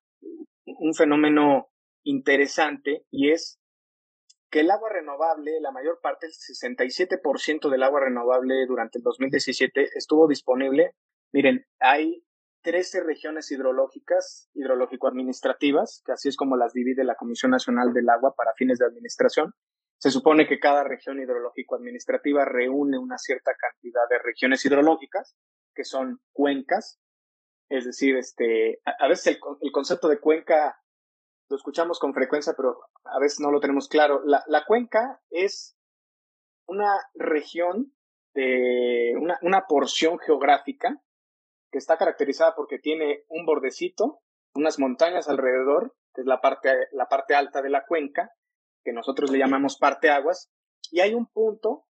un 0.66 0.94
fenómeno 0.94 1.70
interesante 2.02 3.06
y 3.10 3.30
es 3.30 3.58
que 4.50 4.60
el 4.60 4.70
agua 4.70 4.90
renovable, 4.90 5.60
la 5.60 5.70
mayor 5.70 6.00
parte, 6.02 6.26
el 6.26 6.32
67% 6.32 7.70
del 7.70 7.82
agua 7.82 8.00
renovable 8.00 8.66
durante 8.66 8.98
el 8.98 9.04
2017 9.04 9.90
estuvo 9.94 10.26
disponible. 10.26 10.94
Miren, 11.32 11.64
hay 11.78 12.24
13 12.62 13.04
regiones 13.04 13.50
hidrológicas, 13.50 14.50
hidrológico-administrativas, 14.54 16.02
que 16.04 16.12
así 16.12 16.28
es 16.28 16.36
como 16.36 16.56
las 16.56 16.72
divide 16.72 17.04
la 17.04 17.14
Comisión 17.14 17.52
Nacional 17.52 17.92
del 17.92 18.08
Agua 18.08 18.34
para 18.36 18.52
fines 18.56 18.78
de 18.78 18.86
administración. 18.86 19.54
Se 19.98 20.10
supone 20.10 20.48
que 20.48 20.58
cada 20.58 20.82
región 20.82 21.20
hidrológico-administrativa 21.20 22.44
reúne 22.44 22.98
una 22.98 23.18
cierta 23.18 23.52
cantidad 23.56 24.02
de 24.08 24.18
regiones 24.18 24.64
hidrológicas, 24.64 25.36
que 25.74 25.84
son 25.84 26.20
cuencas. 26.32 26.98
Es 27.68 27.84
decir, 27.84 28.16
este, 28.16 28.80
a, 28.84 29.06
veces 29.06 29.28
el, 29.28 29.38
el, 29.60 29.72
concepto 29.72 30.08
de 30.08 30.18
cuenca 30.18 30.79
lo 31.50 31.56
escuchamos 31.56 31.98
con 31.98 32.14
frecuencia, 32.14 32.54
pero 32.56 32.78
a 33.04 33.18
veces 33.18 33.40
no 33.40 33.50
lo 33.50 33.60
tenemos 33.60 33.88
claro. 33.88 34.22
La, 34.24 34.44
la 34.46 34.64
cuenca 34.64 35.20
es 35.30 35.76
una 36.66 36.94
región 37.14 37.92
de 38.34 39.14
una, 39.20 39.36
una 39.42 39.66
porción 39.66 40.18
geográfica 40.20 41.02
que 41.72 41.78
está 41.78 41.96
caracterizada 41.96 42.54
porque 42.54 42.78
tiene 42.78 43.24
un 43.28 43.44
bordecito, 43.44 44.20
unas 44.54 44.78
montañas 44.78 45.28
alrededor, 45.28 45.96
que 46.14 46.20
es 46.20 46.26
la 46.26 46.40
parte, 46.40 46.70
la 46.92 47.06
parte 47.06 47.34
alta 47.34 47.62
de 47.62 47.70
la 47.70 47.84
cuenca, 47.84 48.30
que 48.84 48.92
nosotros 48.92 49.30
le 49.32 49.38
llamamos 49.38 49.76
parte 49.76 50.08
aguas, 50.08 50.50
y 50.92 51.00
hay 51.00 51.14
un 51.14 51.26
punto 51.26 51.84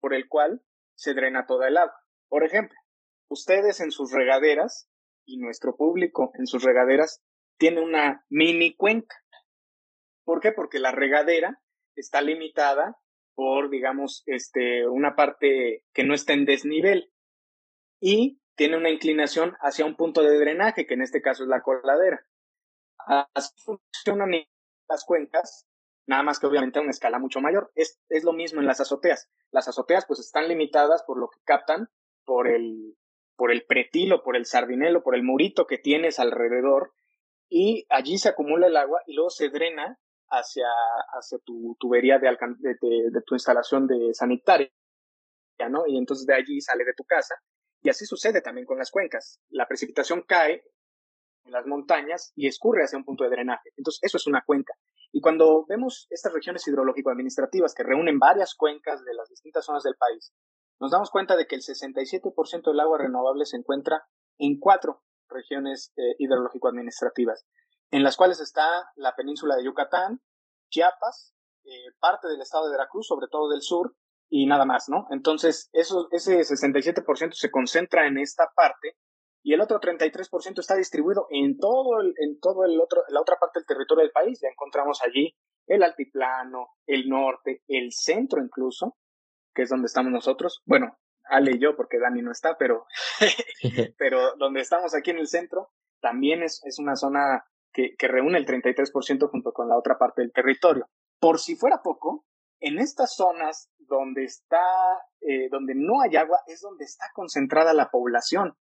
por 0.00 0.14
el 0.14 0.28
cual 0.28 0.62
se 0.94 1.14
drena 1.14 1.46
toda 1.46 1.66
el 1.66 1.76
agua. 1.76 2.00
Por 2.28 2.44
ejemplo, 2.44 2.78
ustedes 3.28 3.80
en 3.80 3.90
sus 3.90 4.12
regaderas 4.12 4.88
y 5.24 5.38
nuestro 5.38 5.76
público 5.76 6.30
en 6.34 6.46
sus 6.46 6.62
regaderas 6.62 7.22
tiene 7.60 7.82
una 7.82 8.24
mini 8.30 8.74
cuenca. 8.74 9.14
¿Por 10.24 10.40
qué? 10.40 10.50
Porque 10.50 10.78
la 10.78 10.92
regadera 10.92 11.60
está 11.94 12.22
limitada 12.22 12.96
por, 13.34 13.68
digamos, 13.68 14.22
este, 14.24 14.88
una 14.88 15.14
parte 15.14 15.84
que 15.92 16.02
no 16.02 16.14
está 16.14 16.32
en 16.32 16.46
desnivel. 16.46 17.12
Y 18.00 18.40
tiene 18.56 18.78
una 18.78 18.88
inclinación 18.88 19.56
hacia 19.60 19.84
un 19.84 19.94
punto 19.94 20.22
de 20.22 20.38
drenaje, 20.38 20.86
que 20.86 20.94
en 20.94 21.02
este 21.02 21.20
caso 21.20 21.42
es 21.42 21.50
la 21.50 21.60
coladera. 21.60 22.26
Así 23.34 23.50
funcionan 23.62 24.30
las 24.88 25.04
cuencas, 25.04 25.68
nada 26.06 26.22
más 26.22 26.40
que 26.40 26.46
obviamente 26.46 26.78
a 26.78 26.82
una 26.82 26.92
escala 26.92 27.18
mucho 27.18 27.42
mayor. 27.42 27.70
Es, 27.74 28.00
es 28.08 28.24
lo 28.24 28.32
mismo 28.32 28.60
en 28.60 28.66
las 28.66 28.80
azoteas. 28.80 29.30
Las 29.50 29.68
azoteas 29.68 30.06
pues 30.06 30.20
están 30.20 30.48
limitadas 30.48 31.02
por 31.02 31.18
lo 31.20 31.28
que 31.28 31.40
captan 31.44 31.90
por 32.24 32.48
el, 32.48 32.96
por 33.36 33.52
el 33.52 33.66
pretilo, 33.66 34.22
por 34.22 34.34
el 34.34 34.46
sardinelo, 34.46 35.02
por 35.02 35.14
el 35.14 35.24
murito 35.24 35.66
que 35.66 35.76
tienes 35.76 36.18
alrededor 36.18 36.94
y 37.50 37.84
allí 37.90 38.16
se 38.16 38.30
acumula 38.30 38.68
el 38.68 38.76
agua 38.76 39.02
y 39.06 39.14
luego 39.14 39.28
se 39.28 39.50
drena 39.50 39.98
hacia, 40.30 40.68
hacia 41.12 41.38
tu 41.44 41.76
tubería 41.78 42.18
de, 42.18 42.28
de, 42.58 43.10
de 43.10 43.22
tu 43.26 43.34
instalación 43.34 43.86
de 43.86 44.14
sanitaria, 44.14 44.70
¿no? 45.68 45.86
Y 45.86 45.98
entonces 45.98 46.26
de 46.26 46.34
allí 46.34 46.60
sale 46.60 46.84
de 46.84 46.94
tu 46.94 47.04
casa 47.04 47.34
y 47.82 47.90
así 47.90 48.06
sucede 48.06 48.40
también 48.40 48.66
con 48.66 48.78
las 48.78 48.90
cuencas. 48.90 49.40
La 49.50 49.66
precipitación 49.66 50.22
cae 50.22 50.62
en 51.44 51.52
las 51.52 51.66
montañas 51.66 52.32
y 52.36 52.46
escurre 52.46 52.84
hacia 52.84 52.98
un 52.98 53.04
punto 53.04 53.24
de 53.24 53.30
drenaje. 53.30 53.70
Entonces, 53.76 54.00
eso 54.02 54.16
es 54.16 54.26
una 54.26 54.42
cuenca. 54.44 54.74
Y 55.12 55.20
cuando 55.20 55.64
vemos 55.66 56.06
estas 56.10 56.32
regiones 56.32 56.66
hidrológico-administrativas 56.68 57.74
que 57.74 57.82
reúnen 57.82 58.18
varias 58.18 58.54
cuencas 58.54 59.04
de 59.04 59.14
las 59.14 59.28
distintas 59.28 59.64
zonas 59.64 59.82
del 59.82 59.96
país, 59.96 60.32
nos 60.78 60.92
damos 60.92 61.10
cuenta 61.10 61.36
de 61.36 61.46
que 61.46 61.56
el 61.56 61.62
67% 61.62 62.70
del 62.70 62.80
agua 62.80 62.98
renovable 62.98 63.44
se 63.44 63.56
encuentra 63.56 64.04
en 64.38 64.58
cuatro 64.58 65.02
regiones 65.30 65.92
eh, 65.96 66.14
hidrológico-administrativas, 66.18 67.46
en 67.90 68.02
las 68.02 68.16
cuales 68.16 68.40
está 68.40 68.90
la 68.96 69.14
península 69.14 69.56
de 69.56 69.64
Yucatán, 69.64 70.20
Chiapas, 70.70 71.34
eh, 71.64 71.92
parte 71.98 72.28
del 72.28 72.40
estado 72.40 72.66
de 72.66 72.72
Veracruz, 72.72 73.06
sobre 73.06 73.28
todo 73.28 73.48
del 73.48 73.62
sur, 73.62 73.94
y 74.28 74.46
nada 74.46 74.64
más, 74.64 74.88
¿no? 74.88 75.06
Entonces, 75.10 75.68
eso, 75.72 76.08
ese 76.12 76.38
67% 76.38 77.32
se 77.32 77.50
concentra 77.50 78.06
en 78.06 78.18
esta 78.18 78.48
parte 78.54 78.96
y 79.42 79.54
el 79.54 79.60
otro 79.60 79.80
33% 79.80 80.60
está 80.60 80.76
distribuido 80.76 81.26
en 81.30 81.58
todo 81.58 82.00
el, 82.00 82.14
en 82.18 82.38
todo 82.38 82.64
el 82.64 82.80
otro, 82.80 83.02
la 83.08 83.20
otra 83.20 83.36
parte 83.36 83.58
del 83.58 83.66
territorio 83.66 84.02
del 84.02 84.12
país. 84.12 84.38
Ya 84.40 84.48
encontramos 84.48 85.00
allí 85.02 85.34
el 85.66 85.82
altiplano, 85.82 86.68
el 86.86 87.08
norte, 87.08 87.62
el 87.66 87.92
centro 87.92 88.42
incluso, 88.42 88.96
que 89.54 89.62
es 89.62 89.70
donde 89.70 89.86
estamos 89.86 90.12
nosotros. 90.12 90.62
Bueno, 90.66 90.98
Ale 91.30 91.52
y 91.52 91.58
yo, 91.58 91.76
porque 91.76 91.98
Dani 91.98 92.22
no 92.22 92.32
está, 92.32 92.56
pero, 92.58 92.86
pero 93.98 94.36
donde 94.36 94.60
estamos 94.60 94.94
aquí 94.94 95.10
en 95.10 95.18
el 95.18 95.28
centro, 95.28 95.70
también 96.00 96.42
es, 96.42 96.60
es 96.64 96.78
una 96.78 96.96
zona 96.96 97.44
que, 97.72 97.94
que 97.96 98.08
reúne 98.08 98.38
el 98.38 98.46
33% 98.46 99.28
junto 99.30 99.52
con 99.52 99.68
la 99.68 99.76
otra 99.76 99.98
parte 99.98 100.22
del 100.22 100.32
territorio. 100.32 100.88
Por 101.20 101.38
si 101.38 101.56
fuera 101.56 101.82
poco, 101.82 102.24
en 102.60 102.78
estas 102.78 103.14
zonas 103.14 103.70
donde 103.78 104.24
está, 104.24 104.62
eh, 105.20 105.48
donde 105.50 105.74
no 105.74 106.02
hay 106.02 106.16
agua, 106.16 106.38
es 106.46 106.60
donde 106.60 106.84
está 106.84 107.06
concentrada 107.14 107.72
la 107.72 107.90
población. 107.90 108.56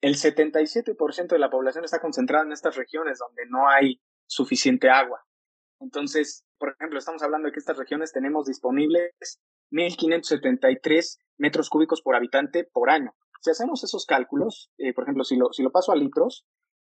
El 0.00 0.14
77% 0.14 1.28
de 1.28 1.38
la 1.38 1.50
población 1.50 1.84
está 1.84 2.00
concentrada 2.00 2.44
en 2.44 2.52
estas 2.52 2.76
regiones 2.76 3.18
donde 3.18 3.46
no 3.48 3.68
hay 3.68 4.02
suficiente 4.26 4.90
agua. 4.90 5.24
Entonces, 5.80 6.44
por 6.58 6.70
ejemplo, 6.70 6.98
estamos 6.98 7.22
hablando 7.22 7.46
de 7.46 7.52
que 7.52 7.60
estas 7.60 7.76
regiones 7.76 8.12
tenemos 8.12 8.46
disponibles 8.46 9.40
1.573 9.72 11.18
metros 11.38 11.68
cúbicos 11.68 12.02
por 12.02 12.14
habitante 12.14 12.64
por 12.64 12.90
año. 12.90 13.14
Si 13.40 13.50
hacemos 13.50 13.82
esos 13.82 14.06
cálculos, 14.06 14.70
eh, 14.78 14.94
por 14.94 15.04
ejemplo, 15.04 15.24
si 15.24 15.36
lo, 15.36 15.52
si 15.52 15.62
lo 15.62 15.72
paso 15.72 15.90
a 15.90 15.96
litros, 15.96 16.46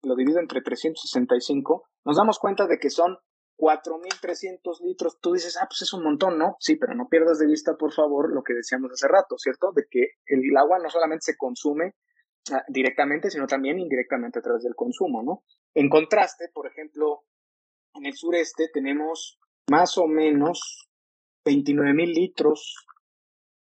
lo 0.04 0.16
divido 0.16 0.40
entre 0.40 0.62
365, 0.62 1.88
nos 2.06 2.18
damos 2.18 2.38
cuenta 2.38 2.68
de 2.68 2.78
que 2.78 2.92
son 2.92 3.18
4.300 3.58 4.82
litros, 4.82 5.20
tú 5.20 5.34
dices, 5.34 5.58
ah, 5.60 5.66
pues 5.68 5.82
es 5.82 5.94
un 5.94 6.04
montón, 6.04 6.38
¿no? 6.38 6.58
Sí, 6.60 6.76
pero 6.76 6.94
no 6.94 7.08
pierdas 7.08 7.40
de 7.40 7.48
vista, 7.48 7.76
por 7.78 7.94
favor, 7.94 8.34
lo 8.34 8.44
que 8.44 8.54
decíamos 8.54 8.92
hace 8.92 9.08
rato, 9.08 9.38
¿cierto? 9.38 9.72
De 9.74 9.86
que 9.90 10.10
el 10.28 10.56
agua 10.58 10.78
no 10.80 10.90
solamente 10.90 11.24
se 11.24 11.38
consume 11.38 11.96
ah, 12.52 12.64
directamente, 12.68 13.32
sino 13.32 13.48
también 13.48 13.80
indirectamente 13.80 14.40
a 14.40 14.42
través 14.42 14.64
del 14.64 14.76
consumo, 14.76 15.24
¿no? 15.24 15.44
En 15.74 15.90
contraste, 15.90 16.50
por 16.54 16.68
ejemplo, 16.68 17.24
en 17.96 18.06
el 18.06 18.14
sureste 18.14 18.70
tenemos 18.74 19.40
más 19.70 19.98
o 19.98 20.08
menos 20.08 20.90
29.000 21.46 22.14
litros 22.14 22.86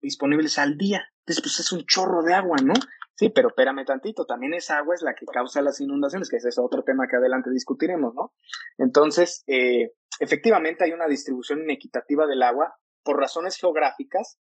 disponibles 0.01 0.59
al 0.59 0.76
día. 0.76 1.09
Entonces, 1.20 1.43
pues 1.43 1.61
es 1.61 1.72
un 1.72 1.85
chorro 1.87 2.22
de 2.22 2.35
agua, 2.35 2.57
¿no? 2.62 2.74
Sí, 3.14 3.31
pero 3.31 3.49
espérame 3.49 3.85
tantito, 3.85 4.26
también 4.26 4.55
esa 4.55 4.79
agua 4.79 4.95
es 4.95 5.03
la 5.03 5.14
que 5.14 5.26
causa 5.26 5.61
las 5.61 5.81
inundaciones, 5.81 6.29
que 6.29 6.37
ese 6.37 6.51
es 6.51 6.59
otro 6.59 6.85
tema 6.85 7.09
que 7.09 7.16
adelante 7.16 7.51
discutiremos, 7.51 8.14
¿no? 8.14 8.33
Entonces, 8.76 9.43
eh, 9.49 9.93
efectivamente 10.20 10.85
hay 10.85 10.93
una 10.93 11.09
distribución 11.09 11.62
inequitativa 11.62 12.26
del 12.26 12.43
agua 12.45 12.76
por 13.03 13.18
razones 13.18 13.57
geográficas 13.57 14.39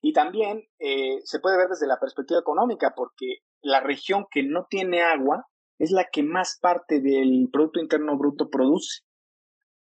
y 0.00 0.12
también 0.12 0.68
eh, 0.78 1.18
se 1.24 1.40
puede 1.40 1.56
ver 1.56 1.68
desde 1.68 1.88
la 1.88 1.98
perspectiva 1.98 2.38
económica, 2.38 2.94
porque 2.94 3.38
la 3.62 3.80
región 3.80 4.26
que 4.30 4.44
no 4.44 4.66
tiene 4.70 5.02
agua 5.02 5.48
es 5.78 5.90
la 5.90 6.08
que 6.12 6.22
más 6.22 6.58
parte 6.60 7.00
del 7.00 7.48
Producto 7.52 7.80
Interno 7.80 8.16
Bruto 8.16 8.48
produce. 8.48 9.02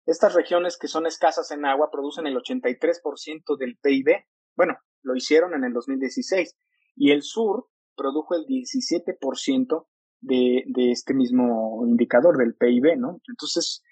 Estas 0.05 0.33
regiones 0.33 0.77
que 0.77 0.87
son 0.87 1.05
escasas 1.05 1.51
en 1.51 1.65
agua 1.65 1.89
producen 1.91 2.27
el 2.27 2.35
83% 2.35 3.57
del 3.57 3.77
PIB. 3.77 4.25
Bueno, 4.55 4.77
lo 5.01 5.15
hicieron 5.15 5.53
en 5.53 5.63
el 5.63 5.73
2016. 5.73 6.57
Y 6.95 7.11
el 7.11 7.21
sur 7.21 7.67
produjo 7.95 8.35
el 8.35 8.45
17% 8.45 9.87
de, 10.21 10.63
de 10.67 10.91
este 10.91 11.13
mismo 11.13 11.83
indicador 11.85 12.37
del 12.37 12.55
PIB, 12.55 12.97
¿no? 12.97 13.21
Entonces, 13.27 13.83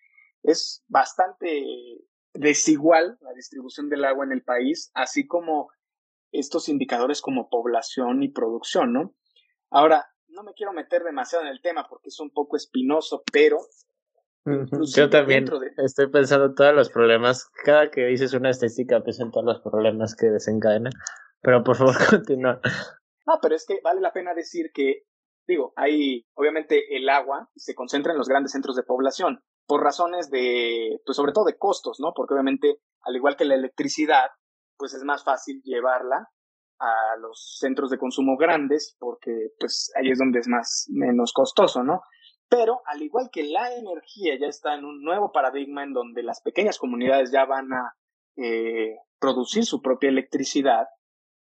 es 0.43 0.83
bastante 0.87 1.65
desigual 2.33 3.17
la 3.21 3.33
distribución 3.33 3.89
del 3.89 4.05
agua 4.05 4.25
en 4.25 4.31
el 4.31 4.43
país, 4.43 4.91
así 4.93 5.27
como 5.27 5.69
estos 6.31 6.69
indicadores 6.69 7.21
como 7.21 7.49
población 7.49 8.23
y 8.23 8.29
producción, 8.29 8.93
¿no? 8.93 9.13
Ahora, 9.69 10.05
no 10.27 10.43
me 10.43 10.53
quiero 10.53 10.73
meter 10.73 11.03
demasiado 11.03 11.45
en 11.45 11.51
el 11.51 11.61
tema 11.61 11.87
porque 11.89 12.09
es 12.09 12.19
un 12.19 12.31
poco 12.31 12.55
espinoso, 12.55 13.23
pero... 13.31 13.59
Yo 14.45 15.09
también 15.09 15.45
estoy 15.77 16.09
pensando 16.09 16.53
todos 16.53 16.73
los 16.73 16.89
problemas. 16.89 17.49
Cada 17.63 17.91
que 17.91 18.05
dices 18.05 18.33
una 18.33 18.49
estadística, 18.49 19.01
pienso 19.03 19.29
todos 19.31 19.45
los 19.45 19.61
problemas 19.61 20.15
que 20.15 20.27
desencadenan. 20.27 20.93
Pero 21.41 21.63
por 21.63 21.75
favor, 21.75 21.95
continúa. 22.09 22.59
No, 23.25 23.39
pero 23.41 23.55
es 23.55 23.65
que 23.67 23.79
vale 23.83 24.01
la 24.01 24.13
pena 24.13 24.33
decir 24.33 24.71
que, 24.73 25.03
digo, 25.47 25.73
hay, 25.75 26.25
obviamente 26.33 26.95
el 26.95 27.07
agua 27.09 27.49
se 27.55 27.75
concentra 27.75 28.13
en 28.13 28.17
los 28.17 28.27
grandes 28.27 28.51
centros 28.51 28.75
de 28.75 28.83
población 28.83 29.43
por 29.67 29.83
razones 29.83 30.29
de, 30.31 30.99
pues 31.05 31.15
sobre 31.15 31.33
todo 31.33 31.45
de 31.45 31.57
costos, 31.57 31.99
¿no? 31.99 32.13
Porque 32.15 32.33
obviamente, 32.33 32.81
al 33.01 33.15
igual 33.15 33.35
que 33.35 33.45
la 33.45 33.55
electricidad, 33.55 34.29
pues 34.77 34.93
es 34.93 35.03
más 35.03 35.23
fácil 35.23 35.61
llevarla 35.63 36.29
a 36.79 37.15
los 37.19 37.57
centros 37.59 37.91
de 37.91 37.99
consumo 37.99 38.37
grandes 38.37 38.95
porque 38.97 39.51
pues 39.59 39.91
ahí 39.95 40.09
es 40.09 40.17
donde 40.17 40.39
es 40.39 40.47
más 40.47 40.87
menos 40.89 41.31
costoso, 41.31 41.83
¿no? 41.83 42.01
Pero 42.51 42.81
al 42.85 43.01
igual 43.01 43.29
que 43.31 43.43
la 43.43 43.73
energía 43.73 44.37
ya 44.37 44.47
está 44.47 44.75
en 44.75 44.83
un 44.83 45.01
nuevo 45.01 45.31
paradigma 45.31 45.83
en 45.85 45.93
donde 45.93 46.21
las 46.21 46.41
pequeñas 46.41 46.77
comunidades 46.77 47.31
ya 47.31 47.45
van 47.45 47.71
a 47.71 47.95
eh, 48.35 48.97
producir 49.19 49.63
su 49.63 49.81
propia 49.81 50.09
electricidad, 50.09 50.85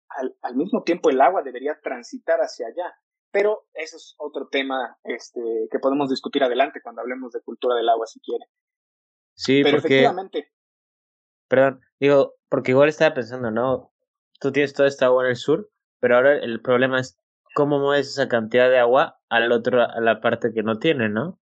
al, 0.09 0.35
al, 0.41 0.55
mismo 0.55 0.81
tiempo 0.81 1.11
el 1.11 1.21
agua 1.21 1.43
debería 1.43 1.79
transitar 1.79 2.39
hacia 2.39 2.65
allá. 2.65 2.95
Pero 3.31 3.67
eso 3.75 3.97
es 3.97 4.15
otro 4.17 4.47
tema 4.47 4.97
este, 5.03 5.41
que 5.69 5.77
podemos 5.77 6.09
discutir 6.09 6.43
adelante 6.43 6.81
cuando 6.81 7.01
hablemos 7.01 7.33
de 7.33 7.41
cultura 7.43 7.75
del 7.75 7.89
agua, 7.89 8.07
si 8.07 8.19
quiere. 8.21 8.45
Sí, 9.35 9.61
Pero 9.61 9.77
porque... 9.77 9.93
efectivamente. 9.93 10.51
Perdón, 11.47 11.81
digo, 11.99 12.33
porque 12.49 12.71
igual 12.71 12.89
estaba 12.89 13.13
pensando, 13.13 13.51
¿no? 13.51 13.93
Tú 14.39 14.51
tienes 14.51 14.73
toda 14.73 14.87
esta 14.87 15.05
agua 15.05 15.25
en 15.25 15.29
el 15.29 15.35
sur, 15.35 15.69
pero 15.99 16.15
ahora 16.15 16.39
el 16.39 16.61
problema 16.61 16.99
es 16.99 17.19
cómo 17.55 17.79
mueves 17.79 18.09
esa 18.09 18.27
cantidad 18.27 18.69
de 18.69 18.79
agua 18.79 19.17
al 19.29 19.51
otro, 19.53 19.81
a 19.81 20.01
la 20.01 20.19
parte 20.19 20.51
que 20.53 20.61
no 20.61 20.77
tiene, 20.77 21.07
¿no? 21.07 21.39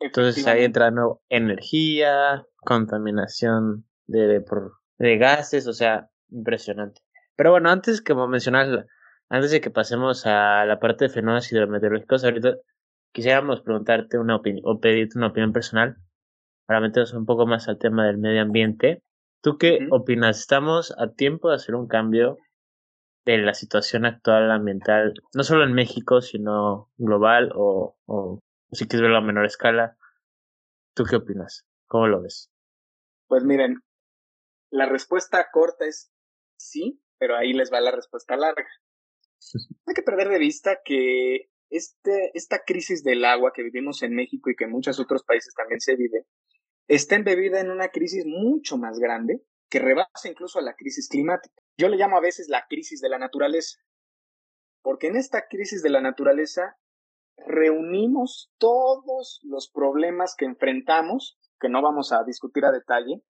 Entonces 0.00 0.46
ahí 0.46 0.64
entra 0.64 0.90
¿no? 0.90 1.20
energía, 1.28 2.46
contaminación 2.56 3.86
de, 4.06 4.40
por, 4.40 4.78
de 4.98 5.18
gases, 5.18 5.66
o 5.66 5.74
sea, 5.74 6.08
impresionante. 6.30 7.02
Pero 7.36 7.50
bueno, 7.50 7.68
antes 7.68 8.00
que 8.00 8.14
mencionar, 8.14 8.86
antes 9.28 9.50
de 9.50 9.60
que 9.60 9.70
pasemos 9.70 10.26
a 10.26 10.64
la 10.64 10.80
parte 10.80 11.04
de 11.04 11.10
fenómenos 11.10 11.52
hidrometeorológicos, 11.52 12.24
ahorita 12.24 12.56
quisiéramos 13.12 13.60
preguntarte 13.60 14.18
una 14.18 14.36
opinión, 14.36 14.64
o 14.64 14.80
pedirte 14.80 15.18
una 15.18 15.28
opinión 15.28 15.52
personal, 15.52 15.98
para 16.66 16.80
meternos 16.80 17.12
un 17.12 17.26
poco 17.26 17.46
más 17.46 17.68
al 17.68 17.78
tema 17.78 18.06
del 18.06 18.16
medio 18.16 18.40
ambiente. 18.40 19.02
¿Tú 19.42 19.58
qué 19.58 19.80
uh 19.82 19.84
-huh. 19.84 20.00
opinas? 20.00 20.40
¿Estamos 20.40 20.94
a 20.96 21.12
tiempo 21.12 21.50
de 21.50 21.56
hacer 21.56 21.74
un 21.74 21.88
cambio 21.88 22.38
de 23.24 23.38
la 23.38 23.54
situación 23.54 24.04
actual 24.04 24.50
ambiental, 24.50 25.14
no 25.34 25.44
solo 25.44 25.64
en 25.64 25.72
México, 25.72 26.20
sino 26.20 26.90
global 26.96 27.52
o, 27.54 27.96
o 28.06 28.40
si 28.72 28.88
quieres 28.88 29.02
verlo 29.02 29.18
a 29.18 29.22
menor 29.22 29.46
escala? 29.46 29.96
¿Tú 30.94 31.04
qué 31.04 31.16
opinas? 31.16 31.66
¿Cómo 31.86 32.06
lo 32.06 32.22
ves? 32.22 32.50
Pues 33.28 33.44
miren, 33.44 33.82
la 34.70 34.86
respuesta 34.86 35.46
corta 35.52 35.86
es 35.86 36.10
sí, 36.58 37.02
pero 37.18 37.36
ahí 37.36 37.52
les 37.52 37.72
va 37.72 37.80
la 37.80 37.92
respuesta 37.92 38.36
larga. 38.36 38.68
No 39.54 39.60
hay 39.86 39.94
que 39.94 40.02
perder 40.02 40.28
de 40.28 40.38
vista 40.38 40.80
que 40.84 41.50
este, 41.70 42.30
esta 42.34 42.62
crisis 42.64 43.02
del 43.02 43.24
agua 43.24 43.52
que 43.54 43.62
vivimos 43.62 44.02
en 44.02 44.14
México 44.14 44.50
y 44.50 44.56
que 44.56 44.64
en 44.64 44.70
muchos 44.72 45.00
otros 45.00 45.24
países 45.24 45.54
también 45.54 45.80
se 45.80 45.96
vive, 45.96 46.26
está 46.88 47.16
embebida 47.16 47.60
en 47.60 47.70
una 47.70 47.88
crisis 47.88 48.26
mucho 48.26 48.76
más 48.76 48.98
grande 48.98 49.42
que 49.70 49.78
rebasa 49.78 50.28
incluso 50.28 50.58
a 50.58 50.62
la 50.62 50.74
crisis 50.74 51.08
climática. 51.08 51.61
Yo 51.76 51.88
le 51.88 51.96
llamo 51.96 52.16
a 52.16 52.20
veces 52.20 52.48
la 52.48 52.66
crisis 52.68 53.00
de 53.00 53.08
la 53.08 53.18
naturaleza, 53.18 53.78
porque 54.82 55.08
en 55.08 55.16
esta 55.16 55.46
crisis 55.48 55.82
de 55.82 55.90
la 55.90 56.00
naturaleza 56.00 56.76
reunimos 57.36 58.52
todos 58.58 59.40
los 59.42 59.70
problemas 59.70 60.34
que 60.36 60.44
enfrentamos, 60.44 61.38
que 61.60 61.68
no 61.68 61.82
vamos 61.82 62.12
a 62.12 62.24
discutir 62.24 62.64
a 62.64 62.72
detalle, 62.72 63.22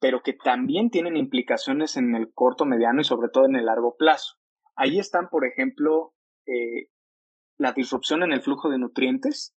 pero 0.00 0.22
que 0.22 0.34
también 0.34 0.90
tienen 0.90 1.16
implicaciones 1.16 1.96
en 1.96 2.14
el 2.14 2.32
corto, 2.32 2.64
mediano 2.64 3.00
y 3.00 3.04
sobre 3.04 3.28
todo 3.30 3.46
en 3.46 3.56
el 3.56 3.66
largo 3.66 3.96
plazo. 3.96 4.36
Ahí 4.74 4.98
están, 4.98 5.28
por 5.30 5.46
ejemplo, 5.46 6.14
eh, 6.46 6.90
la 7.56 7.72
disrupción 7.72 8.22
en 8.22 8.32
el 8.32 8.42
flujo 8.42 8.68
de 8.68 8.78
nutrientes, 8.78 9.54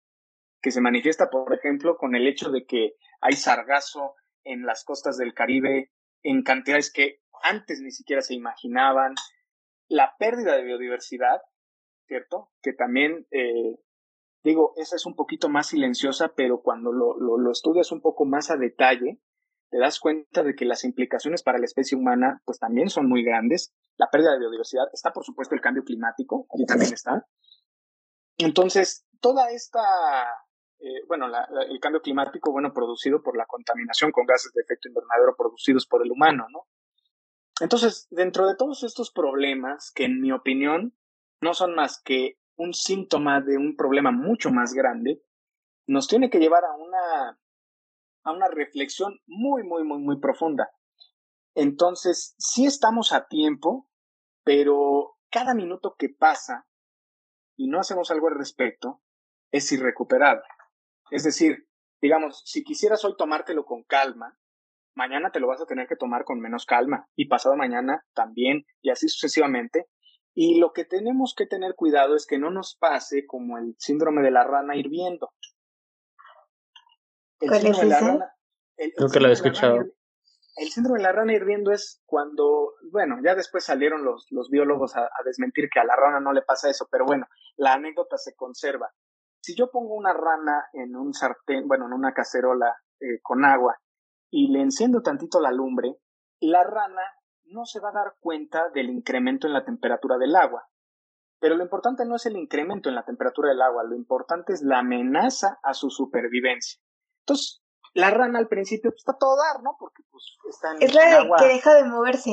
que 0.61 0.71
se 0.71 0.81
manifiesta, 0.81 1.29
por 1.29 1.53
ejemplo, 1.53 1.97
con 1.97 2.15
el 2.15 2.27
hecho 2.27 2.49
de 2.51 2.65
que 2.65 2.93
hay 3.21 3.33
sargazo 3.33 4.15
en 4.43 4.65
las 4.65 4.83
costas 4.83 5.17
del 5.17 5.33
Caribe 5.33 5.91
en 6.23 6.43
cantidades 6.43 6.91
que 6.91 7.21
antes 7.43 7.81
ni 7.81 7.91
siquiera 7.91 8.21
se 8.21 8.33
imaginaban, 8.33 9.15
la 9.87 10.15
pérdida 10.17 10.55
de 10.55 10.63
biodiversidad, 10.63 11.41
¿cierto? 12.07 12.51
Que 12.61 12.73
también, 12.73 13.27
eh, 13.31 13.79
digo, 14.43 14.73
esa 14.77 14.95
es 14.95 15.05
un 15.05 15.15
poquito 15.15 15.49
más 15.49 15.67
silenciosa, 15.67 16.33
pero 16.35 16.61
cuando 16.61 16.91
lo, 16.91 17.17
lo, 17.19 17.37
lo 17.37 17.51
estudias 17.51 17.91
un 17.91 18.01
poco 18.01 18.25
más 18.25 18.51
a 18.51 18.57
detalle, 18.57 19.19
te 19.69 19.77
das 19.77 19.99
cuenta 19.99 20.43
de 20.43 20.55
que 20.55 20.65
las 20.65 20.83
implicaciones 20.83 21.43
para 21.43 21.59
la 21.59 21.65
especie 21.65 21.97
humana 21.97 22.41
pues 22.45 22.59
también 22.59 22.89
son 22.89 23.07
muy 23.07 23.23
grandes. 23.23 23.73
La 23.97 24.09
pérdida 24.09 24.31
de 24.31 24.39
biodiversidad 24.39 24.85
está, 24.93 25.11
por 25.11 25.23
supuesto, 25.23 25.55
el 25.55 25.61
cambio 25.61 25.83
climático, 25.83 26.47
allí 26.53 26.65
también 26.65 26.93
está. 26.93 27.27
Entonces, 28.37 29.05
toda 29.19 29.51
esta, 29.51 29.81
eh, 30.79 31.03
bueno, 31.07 31.27
la, 31.27 31.47
la, 31.51 31.63
el 31.63 31.79
cambio 31.79 32.01
climático, 32.01 32.51
bueno, 32.51 32.73
producido 32.73 33.21
por 33.21 33.37
la 33.37 33.45
contaminación 33.45 34.11
con 34.11 34.25
gases 34.25 34.53
de 34.53 34.61
efecto 34.61 34.87
invernadero 34.87 35.35
producidos 35.37 35.85
por 35.85 36.03
el 36.03 36.11
humano, 36.11 36.47
¿no? 36.49 36.67
Entonces, 37.61 38.07
dentro 38.09 38.47
de 38.47 38.55
todos 38.55 38.83
estos 38.83 39.11
problemas, 39.11 39.91
que 39.91 40.05
en 40.05 40.21
mi 40.21 40.31
opinión 40.31 40.95
no 41.41 41.53
son 41.53 41.75
más 41.75 42.01
que 42.01 42.37
un 42.55 42.73
síntoma 42.73 43.41
de 43.41 43.57
un 43.57 43.75
problema 43.75 44.11
mucho 44.11 44.51
más 44.51 44.73
grande, 44.73 45.21
nos 45.87 46.07
tiene 46.07 46.29
que 46.29 46.39
llevar 46.39 46.63
a 46.65 46.75
una 46.75 47.39
a 48.23 48.31
una 48.31 48.47
reflexión 48.47 49.19
muy, 49.25 49.63
muy, 49.63 49.83
muy, 49.83 49.99
muy 49.99 50.19
profunda. 50.19 50.69
Entonces, 51.55 52.35
sí 52.37 52.65
estamos 52.65 53.11
a 53.11 53.27
tiempo, 53.27 53.89
pero 54.43 55.17
cada 55.29 55.53
minuto 55.53 55.95
que 55.97 56.09
pasa 56.09 56.67
y 57.55 57.67
no 57.67 57.79
hacemos 57.79 58.11
algo 58.11 58.27
al 58.27 58.37
respecto 58.37 59.01
es 59.51 59.71
irrecuperable. 59.71 60.47
Es 61.11 61.23
decir, 61.23 61.67
digamos, 62.01 62.41
si 62.45 62.63
quisieras 62.63 63.03
hoy 63.03 63.15
tomártelo 63.17 63.65
con 63.65 63.83
calma, 63.83 64.37
mañana 64.99 65.31
te 65.31 65.39
lo 65.39 65.47
vas 65.47 65.61
a 65.61 65.65
tener 65.65 65.87
que 65.87 65.95
tomar 65.95 66.25
con 66.25 66.41
menos 66.41 66.65
calma 66.65 67.07
y 67.15 67.27
pasado 67.27 67.55
mañana 67.55 68.03
también 68.13 68.65
y 68.81 68.91
así 68.91 69.07
sucesivamente. 69.07 69.87
Y 70.35 70.59
lo 70.59 70.73
que 70.73 70.85
tenemos 70.85 71.33
que 71.35 71.47
tener 71.47 71.73
cuidado 71.75 72.15
es 72.15 72.27
que 72.27 72.37
no 72.37 72.51
nos 72.51 72.75
pase 72.75 73.25
como 73.25 73.57
el 73.57 73.75
síndrome 73.79 74.21
de 74.21 74.31
la 74.31 74.43
rana 74.43 74.75
hirviendo. 74.75 75.31
El 77.39 77.49
¿Cuál 77.49 77.65
es 77.65 77.77
ese? 77.77 77.99
Rana, 77.99 78.35
el, 78.77 78.93
Creo 78.93 79.09
que 79.09 79.19
lo 79.19 79.29
he 79.29 79.31
escuchado. 79.31 79.77
Rana, 79.77 79.91
el 80.57 80.69
síndrome 80.69 80.99
de 80.99 81.03
la 81.03 81.11
rana 81.13 81.33
hirviendo 81.33 81.71
es 81.71 82.01
cuando, 82.05 82.73
bueno, 82.91 83.17
ya 83.23 83.33
después 83.33 83.63
salieron 83.63 84.03
los, 84.03 84.27
los 84.29 84.49
biólogos 84.49 84.95
a, 84.97 85.03
a, 85.03 85.23
desmentir 85.25 85.69
que 85.73 85.79
a 85.79 85.85
la 85.85 85.95
rana 85.95 86.19
no 86.19 86.33
le 86.33 86.41
pasa 86.41 86.69
eso, 86.69 86.87
pero 86.91 87.05
bueno, 87.05 87.25
la 87.55 87.73
anécdota 87.73 88.17
se 88.17 88.35
conserva. 88.35 88.91
Si 89.41 89.55
yo 89.55 89.71
pongo 89.71 89.95
una 89.95 90.13
rana 90.13 90.65
en 90.73 90.95
un 90.95 91.13
sartén, 91.13 91.67
bueno, 91.67 91.85
en 91.85 91.93
una 91.93 92.13
cacerola 92.13 92.75
eh, 92.99 93.19
con 93.21 93.45
agua 93.45 93.79
y 94.31 94.51
le 94.51 94.61
enciendo 94.61 95.01
tantito 95.01 95.39
la 95.39 95.51
lumbre, 95.51 95.97
la 96.39 96.63
rana 96.63 97.01
no 97.45 97.65
se 97.65 97.79
va 97.79 97.89
a 97.89 97.93
dar 97.93 98.15
cuenta 98.19 98.69
del 98.69 98.89
incremento 98.89 99.47
en 99.47 99.53
la 99.53 99.65
temperatura 99.65 100.17
del 100.17 100.35
agua. 100.35 100.67
Pero 101.39 101.55
lo 101.55 101.63
importante 101.63 102.05
no 102.05 102.15
es 102.15 102.25
el 102.25 102.35
incremento 102.35 102.89
en 102.89 102.95
la 102.95 103.05
temperatura 103.05 103.49
del 103.49 103.61
agua, 103.61 103.83
lo 103.83 103.95
importante 103.95 104.53
es 104.53 104.61
la 104.61 104.79
amenaza 104.79 105.59
a 105.63 105.73
su 105.73 105.89
supervivencia. 105.89 106.79
Entonces, 107.21 107.61
la 107.93 108.11
rana 108.11 108.39
al 108.39 108.47
principio 108.47 108.91
pues, 108.91 108.99
está 108.99 109.17
todo 109.17 109.35
dar, 109.37 109.63
¿no? 109.63 109.75
Porque 109.79 110.03
pues 110.11 110.23
está 110.49 110.71
en 110.73 110.83
Es 110.83 110.93
la 110.93 111.21
agua. 111.21 111.37
que 111.39 111.47
deja 111.47 111.73
de 111.75 111.85
moverse. 111.85 112.31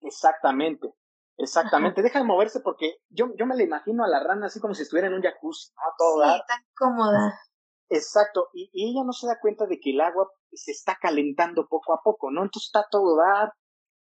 Exactamente, 0.00 0.94
exactamente. 1.36 2.00
Ajá. 2.00 2.06
Deja 2.06 2.18
de 2.20 2.24
moverse 2.24 2.60
porque 2.60 2.96
yo, 3.10 3.34
yo 3.36 3.46
me 3.46 3.56
la 3.56 3.62
imagino 3.62 4.04
a 4.04 4.08
la 4.08 4.22
rana 4.22 4.46
así 4.46 4.58
como 4.60 4.74
si 4.74 4.82
estuviera 4.82 5.08
en 5.08 5.14
un 5.14 5.22
jacuzzi, 5.22 5.72
¿no? 5.74 5.92
Todo 5.96 6.22
sí, 6.22 6.28
dar. 6.28 6.46
tan 6.46 6.64
cómoda. 6.76 7.40
Exacto, 7.90 8.48
y, 8.52 8.70
y, 8.72 8.90
ella 8.90 9.02
no 9.04 9.12
se 9.12 9.26
da 9.26 9.40
cuenta 9.40 9.66
de 9.66 9.80
que 9.80 9.92
el 9.92 10.00
agua 10.00 10.28
se 10.52 10.72
está 10.72 10.96
calentando 11.00 11.66
poco 11.68 11.92
a 11.92 12.00
poco, 12.02 12.30
¿no? 12.30 12.42
Entonces 12.42 12.68
está 12.68 12.86
todo 12.90 13.16
dar 13.16 13.52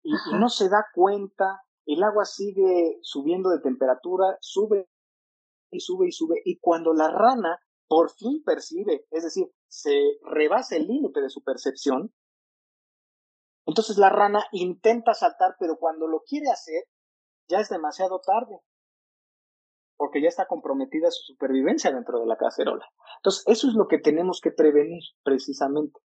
y, 0.03 0.11
y 0.13 0.39
no 0.39 0.49
se 0.49 0.69
da 0.69 0.85
cuenta, 0.93 1.61
el 1.85 2.03
agua 2.03 2.25
sigue 2.25 2.97
subiendo 3.01 3.49
de 3.49 3.59
temperatura, 3.59 4.37
sube 4.41 4.89
y 5.71 5.79
sube 5.79 6.07
y 6.07 6.11
sube, 6.11 6.41
y 6.43 6.59
cuando 6.59 6.93
la 6.93 7.09
rana 7.09 7.59
por 7.87 8.09
fin 8.11 8.41
percibe, 8.43 9.05
es 9.11 9.23
decir, 9.23 9.47
se 9.67 9.91
rebasa 10.23 10.75
el 10.75 10.87
límite 10.87 11.21
de 11.21 11.29
su 11.29 11.43
percepción, 11.43 12.13
entonces 13.65 13.97
la 13.97 14.09
rana 14.09 14.43
intenta 14.51 15.13
saltar, 15.13 15.55
pero 15.59 15.77
cuando 15.77 16.07
lo 16.07 16.21
quiere 16.21 16.49
hacer, 16.49 16.83
ya 17.47 17.59
es 17.59 17.69
demasiado 17.69 18.19
tarde, 18.19 18.59
porque 19.97 20.21
ya 20.21 20.29
está 20.29 20.47
comprometida 20.47 21.11
su 21.11 21.33
supervivencia 21.33 21.91
dentro 21.91 22.19
de 22.19 22.25
la 22.25 22.37
cacerola. 22.37 22.85
Entonces, 23.17 23.43
eso 23.47 23.67
es 23.67 23.75
lo 23.75 23.87
que 23.87 23.99
tenemos 23.99 24.39
que 24.41 24.51
prevenir, 24.51 25.03
precisamente. 25.23 25.99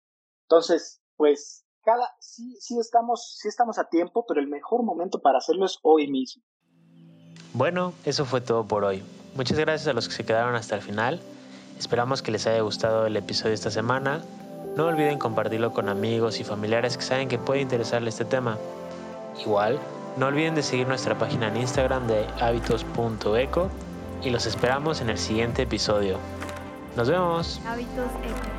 Entonces, 0.49 1.01
pues, 1.17 1.65
cada, 1.85 2.09
sí, 2.21 2.57
sí 2.61 2.79
estamos, 2.79 3.37
sí 3.41 3.49
estamos 3.49 3.79
a 3.79 3.89
tiempo, 3.89 4.25
pero 4.27 4.41
el 4.41 4.47
mejor 4.47 4.85
momento 4.85 5.21
para 5.21 5.39
hacerlo 5.39 5.67
es 5.67 5.79
hoy 5.83 6.09
mismo. 6.09 6.43
Bueno, 7.53 7.95
eso 8.05 8.25
fue 8.25 8.41
todo 8.41 8.67
por 8.67 8.85
hoy. 8.85 9.03
Muchas 9.35 9.59
gracias 9.59 9.89
a 9.89 9.93
los 9.93 10.09
que 10.09 10.15
se 10.15 10.25
quedaron 10.25 10.55
hasta 10.55 10.77
el 10.77 10.83
final. 10.83 11.21
Esperamos 11.79 12.23
que 12.23 12.31
les 12.31 12.47
haya 12.47 12.61
gustado 12.61 13.07
el 13.07 13.17
episodio 13.17 13.51
de 13.51 13.55
esta 13.57 13.71
semana. 13.71 14.23
No 14.77 14.87
olviden 14.87 15.19
compartirlo 15.19 15.73
con 15.73 15.89
amigos 15.89 16.39
y 16.39 16.45
familiares 16.45 16.97
que 16.97 17.03
saben 17.03 17.29
que 17.29 17.39
puede 17.39 17.61
interesarle 17.61 18.11
este 18.11 18.25
tema. 18.25 18.57
Igual, 19.41 19.79
no 20.17 20.27
olviden 20.27 20.55
de 20.55 20.63
seguir 20.63 20.87
nuestra 20.87 21.19
página 21.19 21.49
en 21.49 21.57
Instagram 21.57 22.07
de 22.07 22.27
hábitos.eco 22.41 23.69
y 24.23 24.31
los 24.31 24.47
esperamos 24.47 25.01
en 25.01 25.11
el 25.11 25.19
siguiente 25.19 25.63
episodio. 25.63 26.19
Nos 26.97 27.11
vemos. 27.11 27.61
Hábitos 27.67 28.11
Eco. 28.23 28.56